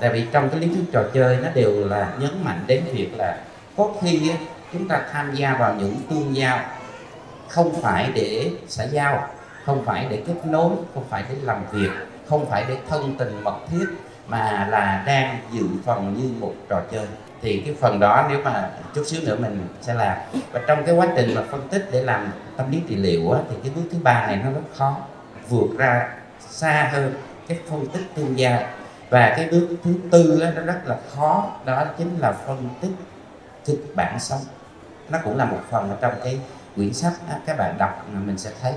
Tại 0.00 0.10
vì 0.10 0.26
trong 0.32 0.50
cái 0.50 0.60
lý 0.60 0.66
thuyết 0.66 0.84
trò 0.92 1.02
chơi 1.14 1.36
nó 1.36 1.48
đều 1.54 1.88
là 1.88 2.12
nhấn 2.18 2.44
mạnh 2.44 2.64
đến 2.66 2.84
việc 2.92 3.10
là 3.16 3.38
có 3.76 3.90
khi 4.02 4.30
á, 4.30 4.36
chúng 4.72 4.88
ta 4.88 5.02
tham 5.12 5.34
gia 5.34 5.56
vào 5.56 5.74
những 5.74 5.96
tương 6.10 6.36
giao. 6.36 6.60
Không 7.48 7.82
phải 7.82 8.10
để 8.14 8.50
xã 8.68 8.84
giao 8.84 9.28
không 9.64 9.84
phải 9.84 10.06
để 10.10 10.22
kết 10.26 10.34
nối 10.44 10.70
không 10.94 11.04
phải 11.10 11.24
để 11.28 11.34
làm 11.42 11.64
việc 11.72 11.90
không 12.28 12.50
phải 12.50 12.64
để 12.68 12.76
thân 12.88 13.16
tình 13.18 13.44
mật 13.44 13.56
thiết 13.70 13.86
mà 14.28 14.66
là 14.70 15.02
đang 15.06 15.38
dự 15.52 15.66
phần 15.84 16.14
như 16.18 16.30
một 16.40 16.54
trò 16.68 16.80
chơi 16.92 17.06
thì 17.42 17.62
cái 17.66 17.74
phần 17.80 18.00
đó 18.00 18.26
nếu 18.30 18.40
mà 18.44 18.70
chút 18.94 19.02
xíu 19.06 19.20
nữa 19.24 19.36
mình 19.40 19.68
sẽ 19.80 19.94
làm. 19.94 20.16
Và 20.52 20.60
trong 20.66 20.84
cái 20.86 20.94
quá 20.94 21.06
trình 21.16 21.34
mà 21.34 21.42
phân 21.50 21.68
tích 21.68 21.88
để 21.92 22.02
làm 22.02 22.32
tâm 22.56 22.70
lý 22.70 22.82
trị 22.88 22.96
liệu 22.96 23.32
á, 23.32 23.40
thì 23.50 23.56
cái 23.62 23.72
bước 23.76 23.82
thứ 23.92 23.98
ba 24.02 24.26
này 24.26 24.40
nó 24.44 24.50
rất 24.50 24.60
khó 24.76 24.96
vượt 25.48 25.68
ra 25.78 26.08
xa 26.40 26.90
hơn 26.92 27.14
cái 27.48 27.58
phân 27.70 27.86
tích 27.86 28.02
tương 28.14 28.38
gia 28.38 28.74
và 29.10 29.34
cái 29.36 29.48
bước 29.50 29.68
thứ 29.84 29.94
tư 30.10 30.40
á, 30.40 30.52
nó 30.56 30.62
rất 30.62 30.80
là 30.84 30.96
khó 31.14 31.50
đó 31.64 31.84
chính 31.98 32.18
là 32.18 32.32
phân 32.32 32.68
tích 32.80 32.92
kịch 33.64 33.92
bản 33.94 34.20
sống. 34.20 34.40
Nó 35.08 35.18
cũng 35.24 35.36
là 35.36 35.44
một 35.44 35.60
phần 35.70 35.90
ở 35.90 35.96
trong 36.00 36.12
cái 36.24 36.40
quyển 36.76 36.92
sách 36.92 37.14
á, 37.28 37.38
các 37.46 37.58
bạn 37.58 37.74
đọc 37.78 38.06
mà 38.12 38.20
mình 38.20 38.38
sẽ 38.38 38.50
thấy. 38.62 38.72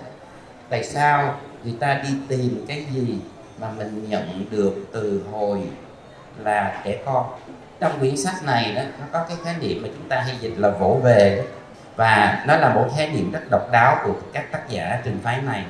Tại 0.69 0.84
sao 0.84 1.36
người 1.63 1.76
ta 1.80 2.02
đi 2.04 2.10
tìm 2.28 2.65
cái 2.67 2.86
gì 2.91 3.19
mà 3.60 3.67
mình 3.78 4.10
nhận 4.10 4.45
được 4.52 4.74
từ 4.91 5.22
hồi 5.32 5.62
là 6.38 6.82
trẻ 6.86 6.98
con? 7.06 7.26
Trong 7.80 8.00
quyển 8.00 8.18
sách 8.18 8.44
này 8.44 8.74
đó, 8.76 8.82
nó 9.00 9.06
có 9.12 9.26
cái 9.30 9.38
khái 9.44 9.56
niệm 9.60 9.82
mà 9.84 9.89
chúng 9.98 10.10
ta 10.10 10.22
hay 10.22 10.36
dịch 10.42 10.54
là 10.58 10.70
vỗ 10.70 11.00
về 11.04 11.36
đó. 11.38 11.44
và 11.96 12.44
nó 12.48 12.58
là 12.58 12.74
một 12.74 12.89
khái 12.98 13.10
niệm 13.10 13.32
rất 13.32 13.39
độc 13.52 13.72
đáo 13.72 13.98
của 14.04 14.13
các 14.34 14.52
tác 14.52 14.70
giả 14.70 15.00
trường 15.06 15.20
phái 15.24 15.42
này. 15.42 15.63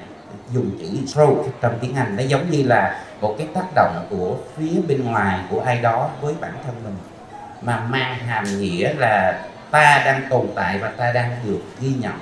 Dùng 0.53 0.71
chữ 0.79 1.07
stroke 1.07 1.49
trong 1.61 1.79
tiếng 1.81 1.95
Anh, 1.95 2.15
nó 2.15 2.23
giống 2.23 2.51
như 2.51 2.63
là 2.63 3.03
một 3.21 3.35
cái 3.37 3.47
tác 3.53 3.65
động 3.75 4.07
của 4.09 4.35
phía 4.57 4.81
bên 4.87 5.03
ngoài 5.05 5.39
của 5.49 5.61
ai 5.61 5.81
đó 5.81 6.09
với 6.21 6.33
bản 6.41 6.53
thân 6.65 6.75
mình. 6.83 6.95
Mà 7.61 7.79
mang 7.79 8.19
hàm 8.19 8.45
nghĩa 8.59 8.93
là 8.93 9.45
ta 9.71 10.01
đang 10.05 10.21
tồn 10.29 10.47
tại 10.55 10.77
và 10.77 10.89
ta 10.89 11.11
đang 11.11 11.35
được 11.45 11.59
ghi 11.79 11.93
nhận. 11.99 12.13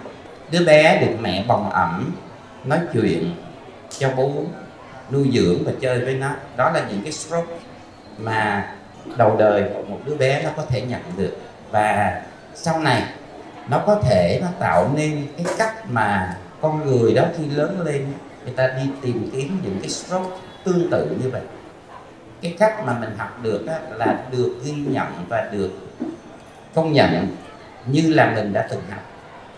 Đứa 0.52 0.65
bé 0.65 1.02
được 1.02 1.17
mẹ 1.21 1.43
bồng 1.47 1.69
ẩm, 1.69 2.15
nói 2.65 2.80
chuyện 2.93 3.36
cho 4.00 4.10
bú 4.10 4.45
nuôi 5.12 5.30
dưỡng 5.34 5.63
và 5.65 5.71
chơi 5.82 6.06
với 6.06 6.13
nó. 6.13 6.30
Đó 6.58 6.71
là 6.71 6.82
những 6.89 7.02
cái 7.04 7.12
stroke 7.12 7.54
mà 8.17 8.67
đầu 9.17 9.35
đời 9.37 9.63
của 9.73 9.83
một 9.89 9.99
đứa 10.05 10.15
bé 10.15 10.43
nó 10.43 10.49
có 10.57 10.63
thể 10.69 10.81
nhận 10.81 11.01
được. 11.17 11.37
Và 11.71 12.21
sau 12.55 12.79
này 12.79 13.03
nó 13.69 13.83
có 13.85 13.95
thể 13.95 14.39
nó 14.41 14.47
tạo 14.59 14.91
nên 14.95 15.27
cái 15.37 15.45
cách 15.57 15.89
mà 15.89 16.37
con 16.61 16.85
người 16.85 17.13
đó 17.13 17.23
khi 17.37 17.45
lớn 17.45 17.81
lên 17.85 18.13
người 18.45 18.53
ta 18.53 18.67
đi 18.67 18.89
tìm 19.01 19.29
kiếm 19.33 19.59
những 19.63 19.79
cái 19.81 19.89
stroke 19.89 20.35
tương 20.63 20.89
tự 20.91 21.17
như 21.23 21.29
vậy. 21.29 21.41
Cái 22.41 22.55
cách 22.59 22.85
mà 22.85 22.97
mình 22.99 23.09
học 23.17 23.39
được 23.41 23.65
đó 23.65 23.73
là 23.91 24.19
được 24.31 24.55
ghi 24.65 24.71
nhận 24.71 25.07
và 25.29 25.49
được 25.51 25.71
công 26.73 26.93
nhận 26.93 27.35
như 27.85 28.13
là 28.13 28.31
mình 28.35 28.53
đã 28.53 28.67
từng 28.69 28.81
học. 28.89 29.01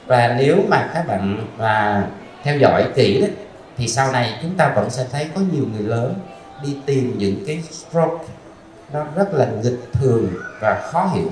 Và 0.06 0.36
nếu 0.40 0.58
mà 0.70 0.90
các 0.94 1.08
bạn 1.08 1.48
và 1.58 2.04
theo 2.44 2.58
dõi 2.58 2.86
kỹ 2.96 3.22
đó, 3.22 3.28
thì 3.78 3.88
sau 3.88 4.12
này 4.12 4.40
chúng 4.42 4.56
ta 4.56 4.74
vẫn 4.76 4.90
sẽ 4.90 5.06
thấy 5.12 5.30
có 5.36 5.42
nhiều 5.54 5.66
người 5.74 5.84
lớn 5.84 6.14
đi 6.64 6.78
tìm 6.86 7.18
những 7.18 7.44
cái 7.48 7.62
stroke 7.62 8.26
nó 8.94 9.06
rất 9.16 9.34
là 9.34 9.48
nghịch 9.64 9.80
thường 9.94 10.30
và 10.62 10.90
khó 10.92 11.12
hiểu. 11.16 11.30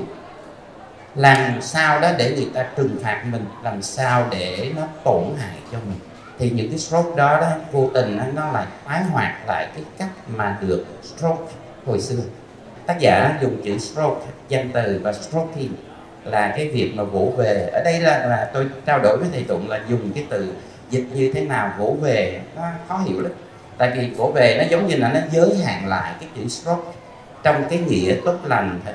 Làm 1.15 1.61
sao 1.61 1.99
đó 1.99 2.11
để 2.17 2.33
người 2.35 2.49
ta 2.53 2.65
trừng 2.75 2.97
phạt 3.03 3.23
mình 3.31 3.45
làm 3.63 3.81
sao 3.81 4.27
để 4.31 4.71
nó 4.75 4.81
tổn 5.03 5.23
hại 5.37 5.57
cho 5.71 5.77
mình? 5.87 5.99
Thì 6.39 6.49
những 6.49 6.69
cái 6.69 6.79
stroke 6.79 7.15
đó 7.15 7.41
đó 7.41 7.47
vô 7.71 7.89
tình 7.93 8.19
nó 8.35 8.51
lại 8.51 8.65
tái 8.87 9.03
hoạt 9.03 9.47
lại 9.47 9.67
cái 9.75 9.83
cách 9.97 10.09
mà 10.27 10.57
được 10.61 10.85
stroke 11.03 11.53
hồi 11.85 12.01
xưa. 12.01 12.21
Tác 12.85 12.99
giả 12.99 13.37
dùng 13.41 13.61
chữ 13.63 13.77
stroke 13.77 14.25
danh 14.49 14.69
từ 14.73 14.99
và 15.03 15.13
stroking 15.13 15.73
là 16.23 16.53
cái 16.57 16.67
việc 16.67 16.91
mà 16.95 17.03
vỗ 17.03 17.33
về. 17.37 17.69
Ở 17.73 17.83
đây 17.83 17.99
là, 17.99 18.25
là 18.25 18.49
tôi 18.53 18.67
trao 18.85 18.99
đổi 18.99 19.17
với 19.17 19.29
thầy 19.33 19.43
tụng 19.43 19.69
là 19.69 19.79
dùng 19.89 20.11
cái 20.15 20.25
từ 20.29 20.53
dịch 20.89 21.05
như 21.13 21.31
thế 21.33 21.41
nào 21.41 21.73
vỗ 21.77 21.95
về 22.01 22.41
nó 22.55 22.61
khó 22.87 22.97
hiểu 22.97 23.21
lắm. 23.21 23.31
Tại 23.77 23.91
vì 23.95 24.09
vỗ 24.09 24.31
về 24.35 24.57
nó 24.57 24.63
giống 24.69 24.87
như 24.87 24.95
là 24.95 25.09
nó 25.09 25.19
giới 25.31 25.57
hạn 25.65 25.87
lại 25.87 26.13
cái 26.19 26.29
chữ 26.35 26.47
stroke 26.47 26.91
trong 27.43 27.63
cái 27.69 27.79
nghĩa 27.79 28.15
tốt 28.25 28.35
lành 28.43 28.79
thôi 28.85 28.93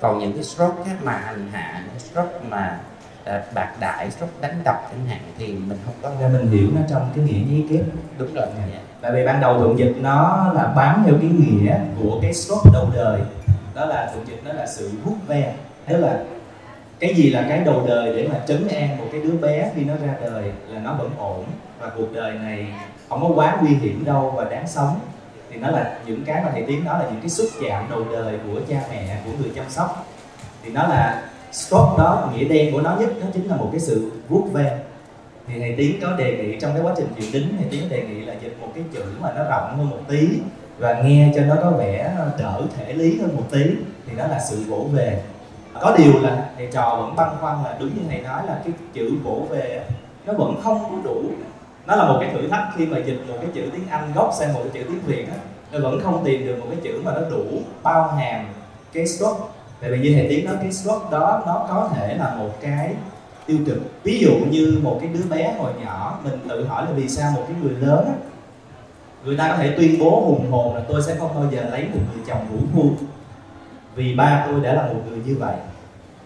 còn 0.00 0.18
những 0.18 0.32
cái 0.32 0.42
stroke 0.42 0.90
mà 1.02 1.12
hành 1.12 1.48
hạ 1.52 1.82
những 1.86 1.98
stroke 1.98 2.38
mà 2.48 2.78
à, 3.24 3.42
bạc 3.54 3.72
đại 3.80 4.10
stroke 4.10 4.32
đánh 4.40 4.60
đập 4.64 4.76
chẳng 4.90 5.06
hạn 5.06 5.20
thì 5.38 5.46
mình 5.46 5.78
không 5.84 5.94
có 6.02 6.10
ra 6.20 6.28
mình 6.28 6.50
hiểu 6.50 6.68
nó 6.74 6.80
trong 6.90 7.10
cái 7.16 7.24
nghĩa 7.24 7.40
nháy 7.48 7.64
kép. 7.70 7.84
Đúng 8.18 8.34
rồi 8.34 8.46
yeah. 8.46 8.82
tại 9.00 9.12
vì 9.12 9.26
ban 9.26 9.40
đầu 9.40 9.58
thuận 9.58 9.78
dịch 9.78 9.94
nó 10.00 10.52
là 10.54 10.72
bám 10.76 11.02
theo 11.06 11.14
cái 11.20 11.30
nghĩa 11.30 11.78
của 12.02 12.18
cái 12.22 12.34
stroke 12.34 12.70
đầu 12.72 12.90
đời. 12.94 13.20
Đó 13.74 13.86
là 13.86 14.10
thuận 14.14 14.28
dịch 14.28 14.40
nó 14.44 14.52
là 14.52 14.66
sự 14.66 14.90
vuốt 15.04 15.16
ve. 15.26 15.54
Tức 15.88 15.96
là 15.96 16.24
cái 17.00 17.14
gì 17.14 17.30
là 17.30 17.46
cái 17.48 17.58
đầu 17.58 17.84
đời 17.86 18.16
để 18.16 18.28
mà 18.28 18.38
trấn 18.46 18.68
an 18.68 18.96
một 18.98 19.04
cái 19.12 19.20
đứa 19.20 19.36
bé 19.36 19.70
khi 19.76 19.84
nó 19.84 19.94
ra 20.06 20.14
đời 20.22 20.52
là 20.68 20.80
nó 20.80 20.94
vẫn 20.94 21.10
ổn. 21.18 21.44
Và 21.80 21.90
cuộc 21.96 22.12
đời 22.14 22.34
này 22.34 22.66
không 23.08 23.22
có 23.22 23.28
quá 23.34 23.58
nguy 23.60 23.74
hiểm 23.74 24.04
đâu 24.04 24.30
và 24.36 24.44
đáng 24.44 24.68
sống 24.68 25.00
thì 25.54 25.60
nó 25.60 25.70
là 25.70 25.98
những 26.06 26.24
cái 26.24 26.44
mà 26.44 26.50
thầy 26.52 26.62
tiến 26.62 26.84
nói 26.84 26.98
là 26.98 27.10
những 27.10 27.20
cái 27.20 27.30
xúc 27.30 27.46
chạm 27.62 27.86
đầu 27.90 28.04
đời 28.12 28.38
của 28.46 28.60
cha 28.68 28.76
mẹ, 28.90 29.18
của 29.24 29.30
người 29.40 29.52
chăm 29.54 29.64
sóc. 29.68 30.06
Thì 30.62 30.70
nó 30.70 30.82
là 30.82 31.30
scope 31.52 32.02
đó, 32.02 32.30
nghĩa 32.34 32.44
đen 32.44 32.72
của 32.72 32.80
nó 32.80 32.96
nhất 33.00 33.10
nó 33.20 33.26
chính 33.34 33.48
là 33.48 33.56
một 33.56 33.68
cái 33.72 33.80
sự 33.80 34.12
vuốt 34.28 34.48
ve. 34.52 34.78
Thì 35.46 35.60
thầy 35.60 35.74
tiến 35.76 35.98
có 36.02 36.12
đề 36.12 36.36
nghị 36.36 36.60
trong 36.60 36.72
cái 36.74 36.82
quá 36.82 36.92
trình 36.96 37.06
dự 37.18 37.32
đính, 37.32 37.56
thầy 37.58 37.66
tiến 37.70 37.88
đề 37.88 38.02
nghị 38.02 38.24
là 38.24 38.34
dịch 38.42 38.56
một 38.60 38.68
cái 38.74 38.84
chữ 38.92 39.04
mà 39.20 39.32
nó 39.36 39.44
rộng 39.44 39.76
hơn 39.76 39.90
một 39.90 40.00
tí 40.08 40.28
và 40.78 41.02
nghe 41.02 41.32
cho 41.36 41.42
nó 41.42 41.54
có 41.62 41.70
vẻ 41.70 42.14
đỡ 42.38 42.62
thể 42.76 42.92
lý 42.92 43.20
hơn 43.20 43.36
một 43.36 43.44
tí, 43.50 43.64
thì 44.06 44.16
đó 44.16 44.26
là 44.26 44.40
sự 44.50 44.64
vỗ 44.68 44.86
về. 44.92 45.22
Có 45.80 45.96
điều 45.98 46.22
là 46.22 46.50
thầy 46.56 46.68
trò 46.72 46.96
vẫn 47.00 47.16
băn 47.16 47.28
khoăn 47.40 47.56
là 47.64 47.76
đúng 47.80 47.88
như 47.88 48.02
thầy 48.08 48.20
nói 48.20 48.42
là 48.46 48.60
cái 48.64 48.72
chữ 48.92 49.10
vỗ 49.24 49.46
về 49.50 49.84
nó 50.26 50.32
vẫn 50.32 50.60
không 50.64 50.84
có 50.90 50.96
đủ 51.04 51.22
nó 51.86 51.96
là 51.96 52.04
một 52.04 52.16
cái 52.20 52.30
thử 52.32 52.48
thách 52.48 52.68
khi 52.76 52.86
mà 52.86 52.98
dịch 52.98 53.20
một 53.28 53.34
cái 53.40 53.50
chữ 53.54 53.62
tiếng 53.72 53.88
Anh 53.90 54.12
gốc 54.14 54.30
sang 54.38 54.52
một 54.52 54.60
cái 54.62 54.70
chữ 54.74 54.88
tiếng 54.88 55.00
Việt 55.06 55.26
á 55.30 55.36
nó 55.72 55.80
vẫn 55.80 56.00
không 56.00 56.24
tìm 56.24 56.46
được 56.46 56.56
một 56.60 56.66
cái 56.70 56.78
chữ 56.82 57.00
mà 57.04 57.12
nó 57.14 57.20
đủ 57.30 57.44
bao 57.82 58.08
hàm 58.08 58.46
cái 58.92 59.06
stroke. 59.06 59.44
Tại 59.80 59.90
vì 59.90 59.98
như 59.98 60.14
thầy 60.14 60.26
tiếng 60.28 60.46
nói, 60.46 60.56
cái 60.62 60.72
stroke 60.72 61.10
đó 61.10 61.42
nó 61.46 61.66
có 61.68 61.90
thể 61.94 62.14
là 62.14 62.34
một 62.34 62.50
cái 62.60 62.94
tiêu 63.46 63.58
cực. 63.66 63.78
Ví 64.02 64.18
dụ 64.18 64.32
như 64.50 64.80
một 64.82 64.98
cái 65.00 65.10
đứa 65.14 65.24
bé 65.30 65.54
hồi 65.58 65.72
nhỏ, 65.84 66.18
mình 66.24 66.38
tự 66.48 66.64
hỏi 66.64 66.84
là 66.84 66.90
vì 66.92 67.08
sao 67.08 67.30
một 67.30 67.42
cái 67.48 67.56
người 67.62 67.72
lớn 67.80 68.04
á, 68.06 68.14
người 69.24 69.36
ta 69.36 69.48
có 69.48 69.56
thể 69.56 69.74
tuyên 69.76 69.98
bố 70.00 70.20
hùng 70.20 70.50
hồn 70.50 70.74
là 70.74 70.82
tôi 70.88 71.02
sẽ 71.02 71.14
không 71.14 71.34
bao 71.34 71.44
giờ 71.50 71.62
lấy 71.70 71.82
một 71.82 72.00
người 72.14 72.24
chồng 72.26 72.46
vũ 72.52 72.58
phu 72.74 72.90
vì 73.94 74.14
ba 74.14 74.46
tôi 74.50 74.60
đã 74.60 74.72
là 74.74 74.82
một 74.82 75.00
người 75.08 75.18
như 75.26 75.36
vậy. 75.38 75.56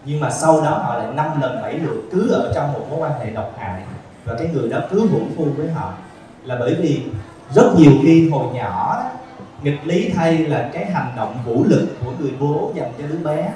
Nhưng 0.05 0.19
mà 0.19 0.29
sau 0.29 0.61
đó 0.61 0.69
họ 0.69 0.97
lại 0.97 1.07
năm 1.15 1.41
lần 1.41 1.61
bảy 1.61 1.73
lượt 1.73 2.01
cứ 2.11 2.31
ở 2.31 2.51
trong 2.55 2.73
một 2.73 2.85
mối 2.89 2.99
quan 2.99 3.11
hệ 3.19 3.29
độc 3.29 3.53
hại 3.57 3.81
và 4.29 4.35
cái 4.37 4.47
người 4.53 4.69
đó 4.69 4.79
cứ 4.91 5.07
vũ 5.07 5.19
phu 5.37 5.45
với 5.45 5.71
họ 5.71 5.93
là 6.43 6.55
bởi 6.59 6.75
vì 6.75 7.01
rất 7.55 7.73
nhiều 7.77 7.91
khi 8.03 8.29
hồi 8.29 8.47
nhỏ 8.53 9.03
đó, 9.03 9.09
nghịch 9.63 9.79
lý 9.85 10.09
thay 10.15 10.37
là 10.37 10.69
cái 10.73 10.85
hành 10.85 11.13
động 11.17 11.37
vũ 11.45 11.63
lực 11.63 11.87
của 12.05 12.11
người 12.19 12.31
bố 12.39 12.71
dành 12.75 12.91
cho 12.99 13.07
đứa 13.07 13.17
bé 13.17 13.53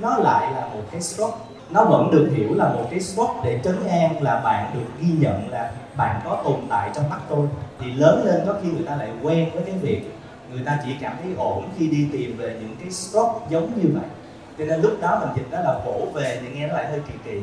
nó 0.00 0.16
lại 0.16 0.52
là 0.52 0.60
một 0.60 0.82
cái 0.92 1.00
stroke. 1.00 1.36
Nó 1.70 1.84
vẫn 1.84 2.10
được 2.10 2.30
hiểu 2.34 2.54
là 2.54 2.68
một 2.68 2.86
cái 2.90 3.00
stroke 3.00 3.40
để 3.44 3.60
trấn 3.64 3.76
an 3.88 4.22
là 4.22 4.40
bạn 4.40 4.70
được 4.74 4.86
ghi 5.00 5.08
nhận 5.18 5.50
là 5.50 5.72
bạn 5.96 6.20
có 6.24 6.42
tồn 6.44 6.60
tại 6.68 6.90
trong 6.94 7.10
mắt 7.10 7.18
tôi. 7.28 7.46
Thì 7.80 7.92
lớn 7.92 8.24
lên 8.24 8.40
có 8.46 8.54
khi 8.62 8.68
người 8.68 8.86
ta 8.86 8.96
lại 8.96 9.08
quen 9.22 9.50
với 9.54 9.62
cái 9.66 9.74
việc 9.82 10.02
người 10.52 10.62
ta 10.66 10.78
chỉ 10.84 10.90
cảm 11.00 11.12
thấy 11.22 11.32
ổn 11.36 11.64
khi 11.78 11.88
đi 11.88 12.08
tìm 12.12 12.36
về 12.36 12.56
những 12.60 12.76
cái 12.80 12.90
stroke 12.90 13.46
giống 13.50 13.70
như 13.76 13.90
vậy. 13.94 14.08
Cho 14.58 14.64
nên 14.64 14.80
lúc 14.80 14.92
đó 15.00 15.18
mình 15.20 15.36
dịch 15.36 15.50
đó 15.50 15.60
là 15.60 15.78
vỗ 15.84 16.06
về 16.14 16.40
thì 16.42 16.48
nghe 16.54 16.66
nó 16.66 16.74
lại 16.74 16.86
hơi 16.90 17.00
kỳ 17.06 17.14
kỳ. 17.24 17.40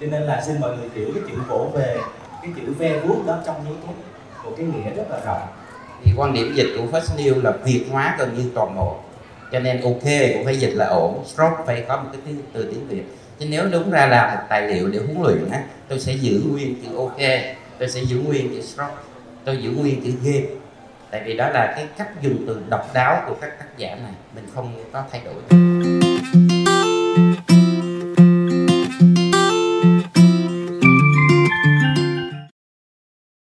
Cho 0.00 0.06
nên 0.06 0.22
là 0.22 0.42
xin 0.46 0.60
mọi 0.60 0.76
người 0.76 0.88
hiểu 0.94 1.08
cái 1.14 1.22
chữ 1.28 1.42
vỗ 1.48 1.66
về 1.74 1.98
cái 2.44 2.52
chữ 2.56 2.72
ve 2.78 3.00
vuốt 3.00 3.26
đó 3.26 3.38
trong 3.46 3.56
những 3.64 3.80
cái 3.86 3.94
một 4.44 4.54
cái 4.56 4.66
nghĩa 4.66 4.90
rất 4.96 5.04
là 5.10 5.20
rộng. 5.26 5.48
Thì 6.04 6.12
quan 6.16 6.32
điểm 6.32 6.52
dịch 6.54 6.68
của 6.78 6.98
First 6.98 7.16
New 7.16 7.42
là 7.42 7.50
việt 7.50 7.86
hóa 7.90 8.16
gần 8.18 8.34
như 8.36 8.50
toàn 8.54 8.76
bộ. 8.76 8.96
Cho 9.52 9.60
nên 9.60 9.80
ok 9.80 10.04
cũng 10.34 10.44
phải 10.44 10.56
dịch 10.56 10.72
là 10.74 10.86
ổn 10.86 11.24
stroke 11.26 11.62
phải 11.66 11.84
có 11.88 11.96
một 11.96 12.08
cái 12.12 12.20
từ, 12.26 12.32
từ 12.52 12.72
tiếng 12.72 12.88
việt. 12.88 13.02
Chứ 13.38 13.46
nếu 13.50 13.66
đúng 13.72 13.90
ra 13.90 14.06
là 14.06 14.34
một 14.34 14.46
tài 14.48 14.62
liệu 14.62 14.88
để 14.88 14.98
huấn 14.98 15.22
luyện 15.22 15.50
á 15.50 15.64
tôi 15.88 16.00
sẽ 16.00 16.12
giữ 16.12 16.42
nguyên 16.50 16.74
chữ 16.82 16.96
ok 16.96 17.18
tôi 17.78 17.88
sẽ 17.88 18.00
giữ 18.00 18.18
nguyên 18.18 18.48
chữ 18.54 18.62
stroke 18.62 18.94
tôi 19.44 19.56
giữ 19.56 19.70
nguyên 19.70 20.04
chữ 20.04 20.12
game. 20.22 20.46
Tại 21.10 21.22
vì 21.26 21.36
đó 21.36 21.48
là 21.48 21.72
cái 21.76 21.86
cách 21.98 22.22
dùng 22.22 22.44
từ 22.46 22.62
độc 22.68 22.94
đáo 22.94 23.22
của 23.28 23.34
các 23.40 23.58
tác 23.58 23.78
giả 23.78 23.88
này 23.88 24.12
mình 24.34 24.44
không 24.54 24.72
có 24.92 25.04
thay 25.12 25.20
đổi. 25.24 25.73